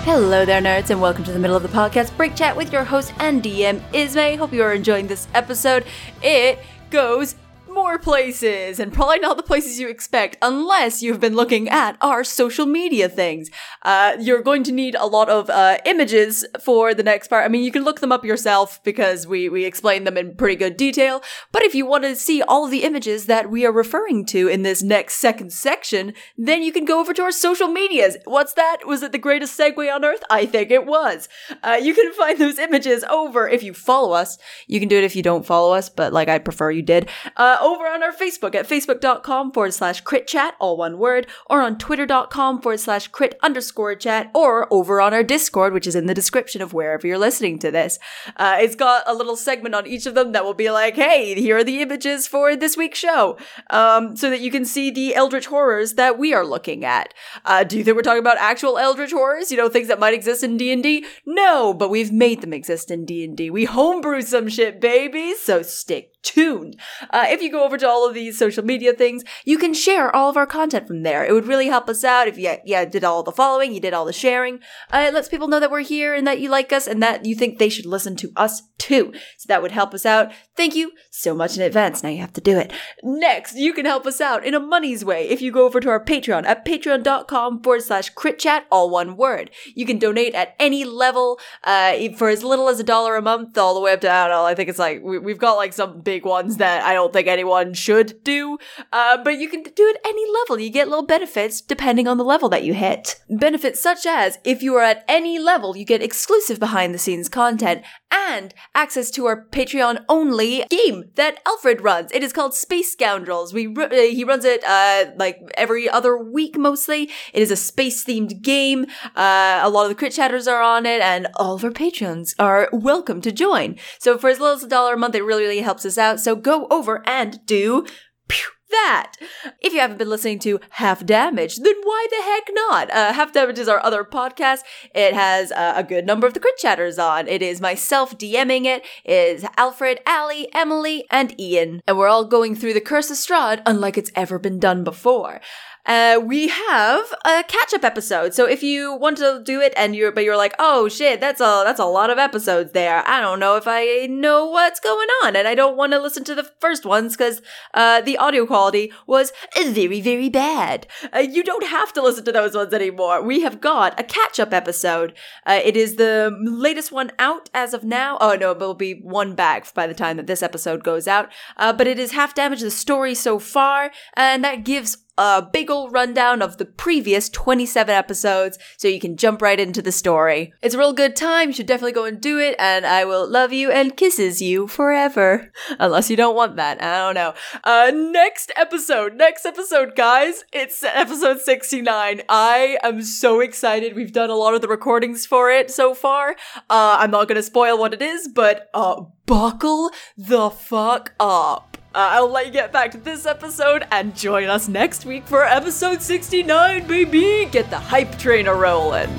Hello 0.04 0.46
there, 0.46 0.64
nerds, 0.64 0.90
and 0.90 1.00
welcome 1.00 1.24
to 1.26 1.32
the 1.32 1.38
middle 1.38 1.56
of 1.56 1.62
the 1.62 1.70
podcast 1.70 2.18
break 2.18 2.36
chat 2.36 2.58
with 2.58 2.74
your 2.74 2.84
host 2.84 3.14
and 3.20 3.44
DM 3.44 3.84
Ismay. 3.94 4.36
Hope 4.36 4.52
you 4.52 4.64
are 4.64 4.74
enjoying 4.74 5.06
this 5.06 5.28
episode. 5.36 5.86
It 6.24 6.58
goes 6.90 7.36
more 7.74 7.98
places, 8.00 8.80
and 8.80 8.94
probably 8.94 9.20
not 9.20 9.38
the 9.38 9.44
places 9.44 9.80
you 9.80 9.90
expect, 9.90 10.38
unless 10.42 11.02
you've 11.02 11.20
been 11.20 11.36
looking 11.36 11.70
at 11.70 11.98
our 12.02 12.24
social 12.24 12.66
media 12.66 13.10
things. 13.10 13.50
Uh, 13.84 14.16
you're 14.20 14.42
going 14.42 14.64
to 14.64 14.72
need 14.72 14.96
a 14.96 15.06
lot 15.06 15.30
of 15.30 15.50
uh, 15.50 15.78
images 15.86 16.46
for 16.64 16.94
the 16.94 17.04
next 17.04 17.28
part. 17.28 17.46
I 17.46 17.48
mean, 17.48 17.64
you 17.64 17.72
can 17.72 17.84
look 17.84 18.00
them 18.00 18.12
up 18.12 18.26
yourself 18.26 18.84
because 18.84 19.28
we 19.28 19.50
we 19.50 19.66
explain 19.66 20.04
them 20.04 20.18
in 20.18 20.36
pretty 20.36 20.56
good 20.56 20.78
detail. 20.78 21.22
But 21.52 21.64
if 21.64 21.76
you 21.76 21.86
want 21.86 22.04
to 22.04 22.16
see 22.16 22.42
all 22.42 22.68
the 22.68 22.84
images 22.84 23.26
that 23.28 23.50
we 23.50 23.66
are 23.66 23.72
referring 23.72 24.26
to 24.28 24.48
in 24.48 24.64
this 24.64 24.82
next 24.82 25.16
second 25.16 25.54
section, 25.54 26.14
then 26.38 26.64
you 26.64 26.72
can 26.72 26.86
go 26.86 27.00
over 27.00 27.14
to 27.14 27.22
our 27.22 27.32
social 27.32 27.68
medias. 27.68 28.18
What's 28.26 28.54
that? 28.54 28.86
Was 28.86 29.04
it 29.04 29.12
the 29.12 29.18
greatest 29.18 29.58
segue 29.58 29.94
on 29.94 30.04
earth? 30.04 30.24
I 30.30 30.46
think 30.46 30.72
it 30.72 30.86
was. 30.86 31.30
Uh, 31.64 31.80
you 31.82 31.94
can 31.94 32.12
find 32.14 32.38
those 32.40 32.60
images 32.60 33.04
over 33.06 33.48
if 33.48 33.64
you 33.64 33.74
follow 33.74 34.14
us. 34.14 34.38
You 34.68 34.80
can 34.80 34.90
do 34.90 34.98
it 34.98 35.04
if 35.04 35.16
you 35.16 35.24
don't 35.24 35.46
follow 35.46 35.74
us, 35.74 35.90
but 35.90 36.14
like 36.14 36.28
I'd 36.28 36.46
prefer 36.46 36.72
you 36.72 36.82
did. 36.82 37.10
Uh, 37.38 37.58
over 37.62 37.86
on 37.86 38.04
our 38.04 38.12
Facebook 38.12 38.56
at 38.56 38.68
facebook.com 38.68 39.52
forward 39.52 39.74
slash 39.74 40.02
crit 40.02 40.28
chat, 40.28 40.56
all 40.60 40.78
one 40.78 40.98
word, 40.98 41.28
or 41.50 41.62
on 41.62 41.78
twitter.com 41.78 42.62
forward 42.62 42.80
slash 42.80 43.08
crit 43.08 43.38
underscore 43.42 43.96
chat, 43.96 44.30
or 44.34 44.72
over 44.72 45.02
on 45.02 45.14
our 45.14 45.24
Discord, 45.24 45.74
which 45.74 45.88
is 45.88 45.96
in 45.96 46.06
the 46.06 46.14
description 46.14 46.62
of 46.62 46.74
wherever 46.74 47.08
you're 47.08 47.18
listening 47.18 47.60
to 47.60 47.72
this. 47.72 48.00
Uh, 48.38 48.58
it's 48.60 48.76
got 48.76 49.04
a 49.08 49.14
little 49.14 49.36
segment 49.36 49.76
on 49.76 49.88
each 49.88 50.06
of 50.06 50.16
them 50.16 50.32
that 50.32 50.44
will 50.44 50.54
be 50.54 50.72
like, 50.72 50.96
hey, 50.96 51.36
here 51.36 51.58
are 51.58 51.64
the 51.64 51.82
images 51.82 52.28
for 52.28 52.56
this 52.56 52.78
week's 52.78 53.00
show, 53.00 53.38
um, 53.70 54.16
so 54.16 54.30
that 54.30 54.42
you 54.42 54.52
can 54.52 54.66
see 54.66 54.92
the 54.92 55.16
eldritch 55.16 55.48
horrors 55.48 55.94
that 55.94 56.18
we 56.18 56.34
are 56.34 56.46
looking 56.46 56.86
at. 56.86 57.14
Uh, 57.46 57.64
do 57.64 57.78
you 57.78 57.84
think 57.84 57.96
we're 57.96 58.04
talking 58.04 58.20
about 58.20 58.38
actual 58.38 58.78
eldritch 58.78 59.12
horrors? 59.12 59.52
You 59.52 59.58
know, 59.58 59.70
things 59.70 59.88
that 59.88 60.00
might 60.00 60.14
exist 60.14 60.44
in 60.44 60.58
D&D? 60.58 61.06
No, 61.26 61.74
but 61.74 61.90
we've 61.90 62.12
made 62.12 62.42
them 62.42 62.54
exist 62.54 62.92
in 62.92 63.06
D&D. 63.06 63.50
We 63.50 63.66
homebrew 63.66 64.22
some 64.22 64.50
shit, 64.50 64.80
baby, 64.80 65.34
so 65.36 65.62
stick 65.62 66.14
tuned. 66.22 66.76
Uh, 67.10 67.26
if 67.28 67.42
you 67.42 67.49
go 67.50 67.64
over 67.64 67.78
to 67.78 67.88
all 67.88 68.08
of 68.08 68.14
these 68.14 68.38
social 68.38 68.64
media 68.64 68.94
things, 68.94 69.24
you 69.46 69.58
can 69.58 69.74
share 69.74 70.16
all 70.16 70.30
of 70.30 70.38
our 70.38 70.48
content 70.48 70.88
from 70.88 71.04
there. 71.04 71.26
It 71.26 71.34
would 71.34 71.48
really 71.48 71.68
help 71.68 71.90
us 71.90 72.04
out 72.04 72.28
if 72.28 72.38
you, 72.38 72.56
yeah, 72.66 72.86
did 72.86 73.04
all 73.04 73.24
the 73.24 73.32
following, 73.32 73.74
you 73.74 73.80
did 73.80 73.94
all 73.94 74.06
the 74.06 74.14
sharing. 74.14 74.60
Uh, 74.92 75.06
it 75.08 75.14
lets 75.14 75.30
people 75.30 75.48
know 75.48 75.60
that 75.60 75.72
we're 75.72 75.82
here 75.82 76.14
and 76.14 76.26
that 76.28 76.40
you 76.40 76.50
like 76.50 76.72
us 76.72 76.88
and 76.88 77.02
that 77.04 77.26
you 77.26 77.36
think 77.36 77.58
they 77.58 77.70
should 77.70 77.86
listen 77.86 78.16
to 78.18 78.32
us 78.36 78.64
too. 78.80 79.14
So 79.38 79.46
that 79.48 79.62
would 79.62 79.72
help 79.72 79.94
us 79.94 80.06
out. 80.06 80.32
Thank 80.56 80.76
you 80.76 80.94
so 81.12 81.36
much 81.36 81.56
in 81.56 81.62
advance. 81.62 82.02
Now 82.02 82.10
you 82.10 82.20
have 82.20 82.34
to 82.34 82.42
do 82.42 82.58
it. 82.58 82.72
Next, 83.04 83.56
you 83.56 83.74
can 83.74 83.86
help 83.86 84.08
us 84.08 84.20
out 84.20 84.46
in 84.46 84.54
a 84.54 84.60
money's 84.60 85.06
way 85.06 85.28
if 85.30 85.42
you 85.42 85.52
go 85.52 85.66
over 85.66 85.80
to 85.80 85.90
our 85.90 86.04
Patreon 86.04 86.46
at 86.46 86.66
patreon.com 86.66 87.62
forward 87.62 87.84
slash 87.84 88.10
crit 88.10 88.40
chat, 88.40 88.66
all 88.72 88.90
one 88.90 89.18
word. 89.18 89.52
You 89.76 89.86
can 89.86 90.00
donate 90.00 90.34
at 90.34 90.56
any 90.60 90.86
level, 90.86 91.40
uh, 91.64 91.98
for 92.18 92.30
as 92.30 92.44
little 92.44 92.70
as 92.70 92.80
a 92.80 92.84
dollar 92.84 93.16
a 93.16 93.22
month, 93.22 93.58
all 93.58 93.74
the 93.74 93.82
way 93.82 93.94
up 93.94 94.02
to, 94.02 94.12
I 94.12 94.28
don't 94.28 94.38
know, 94.38 94.46
I 94.46 94.56
think 94.56 94.70
it's 94.70 94.80
like, 94.80 95.02
we, 95.04 95.20
we've 95.20 95.38
got 95.38 95.56
like 95.56 95.74
some 95.74 96.02
big 96.02 96.26
ones 96.26 96.58
that 96.58 96.84
I 96.84 96.94
don't 96.94 97.14
think 97.14 97.28
anyone 97.28 97.74
should 97.74 98.24
do. 98.24 98.58
Uh, 98.92 99.22
but 99.24 99.38
you 99.38 99.50
can 99.50 99.64
do 99.64 99.88
it 99.88 99.98
any 100.06 100.26
level. 100.32 100.60
You 100.60 100.70
get 100.70 100.88
little 100.88 101.06
benefits 101.06 101.62
depending 101.62 102.08
on 102.08 102.18
the 102.18 102.24
level 102.24 102.50
that 102.50 102.64
you 102.64 102.74
hit. 102.74 103.20
Benefits 103.30 103.82
such 103.82 104.06
as 104.06 104.40
if 104.44 104.64
you 104.64 104.76
are 104.76 104.84
at 104.84 105.04
any 105.08 105.40
level, 105.40 105.76
you 105.76 105.86
get 105.86 106.02
exclusive 106.02 106.60
behind 106.60 106.94
the 106.94 107.00
scenes 107.00 107.30
content 107.30 107.84
and 108.12 108.54
access 108.76 109.12
to 109.12 109.26
our 109.26 109.46
Patreon 109.52 110.04
only 110.10 110.64
game 110.70 111.06
that 111.16 111.40
Alfred 111.46 111.82
runs. 111.82 112.12
It 112.12 112.24
is 112.24 112.34
called 112.34 112.54
Space 112.54 112.92
Scoundrels. 112.92 113.54
We 113.54 113.68
uh, 113.68 113.90
he 113.90 114.24
runs 114.24 114.46
it 114.46 114.64
uh, 114.64 115.12
like 115.18 115.40
every 115.56 115.90
other 115.90 116.18
week 116.18 116.58
mostly. 116.58 117.10
It 117.34 117.42
is 117.42 117.52
a 117.52 117.56
space 117.56 118.04
themed 118.06 118.42
game. 118.42 118.86
Uh, 119.16 119.60
a 119.64 119.70
lot 119.70 119.84
of 119.84 119.90
the 119.90 119.96
crit 119.96 120.14
chatters 120.14 120.48
are 120.48 120.62
on 120.62 120.86
it, 120.86 121.02
and 121.02 121.28
all 121.36 121.56
of 121.56 121.64
our 121.64 121.72
patrons 121.72 122.36
are 122.40 122.70
welcome 122.72 123.22
to 123.22 123.32
join. 123.32 123.78
So 124.00 124.18
for 124.18 124.30
as 124.30 124.40
little 124.40 124.56
as 124.56 124.64
a 124.64 124.68
dollar 124.68 124.94
a 124.94 124.98
month, 124.98 125.16
it 125.16 125.24
really 125.24 125.44
really 125.44 125.62
helps 125.62 125.86
us 125.86 125.98
out. 125.98 126.20
So 126.20 126.36
go 126.36 126.68
over 126.70 127.08
and 127.08 127.40
do. 127.46 127.86
Pew, 128.28 128.48
that. 128.72 129.14
If 129.62 129.74
you 129.74 129.80
haven't 129.80 129.98
been 129.98 130.10
listening 130.10 130.40
to 130.40 130.60
Half 130.72 131.06
Damage, 131.06 131.58
then 131.58 131.76
why 131.84 132.08
the 132.10 132.24
heck 132.24 132.50
not? 132.54 132.92
Uh, 132.92 133.14
Half 133.14 133.34
Damage 133.34 133.60
is 133.60 133.68
our 133.68 133.84
other 133.84 134.04
podcast. 134.04 134.60
It 134.94 135.14
has 135.14 135.52
uh, 135.52 135.74
a 135.76 135.84
good 135.84 136.06
number 136.06 136.28
of 136.28 136.34
the 136.34 136.40
crit 136.40 136.58
chatters 136.58 136.98
on. 137.00 137.28
It 137.28 137.42
is 137.42 137.62
myself 137.62 138.18
DMing 138.18 138.66
it, 138.66 138.84
is 139.06 139.46
Alfred, 139.58 140.00
Allie, 140.06 140.50
Emily, 140.54 141.06
and 141.10 141.40
Ian. 141.40 141.82
And 141.88 141.98
we're 141.98 142.08
all 142.08 142.26
going 142.26 142.56
through 142.56 142.74
the 142.74 142.82
Curse 142.82 143.10
of 143.10 143.18
Strahd 143.18 143.62
unlike 143.66 143.98
it's 143.98 144.12
ever 144.16 144.40
been 144.40 144.60
done 144.60 144.84
before. 144.84 145.42
Uh, 145.86 146.20
we 146.24 146.50
have 146.50 147.06
a 147.26 147.44
catch-up 147.48 147.84
episode. 147.84 148.34
So 148.34 148.46
if 148.46 148.62
you 148.62 148.96
want 148.96 149.18
to 149.18 149.42
do 149.44 149.60
it 149.60 149.74
and 149.76 149.96
you're, 149.96 150.12
but 150.12 150.24
you're 150.24 150.38
like, 150.38 150.54
oh 150.60 150.88
shit, 150.88 151.20
that's 151.20 151.42
a 151.42 151.64
that's 151.66 151.80
a 151.80 151.86
lot 151.86 152.10
of 152.10 152.18
episodes 152.18 152.74
there. 152.74 153.04
I 153.08 153.22
don't 153.22 153.40
know 153.40 153.56
if 153.56 153.64
I 153.68 154.08
know 154.08 154.46
what's 154.46 154.80
going 154.80 155.08
on, 155.24 155.36
and 155.36 155.48
I 155.48 155.56
don't 155.56 155.78
want 155.78 155.94
to 155.94 156.00
listen 156.00 156.24
to 156.26 156.36
the 156.36 156.50
first 156.60 156.86
ones 156.86 157.16
because 157.16 157.42
uh, 157.74 158.02
the 158.02 158.18
audio 158.18 158.46
quality 158.46 158.92
was 159.08 159.32
very 159.56 160.02
very 160.02 160.30
bad. 160.30 160.88
Uh, 161.16 161.20
you 161.20 161.44
don't 161.44 161.66
have 161.66 161.94
to 161.94 162.02
listen 162.02 162.26
to 162.26 162.32
those 162.32 162.56
ones 162.56 162.74
anymore. 162.74 163.22
We 163.24 163.42
have 163.42 163.62
got 163.62 164.00
a 164.00 164.04
catch-up 164.04 164.54
episode. 164.54 165.14
Uh, 165.46 165.60
it 165.64 165.76
is 165.76 165.96
the 165.96 166.36
latest 166.42 166.92
one 166.92 167.12
out 167.18 167.50
as 167.54 167.74
of 167.74 167.84
now. 167.84 168.18
Oh 168.22 168.36
no, 168.36 168.52
it 168.52 168.60
will 168.60 168.74
be 168.74 168.94
one 168.94 169.34
back 169.34 169.74
by 169.74 169.88
the 169.88 169.94
time 169.94 170.18
that 170.18 170.28
this 170.28 170.44
episode 170.44 170.84
goes 170.84 171.08
out. 171.08 171.30
Uh, 171.58 171.74
but 171.74 171.88
it 171.88 171.98
is 171.98 172.12
half 172.12 172.36
damage 172.36 172.62
the 172.62 172.72
story 172.72 173.16
so 173.16 173.40
far, 173.40 173.92
and 174.16 174.44
that 174.44 174.64
gives 174.64 174.98
a 175.20 175.42
big 175.42 175.70
ol' 175.70 175.90
rundown 175.90 176.42
of 176.42 176.58
the 176.58 176.66
previous 176.66 177.28
27 177.28 177.94
episodes 177.94 178.58
so 178.78 178.88
you 178.88 179.02
can 179.02 179.18
jump 179.18 179.42
right 179.42 179.60
into 179.60 179.82
the 179.82 179.92
story. 179.92 180.54
It's 180.62 180.74
a 180.74 180.78
real 180.78 180.94
good 180.94 181.18
time. 181.18 181.50
You 181.50 181.54
should 181.54 181.66
definitely 181.66 181.92
go 181.92 182.06
and 182.06 182.22
do 182.22 182.40
it, 182.40 182.56
and 182.58 182.86
I 182.86 183.04
will 183.04 183.30
love 183.30 183.52
you 183.52 183.70
and 183.70 183.98
kisses 183.98 184.42
you 184.42 184.68
forever. 184.68 185.52
Unless 185.80 186.10
you 186.10 186.16
don't 186.16 186.38
want 186.38 186.56
that. 186.56 186.82
I 186.82 187.00
don't 187.00 187.16
know. 187.16 187.34
Uh, 187.66 187.92
next 187.94 188.52
episode. 188.56 189.16
Next 189.16 189.46
episode, 189.46 189.94
guys. 189.94 190.46
It's 190.54 190.82
episode 190.84 191.42
69. 191.42 192.22
I 192.30 192.78
am 192.82 193.02
so 193.02 193.42
excited. 193.42 193.98
We've 193.98 194.14
done 194.14 194.30
a 194.30 194.36
lot 194.36 194.54
of 194.54 194.62
the 194.62 194.70
recordings 194.70 195.26
for 195.26 195.52
it 195.52 195.70
so 195.70 195.94
far. 195.94 196.38
Uh, 196.70 196.98
I'm 197.00 197.12
not 197.12 197.28
gonna 197.28 197.44
spoil 197.44 197.78
what 197.78 197.94
it 197.94 198.02
is, 198.02 198.30
but, 198.30 198.70
uh, 198.74 199.04
buckle 199.26 199.92
the 200.18 200.50
fuck 200.50 201.14
up. 201.20 201.79
Uh, 201.94 202.10
I'll 202.14 202.30
let 202.30 202.46
you 202.46 202.52
get 202.52 202.72
back 202.72 202.92
to 202.92 202.98
this 203.00 203.26
episode 203.26 203.86
and 203.92 204.16
join 204.16 204.48
us 204.48 204.68
next 204.68 205.06
week 205.06 205.26
for 205.26 205.44
episode 205.44 206.02
69, 206.04 206.86
baby! 206.86 207.46
Get 207.52 207.70
the 207.72 207.80
hype 207.80 208.16
train 208.20 208.48
a 208.48 208.54
rolling. 208.54 209.10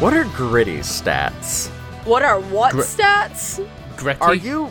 What 0.00 0.14
are 0.14 0.24
Gritty's 0.24 0.86
stats? 0.86 1.68
What 2.06 2.22
are 2.22 2.40
what 2.40 2.72
Gr- 2.72 2.80
stats? 2.80 3.68
Gritty. 3.96 4.20
Are 4.20 4.34
you. 4.34 4.70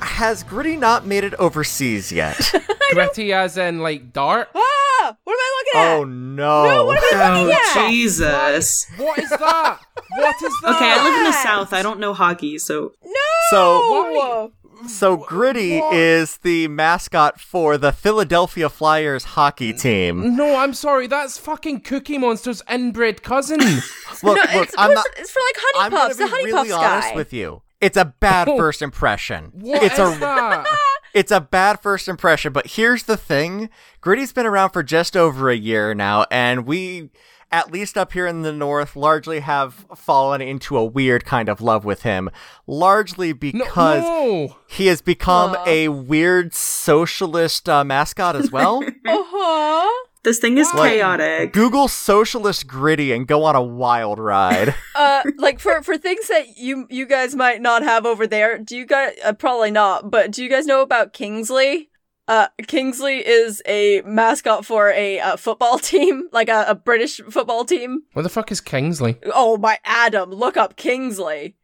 Has 0.00 0.44
Gritty 0.44 0.76
not 0.76 1.04
made 1.06 1.24
it 1.24 1.34
overseas 1.34 2.12
yet? 2.12 2.52
gritty 2.92 3.32
as 3.32 3.56
in 3.56 3.80
like 3.80 4.12
dark? 4.12 4.50
Ah! 4.54 5.16
What 5.24 5.32
am 5.32 5.38
I 5.40 5.62
looking 5.64 5.80
at? 5.80 5.96
oh 5.96 6.04
no. 6.04 6.64
No, 6.64 6.84
what 6.84 7.02
am 7.12 7.20
I 7.20 7.40
looking 7.42 7.56
Oh, 7.58 7.80
at? 7.86 7.88
Jesus. 7.90 8.86
What 8.98 9.18
is 9.18 9.30
that? 9.30 9.78
what 10.10 10.36
is 10.42 10.52
that? 10.62 10.74
Okay, 10.76 10.92
I 10.92 11.02
live 11.02 11.14
in 11.18 11.24
the 11.24 11.32
south. 11.32 11.72
I 11.72 11.82
don't 11.82 11.98
know 11.98 12.14
hockey, 12.14 12.58
so 12.58 12.92
No! 13.04 13.10
So- 13.50 14.52
So 14.86 15.16
Gritty 15.16 15.80
What? 15.80 15.92
is 15.94 16.36
the 16.38 16.68
mascot 16.68 17.40
for 17.40 17.76
the 17.76 17.90
Philadelphia 17.90 18.68
Flyers 18.68 19.24
hockey 19.24 19.72
team. 19.72 20.36
No, 20.36 20.54
I'm 20.56 20.72
sorry. 20.72 21.08
That's 21.08 21.36
fucking 21.36 21.80
Cookie 21.80 22.16
Monster's 22.16 22.62
inbred 22.70 23.24
cousin. 23.24 23.58
Look, 24.22 24.22
no, 24.22 24.32
look, 24.34 24.40
it's, 24.52 24.74
I'm 24.78 24.94
not. 24.94 25.04
it's 25.16 25.30
for 25.32 25.40
like 25.40 25.56
honey 25.58 25.84
I'm 25.86 25.90
gonna 25.90 26.04
puffs, 26.04 26.16
be 26.16 26.24
the 26.24 26.30
honey 26.30 26.44
really 26.44 26.70
puffs 26.70 26.72
honest 26.84 27.14
with 27.16 27.32
you. 27.32 27.62
It's 27.80 27.96
a 27.96 28.04
bad 28.04 28.48
Oh. 28.48 28.56
first 28.56 28.80
impression. 28.82 29.50
What 29.52 29.82
it's 29.82 29.98
is 29.98 30.16
a 30.16 30.20
that? 30.20 30.66
it's 31.14 31.30
a 31.32 31.40
bad 31.40 31.80
first 31.80 32.06
impression, 32.08 32.52
but 32.52 32.68
here's 32.68 33.04
the 33.04 33.16
thing. 33.16 33.70
Gritty's 34.00 34.32
been 34.32 34.46
around 34.46 34.70
for 34.70 34.82
just 34.84 35.16
over 35.16 35.50
a 35.50 35.56
year 35.56 35.92
now, 35.94 36.24
and 36.30 36.66
we, 36.66 37.10
at 37.50 37.72
least 37.72 37.96
up 37.96 38.12
here 38.12 38.26
in 38.26 38.42
the 38.42 38.52
north, 38.52 38.94
largely 38.96 39.40
have 39.40 39.86
fallen 39.96 40.40
into 40.40 40.76
a 40.76 40.84
weird 40.84 41.24
kind 41.24 41.48
of 41.48 41.60
love 41.60 41.84
with 41.84 42.02
him. 42.02 42.30
Largely 42.66 43.32
because 43.32 44.02
no. 44.02 44.56
he 44.66 44.86
has 44.88 45.00
become 45.00 45.52
Aw. 45.56 45.64
a 45.66 45.88
weird 45.88 46.52
socialist 46.54 47.68
uh, 47.68 47.84
mascot 47.84 48.36
as 48.36 48.50
well. 48.50 48.82
Uh-huh. 49.06 50.04
this 50.24 50.38
thing 50.38 50.58
is 50.58 50.72
Like- 50.74 50.92
chaotic. 50.94 51.52
Google 51.52 51.88
socialist 51.88 52.66
Gritty 52.66 53.12
and 53.12 53.26
go 53.26 53.44
on 53.44 53.54
a 53.56 53.62
wild 53.62 54.18
ride. 54.18 54.74
uh 54.94 55.22
like 55.38 55.60
for 55.60 55.82
for 55.82 55.96
things 55.96 56.28
that 56.28 56.58
you 56.58 56.86
you 56.90 57.06
guys 57.06 57.34
might 57.34 57.60
not 57.62 57.82
have 57.82 58.04
over 58.04 58.26
there 58.26 58.58
do 58.58 58.76
you 58.76 58.84
guys 58.84 59.14
uh, 59.24 59.32
probably 59.32 59.70
not 59.70 60.10
but 60.10 60.30
do 60.30 60.42
you 60.42 60.50
guys 60.50 60.66
know 60.66 60.82
about 60.82 61.12
kingsley 61.12 61.87
uh 62.28 62.46
kingsley 62.66 63.16
is 63.26 63.60
a 63.66 64.02
mascot 64.02 64.64
for 64.64 64.90
a 64.90 65.18
uh, 65.20 65.36
football 65.36 65.78
team 65.90 66.28
like 66.32 66.48
a, 66.48 66.66
a 66.68 66.74
british 66.74 67.20
football 67.30 67.64
team 67.64 68.02
What 68.12 68.22
the 68.22 68.28
fuck 68.28 68.52
is 68.52 68.60
Kingsley? 68.60 69.16
oh 69.34 69.56
my 69.56 69.78
adam 69.84 70.30
look 70.30 70.56
up 70.56 70.76
kingsley 70.76 71.56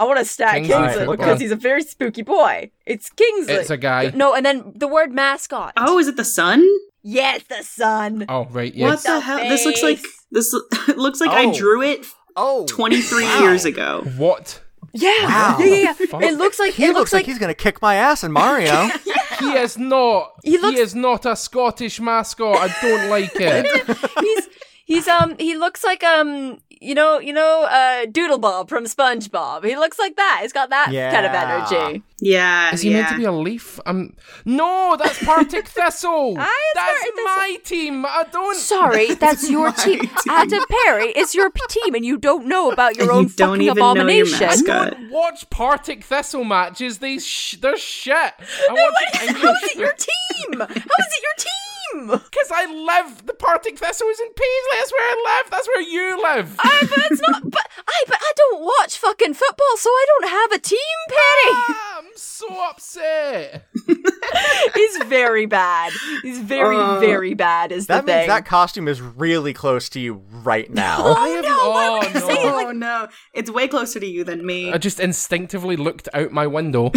i 0.00 0.04
want 0.04 0.18
to 0.18 0.24
stat 0.24 0.54
Kingsley. 0.54 0.72
kingsley 0.74 0.92
Alright, 0.92 1.08
look 1.08 1.18
because 1.18 1.34
on. 1.36 1.40
he's 1.40 1.50
a 1.52 1.56
very 1.56 1.82
spooky 1.82 2.22
boy 2.22 2.70
it's 2.86 3.10
kingsley 3.10 3.54
It's 3.54 3.70
a 3.70 3.76
guy. 3.76 4.12
no 4.14 4.34
and 4.34 4.44
then 4.46 4.72
the 4.74 4.88
word 4.88 5.12
mascot 5.12 5.72
Oh, 5.76 5.98
is 5.98 6.08
it 6.08 6.16
the 6.16 6.24
sun? 6.24 6.64
yes 7.02 7.42
the 7.48 7.62
sun 7.62 8.24
Oh, 8.28 8.46
right, 8.46 8.72
What 8.72 8.78
yes. 8.78 9.02
the 9.02 9.10
The 9.12 9.20
hell? 9.20 9.38
This 9.48 9.64
looks 9.66 9.82
like 9.82 10.00
this 10.30 10.52
looks 10.96 11.20
like 11.20 11.30
Oh. 11.30 11.34
I 11.50 11.52
drew 11.56 11.82
it 11.82 12.06
Oh, 12.36 12.66
23 12.66 13.22
wow. 13.22 13.38
years 13.42 13.64
ago. 13.64 14.02
What? 14.16 14.60
Yeah 14.94 15.24
Wow. 15.26 15.56
yeah 15.58 15.66
yeah, 15.66 15.94
yeah. 15.98 16.28
It 16.28 16.34
looks 16.38 16.58
like 16.58 16.74
He 16.74 16.84
it 16.84 16.88
looks, 16.88 16.98
looks 16.98 17.12
like, 17.12 17.20
like 17.20 17.26
he's 17.26 17.38
gonna 17.38 17.54
kick 17.54 17.82
my 17.82 17.96
ass 17.96 18.24
in 18.24 18.32
Mario. 18.32 18.88
He 19.40 19.50
is 19.54 19.76
not. 19.76 20.34
He 20.44 20.56
looks... 20.58 20.76
He, 20.76 20.80
is 20.80 20.94
not 20.94 21.26
a 21.26 21.34
Scottish 21.34 21.98
mascot. 22.00 22.56
I 22.56 22.68
don't 22.80 23.10
like 23.10 23.32
it. 23.34 23.66
he's 24.20 24.48
he's 24.86 25.08
um 25.08 25.34
he 25.38 25.56
looks 25.56 25.82
like 25.82 26.04
um 26.04 26.60
you 26.84 26.94
know, 26.94 27.18
you 27.18 27.32
know, 27.32 27.64
uh, 27.64 28.06
Doodle 28.06 28.38
Bob 28.38 28.68
from 28.68 28.84
SpongeBob. 28.84 29.64
He 29.64 29.76
looks 29.76 29.98
like 29.98 30.16
that. 30.16 30.40
He's 30.42 30.52
got 30.52 30.70
that 30.70 30.86
kind 30.86 31.26
of 31.26 31.32
energy. 31.34 32.02
Yeah. 32.20 32.72
Is 32.72 32.80
he 32.82 32.90
yeah. 32.90 32.96
meant 32.98 33.08
to 33.10 33.16
be 33.18 33.24
a 33.24 33.32
leaf? 33.32 33.80
Um, 33.86 34.14
no, 34.44 34.96
that's 34.98 35.22
Partick 35.24 35.66
Thistle. 35.76 36.36
Aye, 36.38 36.72
it's 36.74 36.74
that's 36.74 36.98
Partick 37.00 37.14
Thistle. 37.14 37.24
my 37.36 37.56
team. 37.64 38.06
I 38.06 38.24
don't. 38.30 38.56
Sorry, 38.56 39.14
that's 39.24 39.50
your 39.50 39.72
team. 39.72 40.00
team. 40.00 40.10
Adam 40.28 40.60
Perry 40.86 41.08
is 41.08 41.34
your 41.34 41.50
team, 41.68 41.94
and 41.94 42.04
you 42.04 42.16
don't 42.18 42.46
know 42.46 42.70
about 42.70 42.96
your 42.96 43.04
And 43.10 43.12
own 43.12 43.22
you 43.24 43.28
don't 43.30 43.48
fucking 43.58 43.62
even 43.62 43.76
know 43.76 43.84
your 43.84 43.90
abomination. 43.92 44.38
mascot. 44.46 44.90
don't 44.92 45.10
watch 45.10 45.48
Partick 45.50 46.04
Thistle 46.04 46.44
matches. 46.44 46.98
They 46.98 47.18
sh- 47.18 47.56
they're 47.60 47.76
shit. 47.76 48.14
I 48.14 48.32
watch 48.70 49.16
How 49.16 49.26
English. 49.26 49.62
is 49.64 49.70
it 49.72 49.76
your 49.78 49.92
team? 49.92 50.60
How 50.60 50.66
is 50.66 50.76
it 50.76 51.22
your 51.22 51.36
team? 51.38 51.73
Because 51.94 52.50
I 52.52 52.66
live. 52.66 53.26
The 53.26 53.34
Partick 53.34 53.78
Thistle 53.78 54.08
is 54.08 54.20
in 54.20 54.28
Paisley. 54.28 54.78
That's 54.78 54.92
where 54.92 55.02
I 55.02 55.40
live. 55.42 55.50
That's 55.50 55.68
where 55.68 55.80
you 55.82 56.22
live. 56.22 56.56
I, 56.58 56.86
but 56.88 56.98
it's 57.12 57.20
not. 57.22 57.42
But 57.54 57.68
I, 57.86 58.04
but 58.08 58.18
I 58.20 58.32
don't 58.36 58.62
watch 58.64 58.98
fucking 58.98 59.34
football, 59.34 59.76
so 59.76 59.88
I 59.90 60.06
don't 60.08 60.30
have 60.30 60.52
a 60.52 60.58
team, 60.58 60.78
Perry. 61.08 61.56
Ah, 61.68 61.98
I'm 61.98 62.06
so 62.16 62.46
upset. 62.70 63.66
He's 64.74 64.96
very 65.04 65.46
bad. 65.46 65.92
He's 66.22 66.38
very, 66.38 66.76
Uh, 66.76 66.98
very 66.98 67.34
bad. 67.34 67.70
Is 67.70 67.86
the 67.86 67.94
That 67.94 68.06
means 68.06 68.18
thing. 68.20 68.28
that 68.28 68.46
costume 68.46 68.88
is 68.88 69.00
really 69.00 69.52
close 69.52 69.88
to 69.90 70.00
you 70.00 70.22
right 70.30 70.68
now. 70.74 71.14
I 71.14 71.28
have, 71.28 71.44
no, 71.44 71.56
oh, 71.60 71.98
would 72.02 72.14
no. 72.14 72.20
say 72.20 72.34
it 72.34 72.52
Oh 72.66 72.72
no, 72.72 73.08
it's 73.32 73.50
way 73.50 73.68
closer 73.68 74.00
to 74.00 74.06
you 74.06 74.24
than 74.24 74.44
me. 74.44 74.72
I 74.72 74.78
just 74.78 74.98
instinctively 74.98 75.76
looked 75.76 76.08
out 76.14 76.32
my 76.32 76.46
window. 76.46 76.90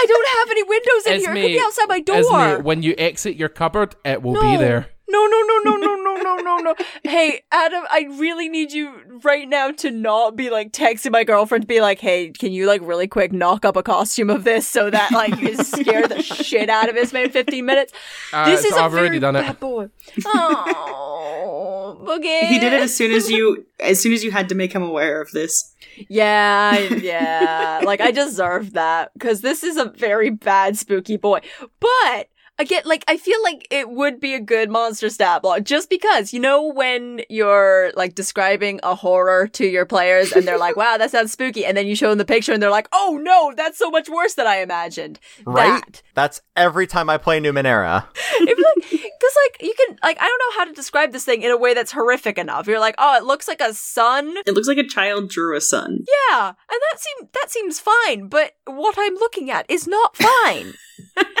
I 0.00 0.06
don't 0.06 0.28
have 0.38 0.50
any 0.50 0.62
windows 0.62 1.06
in 1.06 1.20
here. 1.20 1.30
It 1.36 1.42
could 1.42 1.54
be 1.54 1.60
outside 1.60 1.88
my 1.88 2.00
door. 2.00 2.16
Ismay, 2.16 2.62
when 2.62 2.82
you 2.82 2.94
exit 2.96 3.36
your 3.36 3.50
cupboard, 3.50 3.96
it 4.04 4.22
will 4.22 4.40
be 4.40 4.56
there. 4.56 4.88
No, 5.10 5.26
no, 5.26 5.42
no, 5.42 5.58
no, 5.64 5.76
no, 5.76 5.94
no, 5.96 6.14
no, 6.16 6.36
no, 6.36 6.56
no. 6.58 6.74
Hey, 7.02 7.42
Adam, 7.50 7.84
I 7.90 8.06
really 8.12 8.48
need 8.48 8.72
you 8.72 8.92
right 9.24 9.48
now 9.48 9.70
to 9.72 9.90
not 9.90 10.36
be 10.36 10.50
like 10.50 10.72
texting 10.72 11.10
my 11.10 11.24
girlfriend 11.24 11.62
to 11.62 11.66
be 11.66 11.80
like, 11.80 11.98
hey, 11.98 12.30
can 12.30 12.52
you 12.52 12.66
like 12.66 12.80
really 12.82 13.08
quick 13.08 13.32
knock 13.32 13.64
up 13.64 13.76
a 13.76 13.82
costume 13.82 14.30
of 14.30 14.44
this 14.44 14.68
so 14.68 14.90
that 14.90 15.10
like 15.12 15.38
you 15.40 15.56
scare 15.56 16.06
the 16.06 16.22
shit 16.22 16.68
out 16.70 16.88
of 16.88 16.96
us 16.96 17.12
in 17.12 17.30
15 17.30 17.64
minutes? 17.64 17.92
Uh, 18.32 18.46
this 18.46 18.62
so 18.62 18.68
is 18.68 18.74
a 18.74 18.76
I've 18.80 18.92
already 18.92 19.08
very 19.08 19.20
done 19.20 19.36
it. 19.36 19.42
bad 19.42 19.60
boy. 19.60 19.88
Oh, 20.26 21.98
Boogie. 22.04 22.46
he 22.48 22.58
did 22.58 22.72
it 22.72 22.82
as 22.82 22.96
soon 22.96 23.12
as 23.12 23.30
you, 23.30 23.66
as 23.80 24.00
soon 24.00 24.12
as 24.12 24.22
you 24.24 24.30
had 24.30 24.48
to 24.50 24.54
make 24.54 24.72
him 24.72 24.82
aware 24.82 25.20
of 25.20 25.30
this. 25.32 25.74
Yeah, 26.08 26.78
yeah. 26.78 27.80
like 27.84 28.00
I 28.00 28.10
deserve 28.10 28.72
that 28.74 29.12
because 29.14 29.40
this 29.40 29.62
is 29.62 29.76
a 29.76 29.86
very 29.86 30.30
bad 30.30 30.76
spooky 30.76 31.16
boy. 31.16 31.40
But 31.80 32.28
again, 32.60 32.82
like 32.84 33.04
I 33.08 33.16
feel 33.16 33.42
like 33.42 33.66
it 33.70 33.90
would 33.90 34.20
be 34.20 34.34
a 34.34 34.40
good 34.40 34.70
monster 34.70 35.08
stat 35.08 35.42
block 35.42 35.64
just 35.64 35.90
because 35.90 36.32
you 36.32 36.38
know 36.38 36.62
when 36.72 37.22
you're 37.28 37.92
like 37.96 38.14
describing 38.14 38.78
a 38.82 38.94
horror 38.94 39.48
to 39.48 39.66
your 39.66 39.86
players 39.86 40.32
and 40.32 40.46
they're 40.46 40.58
like, 40.58 40.76
"Wow, 40.80 40.96
that 40.98 41.10
sounds 41.10 41.32
spooky," 41.32 41.64
and 41.64 41.76
then 41.76 41.86
you 41.86 41.96
show 41.96 42.10
them 42.10 42.18
the 42.18 42.24
picture 42.24 42.52
and 42.52 42.62
they're 42.62 42.70
like, 42.70 42.88
"Oh 42.92 43.18
no, 43.20 43.52
that's 43.56 43.78
so 43.78 43.90
much 43.90 44.08
worse 44.08 44.34
than 44.34 44.46
I 44.46 44.56
imagined." 44.56 45.18
Right? 45.44 45.82
That. 45.84 46.02
That's 46.14 46.42
every 46.54 46.86
time 46.86 47.08
I 47.10 47.18
play 47.18 47.40
Numenera. 47.40 48.06
If 48.42 48.58
like, 48.58 48.90
because 48.90 49.36
like 49.44 49.62
you 49.62 49.74
can 49.76 49.98
like 50.02 50.16
I 50.20 50.26
don't 50.26 50.38
know 50.38 50.60
how 50.60 50.64
to 50.64 50.72
describe 50.72 51.12
this 51.12 51.24
thing 51.24 51.42
in 51.42 51.50
a 51.50 51.56
way 51.56 51.74
that's 51.74 51.92
horrific 51.92 52.38
enough. 52.38 52.66
You're 52.66 52.80
like, 52.80 52.94
"Oh, 52.98 53.16
it 53.16 53.24
looks 53.24 53.48
like 53.48 53.60
a 53.60 53.74
sun." 53.74 54.34
It 54.46 54.54
looks 54.54 54.68
like 54.68 54.78
a 54.78 54.86
child 54.86 55.28
drew 55.28 55.56
a 55.56 55.60
sun. 55.60 56.04
Yeah, 56.30 56.48
and 56.48 56.56
that 56.68 56.98
seems 56.98 57.30
that 57.32 57.50
seems 57.50 57.80
fine, 57.80 58.28
but 58.28 58.52
what 58.66 58.94
I'm 58.98 59.14
looking 59.14 59.50
at 59.50 59.66
is 59.68 59.86
not 59.86 60.16
fine. 60.16 60.74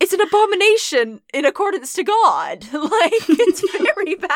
it's 0.00 0.12
an 0.12 0.20
abomination 0.20 1.20
in 1.34 1.44
accordance 1.44 1.92
to 1.94 2.02
God. 2.04 2.66
Like 2.72 3.12
it's 3.28 3.60
very 3.78 4.14
bad. 4.16 4.30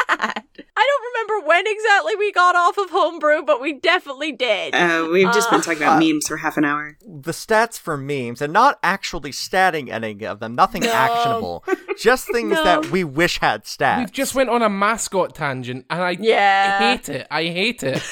I 0.76 0.88
don't 0.88 1.28
remember 1.28 1.46
when 1.48 1.64
exactly 1.66 2.14
we 2.16 2.30
got 2.32 2.54
off 2.56 2.76
of 2.78 2.90
homebrew, 2.90 3.42
but 3.42 3.60
we 3.60 3.72
definitely 3.74 4.32
did. 4.32 4.74
Uh, 4.74 5.08
we've 5.12 5.32
just 5.32 5.50
been 5.50 5.60
Uh, 5.60 5.62
talking 5.62 5.82
about 5.82 5.98
memes 5.98 6.28
for 6.28 6.36
half 6.36 6.56
an 6.56 6.64
hour. 6.64 6.96
The 7.00 7.32
stats 7.32 7.78
for 7.78 7.96
memes, 7.96 8.40
and 8.42 8.52
not 8.52 8.78
actually 8.82 9.30
statting 9.32 9.88
any 9.90 10.24
of 10.26 10.40
them, 10.40 10.54
nothing 10.54 10.82
No. 10.82 10.92
actionable. 10.92 11.64
Just 11.98 12.28
things 12.30 12.52
No. 12.54 12.64
that 12.64 12.90
we 12.90 13.02
wish 13.04 13.38
had 13.40 13.64
stats. 13.64 13.98
We've 13.98 14.12
just 14.12 14.34
went 14.34 14.50
on 14.50 14.62
a 14.62 14.68
mascot 14.68 15.34
tangent, 15.34 15.86
and 15.90 16.02
I 16.02 16.10
Yeah. 16.20 16.78
hate 16.78 17.08
it. 17.08 17.26
I 17.30 17.44
hate 17.44 17.82
it. 17.82 18.02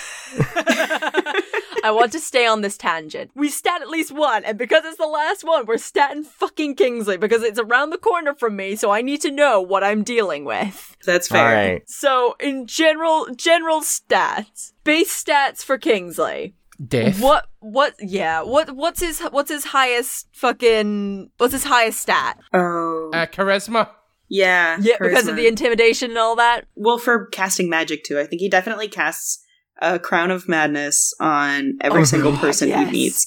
I 1.82 1.90
want 1.90 2.12
to 2.12 2.20
stay 2.20 2.46
on 2.46 2.60
this 2.60 2.76
tangent. 2.76 3.30
We 3.34 3.48
stat 3.48 3.82
at 3.82 3.88
least 3.88 4.12
one, 4.12 4.44
and 4.44 4.56
because 4.58 4.84
it's 4.84 4.98
the 4.98 5.06
last 5.06 5.44
one, 5.44 5.66
we're 5.66 5.74
statting 5.76 6.24
fucking 6.24 6.76
Kingsley 6.76 7.16
because 7.16 7.42
it's 7.42 7.58
around 7.58 7.90
the 7.90 7.98
corner 7.98 8.34
from 8.34 8.56
me, 8.56 8.76
so 8.76 8.90
I 8.90 9.02
need 9.02 9.20
to 9.22 9.30
know 9.30 9.60
what 9.60 9.82
I'm 9.84 10.02
dealing 10.02 10.44
with. 10.44 10.96
That's 11.04 11.30
All 11.30 11.36
fair. 11.38 11.54
right. 11.72 11.82
So, 11.90 12.36
in 12.40 12.66
general, 12.66 13.26
general 13.34 13.80
stats, 13.80 14.72
base 14.84 15.12
stats 15.24 15.62
for 15.64 15.78
Kingsley. 15.78 16.54
Death. 16.86 17.20
What? 17.20 17.46
What? 17.60 17.94
Yeah. 18.00 18.42
What? 18.42 18.74
What's 18.74 19.00
his? 19.00 19.20
What's 19.20 19.50
his 19.50 19.64
highest 19.66 20.26
fucking? 20.32 21.30
What's 21.38 21.52
his 21.52 21.64
highest 21.64 22.00
stat? 22.00 22.38
Oh, 22.52 23.10
Uh, 23.12 23.26
charisma. 23.26 23.88
yeah. 24.28 24.78
Yeah, 24.80 24.96
because 25.00 25.28
of 25.28 25.36
the 25.36 25.46
intimidation 25.46 26.10
and 26.10 26.18
all 26.18 26.36
that. 26.36 26.66
well, 26.74 26.98
for 26.98 27.26
casting 27.26 27.68
magic 27.68 28.02
too. 28.04 28.18
I 28.18 28.24
think 28.26 28.40
he 28.40 28.48
definitely 28.48 28.88
casts 28.88 29.41
a 29.82 29.98
crown 29.98 30.30
of 30.30 30.48
madness 30.48 31.12
on 31.20 31.76
every 31.82 32.02
Oh, 32.02 32.04
single 32.04 32.36
person 32.38 32.68
yes. 32.68 32.86
he 32.86 32.92
meets. 32.92 33.26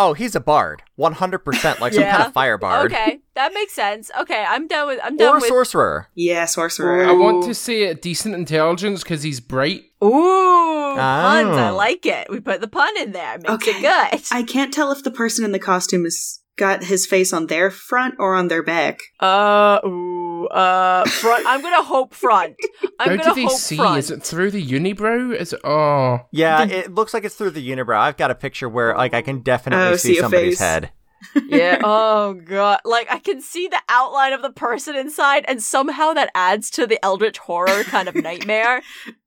Oh, 0.00 0.12
he's 0.12 0.36
a 0.36 0.40
bard. 0.40 0.84
100%, 0.96 1.80
like 1.80 1.92
some 1.92 2.04
kind 2.04 2.22
of 2.22 2.32
fire 2.32 2.56
bard. 2.56 2.92
Okay, 2.92 3.18
that 3.34 3.52
makes 3.52 3.72
sense. 3.72 4.12
Okay, 4.20 4.44
I'm 4.48 4.68
done 4.68 4.86
with. 4.86 5.00
I'm 5.02 5.16
done 5.16 5.28
Or 5.34 5.38
a 5.38 5.40
with. 5.40 5.48
sorcerer. 5.48 6.06
Yeah, 6.14 6.44
sorcerer. 6.44 7.04
I 7.04 7.10
want 7.12 7.42
to 7.46 7.54
see 7.54 7.82
it 7.82 8.00
decent 8.00 8.36
intelligence 8.36 9.02
because 9.02 9.24
he's 9.24 9.40
bright. 9.40 9.82
Ooh, 10.04 10.94
puns. 10.96 11.56
I 11.58 11.70
Oh. 11.70 11.74
like 11.74 12.06
it. 12.06 12.28
We 12.30 12.38
put 12.38 12.60
the 12.60 12.68
pun 12.68 12.96
in 12.98 13.10
there. 13.10 13.38
Makes 13.38 13.50
Okay. 13.54 13.70
it 13.72 13.80
good. 13.80 14.22
I 14.30 14.44
can't 14.44 14.72
tell 14.72 14.92
if 14.92 15.02
the 15.02 15.10
person 15.10 15.44
in 15.44 15.50
the 15.50 15.58
costume 15.58 16.04
has 16.04 16.38
got 16.56 16.84
his 16.84 17.04
face 17.06 17.32
on 17.32 17.46
their 17.46 17.70
front 17.70 18.14
or 18.20 18.34
on 18.34 18.46
their 18.48 18.62
back. 18.62 19.00
Uh, 19.20 19.80
ooh, 19.84 20.27
uh, 20.46 21.04
front. 21.06 21.44
I'm 21.46 21.60
gonna 21.62 21.82
hope 21.82 22.14
front. 22.14 22.56
I'm 22.98 23.10
How 23.10 23.16
gonna 23.16 23.24
do 23.24 23.34
they 23.34 23.42
hope 23.48 23.52
see? 23.58 23.76
front. 23.76 23.98
Is 23.98 24.10
it 24.10 24.22
through 24.22 24.50
the 24.52 24.66
unibrow? 24.66 25.34
Is 25.34 25.52
it? 25.52 25.60
Oh, 25.64 26.20
Yeah, 26.32 26.64
it 26.64 26.94
looks 26.94 27.12
like 27.12 27.24
it's 27.24 27.34
through 27.34 27.50
the 27.50 27.68
unibrow. 27.68 27.98
I've 27.98 28.16
got 28.16 28.30
a 28.30 28.34
picture 28.34 28.68
where 28.68 28.94
like 28.96 29.14
I 29.14 29.22
can 29.22 29.40
definitely 29.40 29.84
Oh, 29.86 29.96
see 29.96 30.14
see 30.14 30.20
somebody's 30.20 30.54
face. 30.54 30.58
head. 30.60 30.90
yeah. 31.48 31.80
Oh 31.84 32.34
god. 32.34 32.80
Like 32.84 33.10
I 33.10 33.18
can 33.18 33.40
see 33.40 33.66
the 33.68 33.80
outline 33.88 34.32
of 34.32 34.42
the 34.42 34.50
person 34.52 34.94
inside, 34.96 35.44
and 35.48 35.62
somehow 35.62 36.12
that 36.12 36.30
adds 36.34 36.70
to 36.70 36.86
the 36.86 37.02
eldritch 37.04 37.38
horror 37.38 37.82
kind 37.84 38.08
of 38.08 38.14
nightmare. 38.14 38.82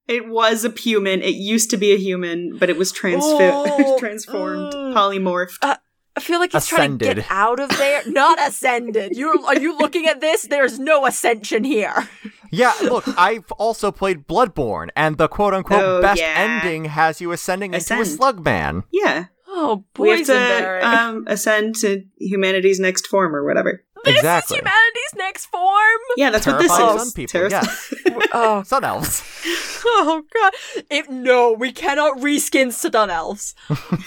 It 0.08 0.28
was 0.28 0.66
a 0.66 0.72
human. 0.72 1.22
It 1.22 1.36
used 1.36 1.70
to 1.72 1.78
be 1.78 1.94
a 1.94 1.98
human, 1.98 2.58
but 2.58 2.70
it 2.70 2.78
was 2.78 2.92
transfi- 2.92 3.22
Oh, 3.54 3.98
transformed, 3.98 4.74
mm. 4.74 4.94
polymorphed. 4.94 5.78
I 6.16 6.20
feel 6.20 6.40
like 6.40 6.52
he's 6.52 6.68
trying 6.68 6.98
to 7.00 7.06
get 7.16 7.26
out 7.30 7.60
of 7.60 7.70
there. 7.78 8.02
Not 8.08 8.38
ascended. 8.46 9.16
You 9.16 9.30
are 9.46 9.58
you 9.60 9.78
looking 9.78 10.08
at 10.08 10.20
this? 10.22 10.44
There's 10.44 10.78
no 10.80 11.06
ascension 11.06 11.64
here. 11.64 12.10
Yeah, 12.52 12.74
look, 12.82 13.06
I've 13.18 13.50
also 13.54 13.92
played 13.94 14.28
Bloodborne, 14.28 14.90
and 14.96 15.18
the 15.18 15.30
quote 15.30 15.54
unquote 15.54 15.82
Oh, 15.84 16.02
best 16.02 16.20
yeah. 16.20 16.34
ending 16.36 16.86
has 16.86 17.22
you 17.22 17.32
ascending 17.32 17.74
into 17.74 17.94
a 17.94 18.02
Ascend. 18.02 18.08
slug 18.08 18.44
man. 18.44 18.84
yeah, 18.92 19.26
Oh, 19.48 19.84
we 19.98 20.10
have 20.10 20.26
to 20.28 20.88
um, 20.88 21.26
ascend 21.28 21.76
to 21.78 22.04
humanity's 22.18 22.80
next 22.80 23.08
form 23.08 23.36
or 23.36 23.46
whatever. 23.46 23.84
This 24.06 24.16
exactly. 24.18 24.58
is 24.58 24.62
humanity's 24.62 25.16
next 25.16 25.46
form. 25.48 26.00
Yeah, 26.18 26.30
that's 26.32 26.46
what 26.48 26.60
this 26.60 26.68
Terrifying 26.76 26.96
is. 26.98 27.04
sun 27.04 27.12
people, 27.14 27.32
Terras- 27.32 27.52
yes. 27.52 27.94
Oh, 28.34 28.64
Sun 28.66 28.84
elves. 28.86 29.24
oh 29.86 30.24
god. 30.34 30.54
If 30.90 31.10
no, 31.10 31.52
we 31.54 31.72
cannot 31.72 32.20
reskin 32.20 32.72
stun 32.72 33.10
elves. 33.10 33.56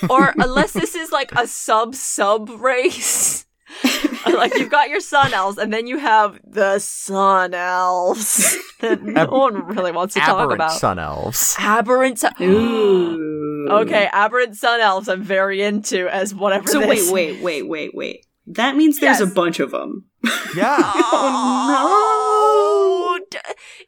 or 0.09 0.33
unless 0.39 0.73
this 0.73 0.95
is 0.95 1.13
like 1.13 1.31
a 1.33 1.47
sub 1.47 1.95
sub 1.95 2.49
race. 2.49 3.45
like 4.33 4.55
you've 4.55 4.71
got 4.71 4.89
your 4.89 5.01
sun 5.01 5.35
elves, 5.35 5.59
and 5.59 5.73
then 5.73 5.87
you 5.87 5.99
have 5.99 6.39
the 6.47 6.79
sun 6.79 7.53
elves 7.55 8.57
that 8.81 9.03
no 9.03 9.23
Ab- 9.23 9.31
one 9.33 9.67
really 9.67 9.91
wants 9.91 10.15
to 10.15 10.21
talk 10.21 10.53
about. 10.53 10.73
sun 10.73 10.99
elves. 10.99 11.55
Aberrant 11.59 12.19
sun. 12.19 12.33
Ooh. 12.41 13.21
Okay, 13.65 14.09
aberrant 14.13 14.57
sun 14.57 14.81
elves. 14.81 15.09
I'm 15.09 15.23
very 15.23 15.63
into 15.63 16.07
as 16.15 16.35
whatever. 16.35 16.69
So 16.69 16.81
this- 16.81 17.11
wait, 17.11 17.33
wait, 17.35 17.43
wait, 17.43 17.63
wait, 17.67 17.95
wait. 17.95 18.27
That 18.47 18.77
means 18.77 19.01
there's 19.01 19.21
Yes. 19.21 19.31
a 19.31 19.35
bunch 19.35 19.61
of 19.61 19.71
them. 19.71 20.05
Yeah. 20.57 20.77
Oh, 20.79 22.01
no! 23.33 23.41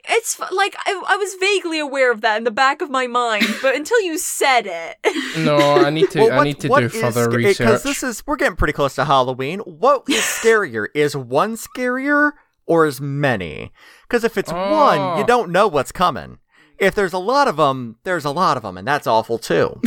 It's 0.09 0.39
like 0.51 0.75
I, 0.79 1.03
I 1.09 1.17
was 1.17 1.35
vaguely 1.35 1.79
aware 1.79 2.11
of 2.13 2.21
that 2.23 2.39
in 2.39 2.45
the 2.45 2.51
back 2.51 2.83
of 2.83 2.91
my 2.91 3.07
mind, 3.07 3.45
but 3.63 3.75
until 3.77 4.01
you 4.03 4.19
said 4.19 4.67
it, 4.67 4.97
no! 5.45 5.57
I 5.59 5.91
need 5.91 6.11
to. 6.11 6.21
Well, 6.21 6.41
I 6.41 6.45
need 6.45 6.61
to 6.61 6.69
what 6.69 6.81
do 6.81 6.87
is 6.87 6.93
further 6.93 7.25
sca- 7.25 7.37
research. 7.37 7.59
Because 7.59 7.83
this 7.83 8.03
is 8.03 8.27
we're 8.27 8.37
getting 8.37 8.57
pretty 8.57 8.73
close 8.73 8.95
to 8.97 9.05
Halloween. 9.05 9.61
What 9.61 10.05
is 10.09 10.23
scarier? 10.23 10.87
is 10.95 11.17
one 11.17 11.57
scarier 11.57 12.33
or 12.67 12.87
is 12.87 13.01
many? 13.01 13.73
Because 14.09 14.25
if 14.25 14.37
it's 14.37 14.53
one, 14.53 14.99
Oh. 14.99 15.19
you 15.19 15.27
don't 15.27 15.51
know 15.51 15.69
what's 15.69 15.93
coming. 15.93 16.39
If 16.79 16.95
there's 16.95 17.13
a 17.15 17.19
lot 17.19 17.49
of 17.49 17.57
them, 17.57 17.97
there's 18.05 18.25
a 18.25 18.31
lot 18.31 18.57
of 18.57 18.63
them, 18.63 18.77
and 18.77 18.87
that's 18.87 19.07
awful 19.07 19.39
too. 19.39 19.81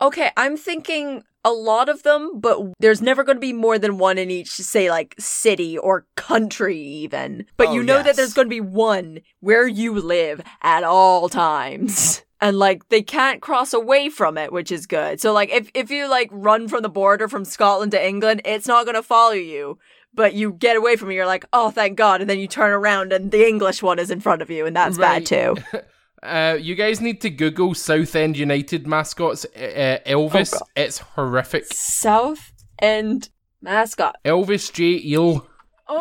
Okay, 0.00 0.30
I'm 0.36 0.56
thinking 0.56 1.22
a 1.44 1.50
lot 1.52 1.88
of 1.88 2.02
them, 2.02 2.40
but 2.40 2.60
there's 2.80 3.00
never 3.00 3.22
going 3.22 3.36
to 3.36 3.40
be 3.40 3.52
more 3.52 3.78
than 3.78 3.98
one 3.98 4.18
in 4.18 4.30
each, 4.30 4.50
say, 4.50 4.90
like 4.90 5.14
city 5.18 5.78
or 5.78 6.06
country, 6.16 6.78
even. 6.78 7.46
But 7.56 7.68
Oh, 7.68 7.74
you 7.74 7.82
know 7.82 8.02
that 8.02 8.16
there's 8.16 8.34
going 8.34 8.46
to 8.46 8.50
be 8.50 8.60
one 8.60 9.20
where 9.40 9.66
you 9.66 9.92
live 10.00 10.42
at 10.62 10.84
all 10.84 11.28
times. 11.28 12.22
And 12.38 12.58
like 12.58 12.90
they 12.90 13.00
can't 13.00 13.40
cross 13.40 13.72
away 13.72 14.10
from 14.10 14.36
it, 14.36 14.52
which 14.52 14.70
is 14.70 14.86
good. 14.86 15.22
So 15.22 15.32
like 15.32 15.48
if 15.50 15.70
if 15.72 15.90
you 15.90 16.06
like 16.06 16.28
run 16.30 16.68
from 16.68 16.82
the 16.82 16.90
border 16.90 17.28
from 17.28 17.46
Scotland 17.46 17.92
to 17.92 18.06
England, 18.06 18.42
it's 18.44 18.66
not 18.68 18.84
going 18.84 18.94
to 18.94 19.02
follow 19.02 19.32
you. 19.32 19.78
But 20.12 20.34
you 20.34 20.52
get 20.52 20.76
away 20.76 20.96
from 20.96 21.10
it, 21.10 21.14
you're 21.14 21.24
like, 21.24 21.46
oh, 21.54 21.70
thank 21.70 21.96
God. 21.96 22.20
And 22.20 22.28
then 22.28 22.38
you 22.38 22.46
turn 22.46 22.72
around 22.72 23.14
and 23.14 23.30
the 23.30 23.48
English 23.48 23.82
one 23.82 23.98
is 23.98 24.10
in 24.10 24.20
front 24.20 24.42
of 24.42 24.50
you, 24.50 24.66
and 24.66 24.76
that's 24.76 24.98
Right. 24.98 25.26
bad 25.26 25.56
too. 25.72 25.78
Uh, 26.26 26.54
you 26.60 26.74
guys 26.74 27.00
need 27.00 27.20
to 27.22 27.30
Google 27.30 27.74
Southend 27.74 28.36
United 28.36 28.86
mascots. 28.86 29.44
Uh, 29.56 29.98
Elvis, 30.06 30.54
Oh, 30.54 30.66
it's 30.74 30.98
horrific. 30.98 31.66
South 31.72 32.52
End 32.80 33.30
mascot. 33.62 34.16
Elvis 34.24 34.72
J. 34.72 35.00
Eel. 35.08 35.46
Oh, 35.88 35.94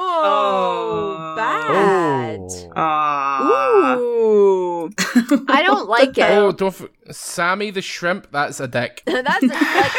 Oh. 1.17 1.36
bad. 1.36 2.39
Oh. 2.76 3.99
Ooh, 3.99 4.89
I 5.47 5.61
don't 5.63 5.88
like 5.88 6.17
it. 6.17 6.23
Oh, 6.32 6.51
don't 6.51 6.80
f- 6.82 6.89
Sammy 7.15 7.69
the 7.71 7.82
Shrimp. 7.82 8.32
That's 8.32 8.59
a 8.59 8.67
dick. 8.67 9.03
That's 9.05 9.43
like 9.43 9.91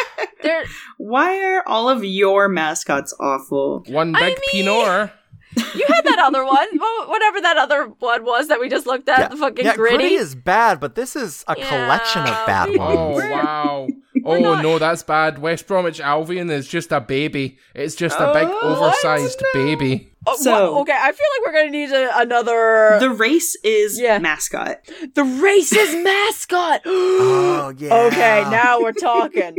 there. 0.42 0.64
Why 0.98 1.40
are 1.44 1.62
all 1.68 1.88
of 1.88 2.04
your 2.04 2.48
mascots 2.48 3.14
awful? 3.20 3.84
One 3.88 4.14
I 4.16 4.20
big 4.20 4.38
mean- 4.52 4.64
Pinor. 4.66 5.12
You 5.56 5.84
had 5.88 6.02
that 6.04 6.18
other 6.18 6.44
one, 6.44 6.66
whatever 7.08 7.40
that 7.40 7.56
other 7.56 7.84
one 7.86 8.24
was 8.24 8.48
that 8.48 8.60
we 8.60 8.68
just 8.68 8.86
looked 8.86 9.08
at. 9.08 9.30
The 9.30 9.36
fucking 9.36 9.64
yeah, 9.64 9.74
gritty. 9.76 10.14
is 10.14 10.34
bad, 10.34 10.80
but 10.80 10.94
this 10.94 11.16
is 11.16 11.44
a 11.48 11.54
collection 11.54 12.22
of 12.22 12.28
bad 12.46 12.68
ones. 12.76 12.80
Oh 12.80 13.30
wow! 13.30 13.88
Oh 14.24 14.38
not- 14.40 14.62
no, 14.62 14.78
that's 14.80 15.04
bad. 15.04 15.38
West 15.38 15.68
Bromwich 15.68 16.00
Albion 16.00 16.50
is 16.50 16.66
just 16.66 16.90
a 16.90 17.00
baby. 17.00 17.58
It's 17.76 17.94
just 17.94 18.18
a 18.18 18.30
oh, 18.30 18.34
big, 18.34 18.48
Oh, 18.50 18.74
oversized 18.74 19.40
baby. 19.54 20.10
Oh, 20.26 20.34
So- 20.36 20.72
wha- 20.74 20.80
okay, 20.80 20.96
I 20.98 21.12
feel 21.12 21.26
like 21.36 21.46
we're 21.46 21.52
gonna 21.60 21.70
need 21.70 21.90
a, 21.92 22.18
another 22.18 22.96
The 22.98 23.10
race 23.10 23.56
is 23.62 24.00
Yeah. 24.00 24.18
mascot. 24.18 24.80
the 25.14 25.22
race 25.22 25.72
is 25.72 25.94
mascot. 26.04 26.80
Oh, 26.86 27.72
yeah. 27.78 27.94
Okay, 28.06 28.42
now 28.50 28.80
we're 28.80 28.92
talking. 28.92 29.58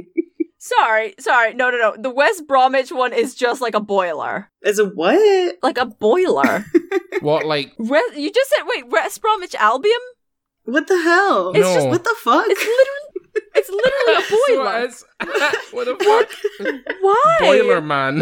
Sorry, 0.68 1.16
sorry, 1.20 1.54
no, 1.54 1.70
no, 1.70 1.78
no. 1.78 1.96
The 1.98 2.10
West 2.10 2.48
Bromwich 2.48 2.92
one 2.92 3.14
is 3.14 3.34
just 3.36 3.62
like 3.62 3.74
a 3.76 3.80
boiler, 3.80 4.50
As 4.64 4.80
a 4.80 4.86
what? 4.86 5.56
like 5.64 5.78
a 5.78 5.86
boiler. 5.86 6.66
What 7.22 7.46
like? 7.48 7.74
Re- 7.80 8.12
you 8.16 8.32
just 8.32 8.50
said 8.52 8.64
wait, 8.68 8.90
West 8.90 9.22
Bromwich 9.22 9.56
Albion? 9.56 9.98
What 10.66 10.88
the 10.88 11.02
hell? 11.02 11.52
It's 11.56 11.68
just- 11.68 11.88
what 11.88 12.04
the 12.04 12.16
fuck? 12.20 12.46
It's 12.48 12.62
literally, 12.62 13.42
it's 13.56 13.70
literally 13.70 14.14
a 14.16 14.22
So 14.30 14.38
boiler. 14.48 15.52
what 15.72 15.86
the 15.86 15.96
fuck? 16.06 16.78
Why? 17.02 17.38
Boiler 17.40 17.82
man. 17.82 18.18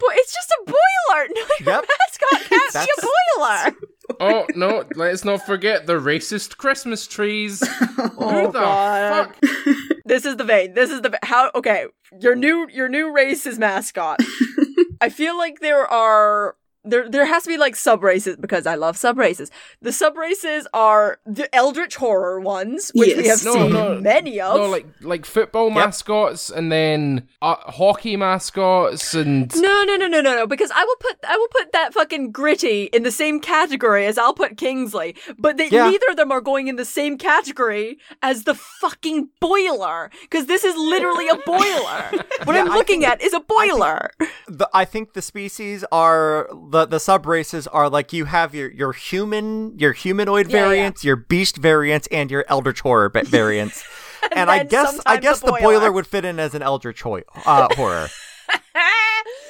Bo- 0.00 0.06
it's 0.12 0.32
just 0.32 0.50
a 0.50 0.64
boiler. 0.66 1.28
No, 1.28 1.40
your 1.60 1.74
Yep. 1.74 1.84
mascot 1.88 2.48
can't 2.48 2.72
be 2.74 2.92
a 2.98 3.02
boiler. 3.06 3.76
Oh 4.18 4.46
no! 4.54 4.84
Let's 4.94 5.24
not 5.24 5.44
forget 5.46 5.86
the 5.86 5.94
racist 6.00 6.56
Christmas 6.56 7.06
trees. 7.06 7.66
Who 7.96 8.10
Oh, 8.18 8.46
the 8.46 8.58
God. 8.60 9.34
fuck? 9.34 9.36
This 10.06 10.24
is 10.24 10.36
the 10.36 10.44
vein. 10.44 10.74
This 10.74 10.90
is 10.90 11.02
the 11.02 11.16
how. 11.22 11.52
Okay, 11.54 11.86
your 12.20 12.34
new 12.34 12.66
your 12.72 12.88
new 12.88 13.12
race 13.14 13.46
is 13.46 13.58
mascot. 13.60 14.18
I 15.00 15.08
feel 15.08 15.38
like 15.38 15.60
there 15.60 15.86
are 15.86 16.56
there 16.84 17.08
there 17.08 17.26
has 17.26 17.42
to 17.44 17.48
be 17.48 17.56
like 17.58 17.76
sub 17.76 18.02
races 18.02 18.36
because 18.36 18.66
I 18.66 18.74
love 18.74 18.96
sub 18.96 19.18
races. 19.18 19.50
The 19.82 19.92
sub 19.92 20.16
races 20.16 20.66
are 20.72 21.18
the 21.26 21.54
Eldritch 21.54 21.96
horror 21.96 22.40
ones, 22.40 22.90
which 22.94 23.16
we 23.16 23.26
have 23.28 23.44
No, 23.44 23.52
seen 23.54 23.72
no. 23.72 24.00
many 24.00 24.40
of. 24.40 24.56
No, 24.56 24.66
like 24.68 24.86
like 25.02 25.26
football 25.26 25.70
mascots 25.70 26.50
and 26.50 26.72
then 26.72 27.28
uh, 27.42 27.56
hockey 27.56 28.16
mascots 28.16 29.14
and 29.14 29.54
No, 29.56 29.84
no, 29.84 29.96
no, 29.96 30.06
no, 30.06 30.20
no, 30.20 30.34
no. 30.34 30.46
Because 30.46 30.70
I 30.74 30.84
will 30.84 30.96
put 30.96 31.16
I 31.28 31.36
will 31.36 31.48
put 31.48 31.72
that 31.72 31.92
fucking 31.94 32.32
gritty 32.32 32.84
in 32.84 33.02
the 33.02 33.10
same 33.10 33.40
category 33.40 34.06
as 34.06 34.16
I'll 34.18 34.34
put 34.34 34.56
Kingsley, 34.56 35.14
but 35.38 35.56
they, 35.58 35.68
Yeah. 35.68 35.88
neither 35.90 36.06
of 36.10 36.16
them 36.16 36.32
are 36.32 36.40
going 36.40 36.68
in 36.68 36.76
the 36.76 36.84
same 36.84 37.18
category 37.18 37.98
as 38.22 38.44
the 38.44 38.54
fucking 38.54 39.28
boiler. 39.40 40.10
Because 40.22 40.46
this 40.46 40.64
is 40.64 40.74
literally 40.76 41.28
a 41.28 41.36
boiler. 41.36 42.10
what 42.44 42.56
I'm 42.56 42.68
looking 42.68 43.00
think- 43.00 43.12
at 43.12 43.22
is 43.22 43.32
a 43.34 43.40
boiler. 43.40 44.10
the, 44.48 44.68
I 44.72 44.84
think 44.84 45.12
the 45.12 45.22
species 45.22 45.84
are 45.92 46.48
the 46.70 46.86
the 46.86 47.00
sub 47.00 47.26
races 47.26 47.66
are 47.66 47.88
like 47.90 48.12
you 48.12 48.24
have 48.26 48.54
your 48.54 48.70
your 48.70 48.92
human 48.92 49.78
your 49.78 49.92
humanoid 49.92 50.50
Yeah, 50.50 50.56
yeah. 50.58 50.64
variants, 50.68 51.04
your 51.04 51.16
beast 51.16 51.56
variants, 51.58 52.06
and 52.12 52.30
your 52.30 52.44
eldritch 52.48 52.80
horror 52.80 53.08
ba- 53.08 53.22
variants. 53.26 53.84
and 54.32 54.50
I 54.50 54.64
guess 54.64 55.00
I 55.06 55.16
guess 55.18 55.40
the 55.40 55.48
boiler. 55.48 55.60
boiler 55.60 55.92
would 55.92 56.06
fit 56.06 56.24
in 56.24 56.38
as 56.38 56.54
an 56.54 56.62
eldritch 56.62 57.02
hoi- 57.02 57.24
uh, 57.46 57.68
horror. 57.74 58.08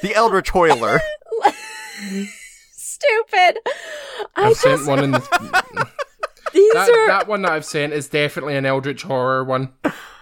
The 0.03 0.15
eldritch 0.15 0.49
hoiler. 0.51 0.99
Stupid. 2.73 3.59
I 4.37 4.47
I've 4.47 4.49
just 4.51 4.61
sent 4.63 4.87
one 4.87 5.05
in 5.05 5.11
the, 5.13 5.19
these 6.55 6.73
that, 6.73 6.89
are 6.91 7.07
that 7.09 7.29
one 7.29 7.43
that 7.43 7.53
I've 7.53 7.65
sent 7.65 7.93
is 7.93 8.09
definitely 8.09 8.57
an 8.57 8.67
Eldritch 8.67 9.03
horror 9.03 9.45
one. 9.45 9.73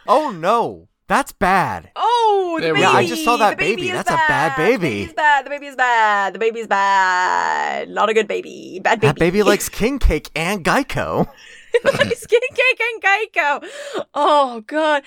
Oh 0.07 0.31
no, 0.31 0.88
that's 1.09 1.33
bad. 1.33 1.91
Oh, 1.97 2.59
the 2.61 2.69
baby! 2.69 2.81
Yeah, 2.81 2.91
I 2.91 3.07
just 3.07 3.25
saw 3.25 3.37
that 3.39 3.51
The 3.51 3.57
baby. 3.57 3.77
baby. 3.83 3.89
is 3.89 3.95
That's 3.95 4.11
a 4.11 4.15
bad 4.15 4.57
baby. 4.57 4.77
The 4.77 4.79
baby. 4.79 4.99
baby's 5.05 5.13
bad. 5.15 5.45
The 5.45 5.51
baby 5.51 5.67
is 5.67 5.77
bad. 5.77 6.35
The 6.35 6.39
baby's 6.39 6.67
bad. 6.67 7.89
Not 7.91 8.09
a 8.09 8.15
good 8.15 8.29
baby. 8.29 8.81
Bad 8.83 9.01
baby. 9.01 9.09
That 9.09 9.19
baby 9.19 9.43
likes 9.43 9.69
king 9.81 9.99
cake 9.99 10.31
and 10.37 10.65
Geico. 10.65 11.29
Skin 11.75 12.41
Cake 12.55 12.81
and 12.81 13.03
Geico. 13.03 13.69
Oh 14.15 14.63
god. 14.67 15.03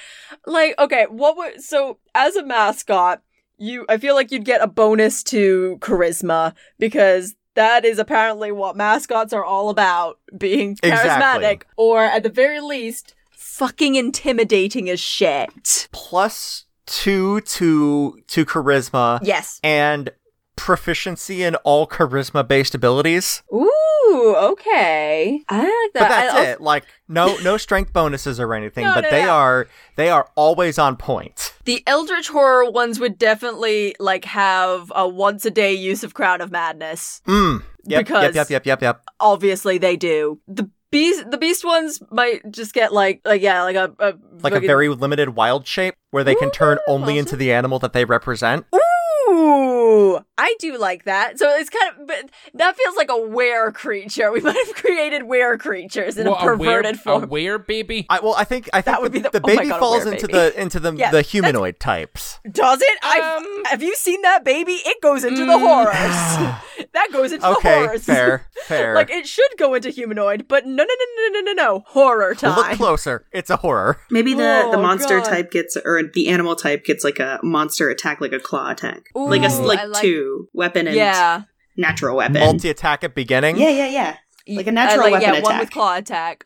Like, 0.46 0.76
okay, 0.80 1.06
what 1.10 1.36
would 1.38 1.62
so 1.62 1.98
as 2.16 2.36
a 2.36 2.46
mascot, 2.46 3.22
you 3.58 3.86
I 3.90 3.98
feel 3.98 4.16
like 4.16 4.32
you'd 4.32 4.46
get 4.46 4.62
a 4.62 4.68
bonus 4.68 5.24
to 5.26 5.78
charisma 5.82 6.54
because 6.80 7.36
that 7.56 7.84
is 7.84 8.00
apparently 8.00 8.52
what 8.52 8.78
mascots 8.78 9.34
are 9.34 9.44
all 9.44 9.70
about, 9.70 10.20
being 10.38 10.76
charismatic. 10.78 10.94
Exactly. 11.04 11.60
Or 11.76 12.04
at 12.04 12.24
the 12.24 12.30
very 12.30 12.62
least, 12.62 13.14
fucking 13.58 13.96
intimidating 13.96 14.90
as 14.90 15.00
shit. 15.00 15.88
Plus 15.92 16.66
two 16.86 17.42
to 17.42 18.20
to 18.28 18.46
charisma 18.46 19.20
Yes. 19.24 19.60
and 19.64 20.10
proficiency 20.56 21.44
in 21.44 21.56
all 21.58 21.88
charisma 21.88 22.48
based 22.48 22.76
abilities. 22.76 23.42
Ooh, 23.54 24.36
okay. 24.38 25.42
I 25.50 25.58
like 25.60 25.94
that. 25.94 25.94
But 25.94 26.10
that's 26.10 26.34
I 26.36 26.46
it. 26.52 26.62
Like 26.62 26.86
no 27.08 27.38
no 27.38 27.58
strength 27.58 27.94
bonuses 27.94 28.40
or 28.40 28.54
anything, 28.54 28.84
No, 28.88 28.94
but 28.96 29.02
no, 29.02 29.10
they 29.12 29.24
no. 29.24 29.30
are 29.32 29.68
they 29.96 30.10
are 30.10 30.30
always 30.36 30.78
on 30.78 30.96
point. 30.98 31.54
The 31.66 31.84
Eldritch 31.88 32.30
horror 32.30 32.70
ones 32.70 33.00
would 33.00 33.18
definitely 33.18 33.96
like 34.00 34.26
have 34.26 34.92
a 34.96 35.08
once 35.08 35.46
a 35.46 35.52
day 35.52 35.74
use 35.74 36.04
of 36.04 36.14
Crown 36.14 36.42
of 36.42 36.52
Madness. 36.52 37.22
Mm. 37.28 37.64
Yep, 37.86 38.06
Because- 38.06 38.24
yep, 38.36 38.50
yep, 38.50 38.50
yep, 38.50 38.66
yep, 38.66 38.82
yep. 38.82 39.02
Obviously, 39.20 39.78
they 39.78 39.96
do. 39.98 40.40
The 40.48 40.70
beast, 40.92 41.30
the 41.32 41.38
beast 41.38 41.66
ones 41.66 42.02
might 42.12 42.42
just 42.52 42.74
get 42.74 42.94
like, 42.94 43.22
like 43.26 43.42
yeah, 43.42 43.64
like 43.64 43.76
a, 43.76 43.94
a 44.00 44.14
Like 44.42 44.54
a 44.54 44.60
very 44.60 44.90
limited 44.90 45.30
wild 45.30 45.66
shape 45.66 45.96
where 46.12 46.24
they 46.24 46.36
can 46.36 46.52
turn 46.52 46.78
only 46.88 47.18
into 47.18 47.36
the 47.36 47.52
animal 47.52 47.80
that 47.80 47.94
they 47.94 48.06
represent. 48.06 48.66
Ooh, 48.76 50.20
I 50.44 50.56
do 50.60 50.78
like 50.78 51.06
that. 51.06 51.38
So 51.38 51.50
it's 51.56 51.70
kind 51.70 51.92
of, 52.00 52.08
but 52.08 52.30
that 52.56 52.76
feels 52.76 52.96
like 52.96 53.10
a 53.12 53.18
were 53.22 53.72
creature. 53.72 54.32
We 54.32 54.42
might 54.42 54.56
have 54.66 54.76
created 54.76 55.24
were 55.24 55.58
creatures 55.58 56.18
in 56.18 56.28
What, 56.28 56.42
a 56.42 56.44
perverted 56.46 56.96
a 56.96 56.98
form. 56.98 57.24
A 57.24 57.28
were 57.28 57.58
baby? 57.60 58.06
I 58.10 58.20
well, 58.22 58.34
I 58.36 58.44
think 58.44 58.70
I 58.74 58.82
think 58.82 58.86
That 58.96 59.02
would 59.02 59.12
the, 59.12 59.20
be 59.20 59.24
the- 59.24 59.30
the 59.30 59.42
oh 59.44 59.48
my 59.48 59.56
baby 59.56 59.70
God, 59.70 59.78
a 59.78 59.80
falls 59.80 60.06
into 60.06 60.28
baby. 60.28 60.34
the 60.40 60.62
into 60.62 60.80
the 60.80 60.96
Yeah, 60.96 61.12
the 61.12 61.22
humanoid 61.22 61.80
types. 61.80 62.40
Does 62.50 62.82
it? 62.82 62.98
I 63.04 63.20
Um, 63.38 63.66
have 63.66 63.84
you 63.84 63.96
seen 63.96 64.22
that 64.24 64.44
baby? 64.44 64.74
It 64.74 65.02
goes 65.02 65.24
into 65.24 65.46
the 65.46 65.58
Mm. 65.58 65.60
horrors. 65.60 66.86
that 66.94 67.08
goes 67.14 67.32
into 67.32 67.46
the 67.46 67.56
Okay, 67.58 67.86
horrors. 67.86 68.04
fair, 68.04 68.48
fair. 68.66 68.96
Like 68.96 69.10
it 69.12 69.28
should 69.28 69.52
go 69.58 69.74
into 69.76 69.90
humanoid, 69.90 70.48
but 70.48 70.66
no, 70.66 70.84
no, 70.84 70.96
no, 71.00 71.06
no, 71.18 71.40
no, 71.40 71.42
no, 71.42 71.54
no, 71.54 71.84
horror 71.88 72.34
time. 72.36 72.56
Look 72.56 72.72
closer. 72.78 73.26
It's 73.32 73.50
a 73.50 73.58
horror. 73.58 74.00
Maybe 74.10 74.34
the, 74.34 74.68
the 74.72 74.78
Oh, 74.78 74.82
monster 74.82 75.20
God. 75.20 75.26
type 75.26 75.52
gets, 75.52 75.78
or 75.78 76.02
the 76.14 76.30
animal 76.30 76.56
type 76.56 76.84
gets 76.86 77.04
like 77.04 77.20
a 77.20 77.40
monster 77.44 77.90
attack, 77.90 78.22
like 78.22 78.32
a 78.34 78.40
claw 78.40 78.72
attack, 78.72 79.10
like 79.14 79.44
a 79.44 79.48
like, 79.62 79.80
I 79.80 79.86
like- 79.86 80.02
two 80.02 80.31
weapon 80.54 80.88
and 80.88 80.96
yeah, 80.96 81.44
natural 81.78 82.18
weapon. 82.18 82.40
Multi 82.40 82.70
attack 82.70 83.04
at 83.04 83.16
beginning. 83.16 83.58
yeah, 83.58 83.70
yeah, 83.70 83.88
yeah. 83.88 84.18
Like 84.48 84.68
a 84.68 84.72
I 84.72 84.74
natural 84.74 85.04
like, 85.04 85.14
weapon 85.14 85.36
yeah, 85.36 85.42
one 85.42 85.60
with 85.60 85.72
claw 85.72 85.98
attack. 85.98 86.46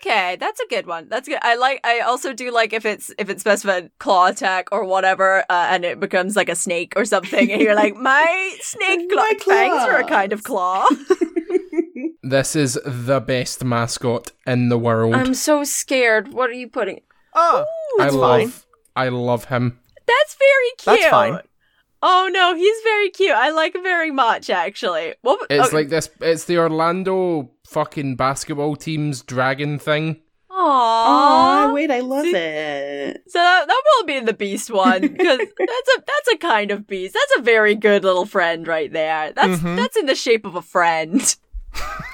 Okay, 0.00 0.36
that's 0.40 0.60
a 0.60 0.66
good 0.68 0.86
one. 0.86 1.08
That's 1.10 1.28
good. 1.28 1.40
I 1.42 1.56
like. 1.56 1.80
I 1.84 2.00
also 2.00 2.32
do 2.32 2.50
like 2.50 2.72
if 2.72 2.86
it's 2.86 3.12
if 3.18 3.28
it's 3.28 3.42
specified 3.42 3.90
claw 3.98 4.28
attack 4.28 4.68
or 4.72 4.84
whatever, 4.84 5.40
uh, 5.50 5.66
and 5.70 5.84
it 5.84 6.00
becomes 6.00 6.36
like 6.36 6.48
a 6.48 6.54
snake 6.54 6.94
or 6.96 7.04
something, 7.04 7.52
and 7.52 7.60
you're 7.60 7.74
like, 7.74 7.94
my 8.14 8.56
snake 8.60 9.10
claw 9.10 9.22
My 9.22 9.34
fangs 9.44 9.82
are 9.82 10.00
a 10.00 10.04
kind 10.04 10.32
of 10.32 10.42
claw. 10.42 10.86
This 12.22 12.54
is 12.54 12.78
the 12.84 13.20
best 13.20 13.64
mascot 13.64 14.32
in 14.46 14.68
the 14.68 14.78
world. 14.78 15.14
I'm 15.14 15.32
so 15.32 15.64
scared. 15.64 16.34
What 16.34 16.50
are 16.50 16.54
you 16.54 16.68
putting? 16.68 17.00
Oh, 17.34 17.64
I 17.98 18.04
that's 18.04 18.14
love, 18.14 18.52
fine. 18.52 18.52
I 18.94 19.08
love 19.08 19.44
him. 19.46 19.80
That's 20.06 20.36
very 20.36 20.70
cute. 20.76 21.00
That's 21.00 21.10
fine. 21.10 21.38
Oh 22.02 22.30
no, 22.32 22.54
he's 22.54 22.76
very 22.84 23.10
cute. 23.10 23.32
I 23.32 23.50
like 23.50 23.74
him 23.74 23.82
very 23.82 24.10
much, 24.10 24.50
actually. 24.50 25.14
What? 25.22 25.46
It's 25.50 25.72
oh, 25.72 25.76
like 25.76 25.88
this. 25.88 26.08
It's 26.20 26.44
the 26.44 26.58
Orlando 26.58 27.50
fucking 27.66 28.16
basketball 28.16 28.76
team's 28.76 29.22
dragon 29.22 29.78
thing. 29.78 30.20
Aww. 30.50 30.54
Oh, 31.68 31.70
wait, 31.74 31.90
I 31.90 32.00
love 32.00 32.24
See- 32.24 32.34
it. 32.34 33.22
So 33.28 33.38
that, 33.38 33.66
that 33.66 33.82
will 33.96 34.06
be 34.06 34.20
the 34.20 34.32
beast 34.32 34.70
one 34.70 35.02
because 35.02 35.38
that's 35.58 35.88
a 35.96 36.00
that's 36.06 36.28
a 36.34 36.36
kind 36.38 36.70
of 36.70 36.86
beast. 36.86 37.14
That's 37.14 37.40
a 37.40 37.42
very 37.42 37.74
good 37.74 38.04
little 38.04 38.26
friend 38.26 38.66
right 38.66 38.92
there. 38.92 39.32
That's 39.32 39.60
Mhm. 39.60 39.76
that's 39.76 39.96
in 39.96 40.06
the 40.06 40.14
shape 40.14 40.44
of 40.46 40.54
a 40.54 40.62
friend. 40.62 41.36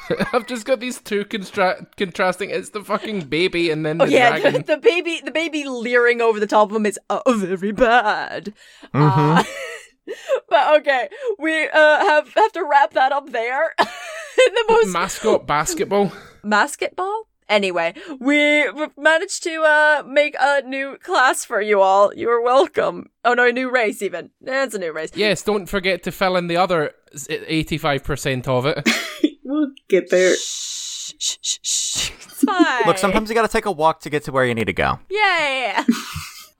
I've 0.34 0.46
just 0.46 0.66
got 0.66 0.80
these 0.80 1.00
two 1.00 1.24
constra- 1.24 1.86
contrasting. 1.96 2.50
It's 2.50 2.70
the 2.70 2.84
fucking 2.84 3.20
baby 3.22 3.70
and 3.70 3.86
then 3.86 4.02
Oh 4.02 4.04
yeah, 4.04 4.34
the, 4.34 4.40
dragon. 4.42 4.64
the 4.66 4.76
baby 4.76 5.20
the 5.24 5.30
baby 5.30 5.64
leering 5.64 6.20
over 6.20 6.38
the 6.38 6.46
top 6.46 6.70
of 6.70 6.76
him 6.76 6.84
is 6.86 6.98
uh, 7.08 7.20
very 7.28 7.72
bad. 7.72 8.52
Uh, 8.92 9.42
but 10.48 10.80
okay, 10.80 11.08
we 11.38 11.68
uh, 11.68 12.04
have 12.04 12.32
have 12.34 12.52
to 12.52 12.64
wrap 12.64 12.92
that 12.94 13.12
up 13.12 13.30
there. 13.30 13.74
the 13.78 14.64
most 14.68 14.92
Mascot 14.92 15.46
basketball. 15.46 16.12
basketball. 16.42 17.28
Anyway, 17.48 17.92
we 18.20 18.70
we 18.70 18.86
managed 18.96 19.42
to 19.42 19.62
uh 19.62 20.02
make 20.06 20.34
a 20.40 20.62
new 20.62 20.96
class 21.02 21.44
for 21.44 21.60
you 21.60 21.80
all. 21.80 22.12
You 22.14 22.30
are 22.30 22.40
welcome. 22.42 23.10
Oh 23.24 23.34
no, 23.34 23.46
a 23.46 23.52
new 23.52 23.70
race 23.70 24.00
even. 24.00 24.30
That's 24.40 24.74
a 24.74 24.78
new 24.78 24.92
race. 24.92 25.10
Yes, 25.14 25.42
don't 25.42 25.66
forget 25.66 26.02
to 26.04 26.10
fill 26.12 26.36
in 26.36 26.46
the 26.46 26.56
other 26.56 26.92
eighty-five 27.28 28.02
percent 28.02 28.48
of 28.48 28.66
it. 28.66 28.88
We'll 29.46 29.72
get 29.88 30.08
there. 30.08 30.34
Shh, 30.34 31.12
shh, 31.18 31.36
shh, 31.42 31.58
shh. 31.62 32.10
It's 32.24 32.42
fine. 32.44 32.86
Look, 32.86 32.96
sometimes 32.96 33.28
you 33.28 33.34
gotta 33.34 33.46
take 33.46 33.66
a 33.66 33.70
walk 33.70 34.00
to 34.00 34.10
get 34.10 34.24
to 34.24 34.32
where 34.32 34.46
you 34.46 34.54
need 34.54 34.64
to 34.64 34.72
go. 34.72 34.98
Yeah. 35.10 35.84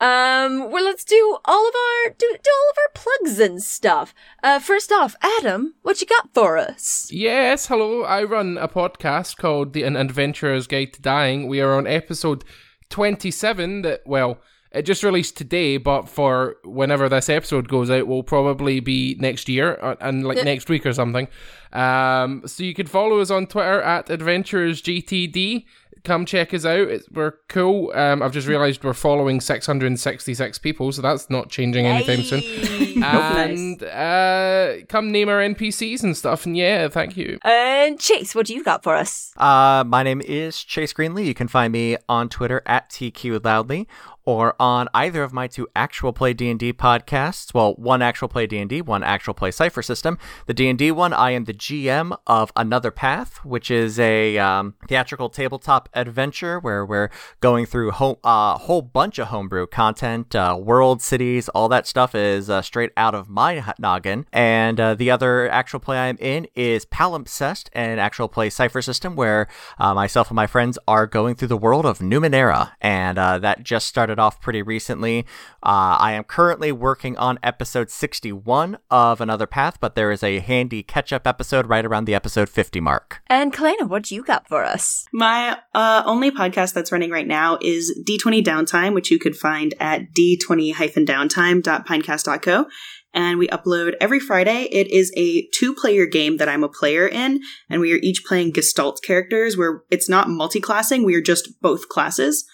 Um. 0.01 0.70
Well, 0.70 0.84
let's 0.84 1.05
do 1.05 1.38
all 1.45 1.68
of 1.68 1.74
our 1.74 2.11
do 2.16 2.26
do 2.42 2.51
all 2.51 2.70
of 2.70 2.76
our 2.78 2.92
plugs 2.95 3.38
and 3.38 3.62
stuff. 3.62 4.14
Uh, 4.42 4.59
first 4.59 4.90
off, 4.92 5.14
Adam, 5.22 5.74
what 5.82 6.01
you 6.01 6.07
got 6.07 6.32
for 6.34 6.59
us? 6.59 7.09
Yes, 7.12 7.66
hello. 7.66 8.03
I 8.03 8.24
run 8.24 8.59
a 8.59 8.68
podcast 8.68 9.36
called 9.36 9.72
The 9.72 9.82
An 9.84 9.97
Adventurer's 9.97 10.66
Guide 10.66 10.92
to 10.95 11.03
Dying. 11.03 11.47
We 11.49 11.61
are 11.61 11.74
on 11.74 11.86
episode 11.86 12.45
27 12.90 13.82
that, 13.82 14.03
well, 14.07 14.38
it 14.72 14.82
just 14.82 15.05
released 15.05 15.36
today, 15.36 15.76
but 15.76 16.09
for 16.09 16.57
whenever 16.64 17.09
this 17.09 17.28
episode 17.28 17.68
goes 17.68 17.90
out, 17.90 18.09
will 18.09 18.24
probably 18.24 18.80
be 18.80 19.16
next 19.20 19.49
year 19.49 19.78
uh, 19.80 19.95
and 20.01 20.26
like 20.26 20.38
Yeah. 20.38 20.42
next 20.45 20.68
week 20.68 20.84
or 20.84 20.92
something. 20.92 21.28
Um, 21.72 22.42
so 22.47 22.62
you 22.64 22.74
can 22.74 22.86
follow 22.88 23.20
us 23.20 23.30
on 23.30 23.47
Twitter 23.47 23.80
at 23.82 24.07
AdventurersGTD. 24.09 25.64
Come 26.05 26.27
check 26.27 26.53
us 26.53 26.67
out. 26.67 26.81
It's, 26.89 27.09
we're 27.11 27.33
cool. 27.49 27.91
Um, 27.95 28.23
I've 28.23 28.33
just 28.33 28.47
realized 28.47 28.85
we're 28.85 28.93
following 28.93 29.41
666 29.41 30.59
people, 30.59 30.93
so 30.93 31.01
that's 31.01 31.31
not 31.31 31.49
changing 31.49 31.87
anytime 31.87 32.23
soon. 32.23 32.43
And 33.05 33.83
uh, 33.83 34.77
come 34.89 35.11
name 35.11 35.29
our 35.29 35.41
NPCs 35.41 36.03
and 36.03 36.17
stuff. 36.17 36.47
And 36.47 36.57
yeah, 36.57 36.89
thank 36.89 37.17
you. 37.17 37.39
and 37.45 37.99
Chase, 37.99 38.35
what 38.35 38.47
do 38.47 38.55
you 38.55 38.63
got 38.65 38.83
for 38.83 38.95
us? 38.95 39.33
Uh, 39.37 39.85
my 39.87 40.03
name 40.03 40.21
is 40.23 40.63
Chase 40.63 40.93
Greenlee. 40.93 41.27
You 41.27 41.35
can 41.35 41.49
find 41.49 41.73
me 41.73 41.97
on 42.09 42.29
Twitter 42.29 42.63
at 42.67 42.89
TQLoudly 42.91 43.87
or 44.25 44.55
on 44.59 44.89
either 44.95 45.22
of 45.22 45.33
my 45.33 45.47
two 45.47 45.68
actual 45.77 46.12
play 46.12 46.33
D&D 46.33 46.72
podcasts. 46.72 47.53
Well, 47.53 47.75
one 47.75 48.03
actual 48.03 48.29
play 48.29 48.47
D&D, 48.47 48.83
one 48.83 49.03
actual 49.03 49.35
play 49.35 49.51
Cipher 49.51 49.83
System. 49.83 50.18
The 50.47 50.55
D&D 50.55 50.91
one, 50.93 51.12
I 51.12 51.33
am 51.33 51.45
the 51.45 51.55
GM 51.55 52.16
of 52.27 52.53
Another 52.57 52.91
Path, 52.91 53.45
which 53.45 53.70
is 53.70 53.99
a 53.99 54.39
um, 54.39 54.75
theatrical 54.89 55.29
tabletop 55.29 55.89
adventure 55.95 56.59
where 56.59 56.85
we're 56.85 57.11
going 57.41 57.66
through 57.66 57.91
a 57.91 57.93
whole, 57.93 58.18
uh, 58.25 58.59
whole 58.59 58.83
bunch 58.83 59.18
of 59.18 59.29
homebrew 59.29 59.66
content, 59.66 60.35
uh, 60.35 60.59
world, 60.61 61.03
cities, 61.03 61.49
all 61.51 61.68
that 61.68 61.87
stuff 61.87 62.14
is 62.14 62.49
uh, 62.49 62.62
straight 62.62 62.93
out 62.97 63.14
of 63.14 63.29
my 63.29 63.75
noggin. 63.79 64.27
And 64.33 64.81
uh, 64.81 64.95
the 64.95 65.11
other 65.11 65.49
actual 65.51 65.81
play 65.81 65.99
I'm 65.99 66.16
in 66.18 66.47
is 66.55 66.87
Palimpsest, 66.87 67.68
an 67.72 67.99
actual 67.99 68.29
play 68.29 68.51
Cipher 68.51 68.83
System 68.83 69.16
where 69.16 69.49
uh, 69.79 69.95
myself 69.95 70.31
and 70.31 70.37
my 70.37 70.47
friends 70.47 70.79
are 70.89 71.07
going 71.07 71.35
through 71.35 71.49
the 71.49 71.57
world 71.57 71.87
of 71.87 71.99
Numenera. 71.99 72.72
And 72.81 73.18
uh, 73.18 73.39
that 73.39 73.62
just 73.62 73.87
started 73.87 74.14
off 74.19 74.41
pretty 74.41 74.62
recently. 74.62 75.21
Uh, 75.62 75.95
I 75.99 76.12
am 76.12 76.25
currently 76.25 76.73
working 76.73 77.17
on 77.17 77.39
episode 77.43 77.91
61 77.91 78.79
of 78.91 79.21
Another 79.21 79.47
Path, 79.47 79.79
but 79.81 79.95
there 79.95 80.11
is 80.11 80.23
a 80.23 80.41
handy 80.41 80.83
catch 80.83 81.12
up 81.12 81.27
episode 81.27 81.67
right 81.67 81.85
around 81.85 82.07
the 82.07 82.15
episode 82.15 82.49
50 82.49 82.81
mark. 82.81 83.21
And 83.27 83.53
Kalena, 83.53 83.87
what 83.89 84.05
do 84.05 84.15
you 84.15 84.25
got 84.25 84.49
for 84.49 84.65
us? 84.65 85.07
My 85.12 85.59
uh, 85.75 86.03
only 86.07 86.31
podcast 86.31 86.73
that's 86.75 86.93
running 86.93 87.11
right 87.11 87.27
now 87.27 87.59
is 87.61 87.99
D20 88.07 88.45
Downtime, 88.45 88.95
which 88.95 89.11
you 89.11 89.19
could 89.19 89.37
find 89.37 89.75
at 89.81 90.15
d20-downtime.pinecast.co. 90.15 92.67
And 93.15 93.39
we 93.39 93.47
upload 93.49 93.95
every 94.01 94.19
Friday. 94.19 94.65
It 94.73 94.91
is 94.91 95.12
a 95.17 95.47
two 95.55 95.73
player 95.73 96.05
game 96.05 96.39
that 96.39 96.49
I'm 96.49 96.65
a 96.65 96.69
player 96.69 97.07
in, 97.07 97.41
and 97.71 97.81
we 97.81 97.93
are 97.93 98.01
each 98.03 98.25
playing 98.25 98.51
Gestalt 98.51 99.01
characters 99.05 99.57
where 99.57 99.85
it's 99.89 100.09
not 100.09 100.29
multi 100.29 100.61
classing, 100.61 101.05
we 101.05 101.15
are 101.15 101.23
just 101.23 101.61
both 101.61 101.89
classes. 101.89 102.45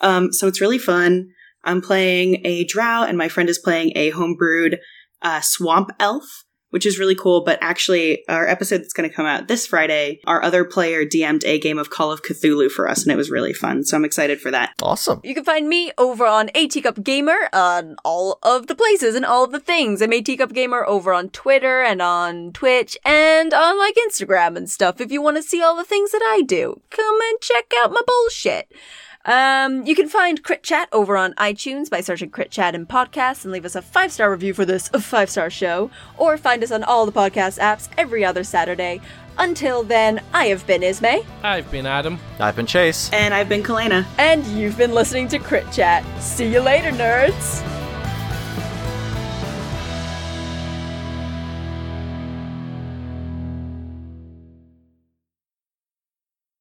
Um, 0.00 0.32
so 0.32 0.46
it's 0.46 0.60
really 0.60 0.78
fun. 0.78 1.30
I'm 1.64 1.82
playing 1.82 2.44
a 2.46 2.64
drow, 2.64 3.02
and 3.02 3.18
my 3.18 3.28
friend 3.28 3.48
is 3.48 3.58
playing 3.58 3.92
a 3.94 4.12
homebrewed 4.12 4.78
uh, 5.22 5.40
swamp 5.40 5.90
elf, 6.00 6.44
which 6.70 6.86
is 6.86 6.98
really 6.98 7.14
cool. 7.14 7.44
But 7.44 7.58
actually, 7.60 8.22
our 8.28 8.48
episode 8.48 8.78
that's 8.78 8.94
going 8.94 9.08
to 9.08 9.14
come 9.14 9.26
out 9.26 9.48
this 9.48 9.66
Friday, 9.66 10.20
our 10.26 10.42
other 10.42 10.64
player 10.64 11.04
DM'd 11.04 11.44
a 11.44 11.58
game 11.58 11.78
of 11.78 11.90
Call 11.90 12.12
of 12.12 12.22
Cthulhu 12.22 12.70
for 12.70 12.88
us, 12.88 13.02
and 13.02 13.12
it 13.12 13.16
was 13.16 13.30
really 13.30 13.52
fun. 13.52 13.84
So 13.84 13.96
I'm 13.96 14.06
excited 14.06 14.40
for 14.40 14.50
that. 14.50 14.72
Awesome. 14.82 15.20
You 15.22 15.34
can 15.34 15.44
find 15.44 15.68
me 15.68 15.92
over 15.98 16.24
on 16.24 16.50
A 16.54 16.66
Teacup 16.66 17.02
Gamer 17.02 17.50
on 17.52 17.96
all 18.04 18.38
of 18.42 18.66
the 18.66 18.74
places 18.74 19.14
and 19.14 19.26
all 19.26 19.44
of 19.44 19.52
the 19.52 19.60
things. 19.60 20.00
I'm 20.00 20.12
A 20.14 20.22
Teacup 20.22 20.54
Gamer 20.54 20.86
over 20.86 21.12
on 21.12 21.28
Twitter 21.28 21.82
and 21.82 22.00
on 22.00 22.52
Twitch 22.52 22.96
and 23.04 23.52
on 23.52 23.78
like 23.78 23.96
Instagram 24.08 24.56
and 24.56 24.70
stuff. 24.70 25.00
If 25.00 25.12
you 25.12 25.20
want 25.20 25.36
to 25.36 25.42
see 25.42 25.62
all 25.62 25.76
the 25.76 25.84
things 25.84 26.12
that 26.12 26.22
I 26.24 26.40
do, 26.40 26.80
come 26.88 27.20
and 27.20 27.40
check 27.42 27.72
out 27.82 27.92
my 27.92 28.00
bullshit. 28.06 28.72
Um, 29.24 29.84
you 29.86 29.94
can 29.94 30.08
find 30.08 30.42
Crit 30.42 30.62
Chat 30.62 30.88
over 30.92 31.16
on 31.16 31.34
iTunes 31.34 31.90
by 31.90 32.00
searching 32.00 32.30
Crit 32.30 32.50
Chat 32.50 32.74
in 32.74 32.86
podcasts 32.86 33.44
and 33.44 33.52
leave 33.52 33.64
us 33.66 33.74
a 33.74 33.82
five 33.82 34.10
star 34.12 34.30
review 34.30 34.54
for 34.54 34.64
this 34.64 34.88
five 35.00 35.28
star 35.30 35.50
show, 35.50 35.90
or 36.16 36.38
find 36.38 36.62
us 36.62 36.70
on 36.72 36.82
all 36.84 37.04
the 37.06 37.12
podcast 37.12 37.58
apps 37.58 37.88
every 37.98 38.24
other 38.24 38.44
Saturday. 38.44 39.00
Until 39.38 39.82
then, 39.82 40.20
I 40.34 40.46
have 40.46 40.66
been 40.66 40.82
Ismay, 40.82 41.24
I've 41.42 41.70
been 41.70 41.86
Adam. 41.86 42.18
I've 42.38 42.56
been 42.56 42.66
Chase. 42.66 43.10
And 43.12 43.32
I've 43.32 43.48
been 43.48 43.62
Kalena. 43.62 44.04
and 44.18 44.44
you've 44.46 44.76
been 44.76 44.92
listening 44.92 45.28
to 45.28 45.38
Crit 45.38 45.70
Chat. 45.72 46.04
See 46.20 46.52
you 46.52 46.60
later, 46.60 46.90
nerds! 46.90 47.79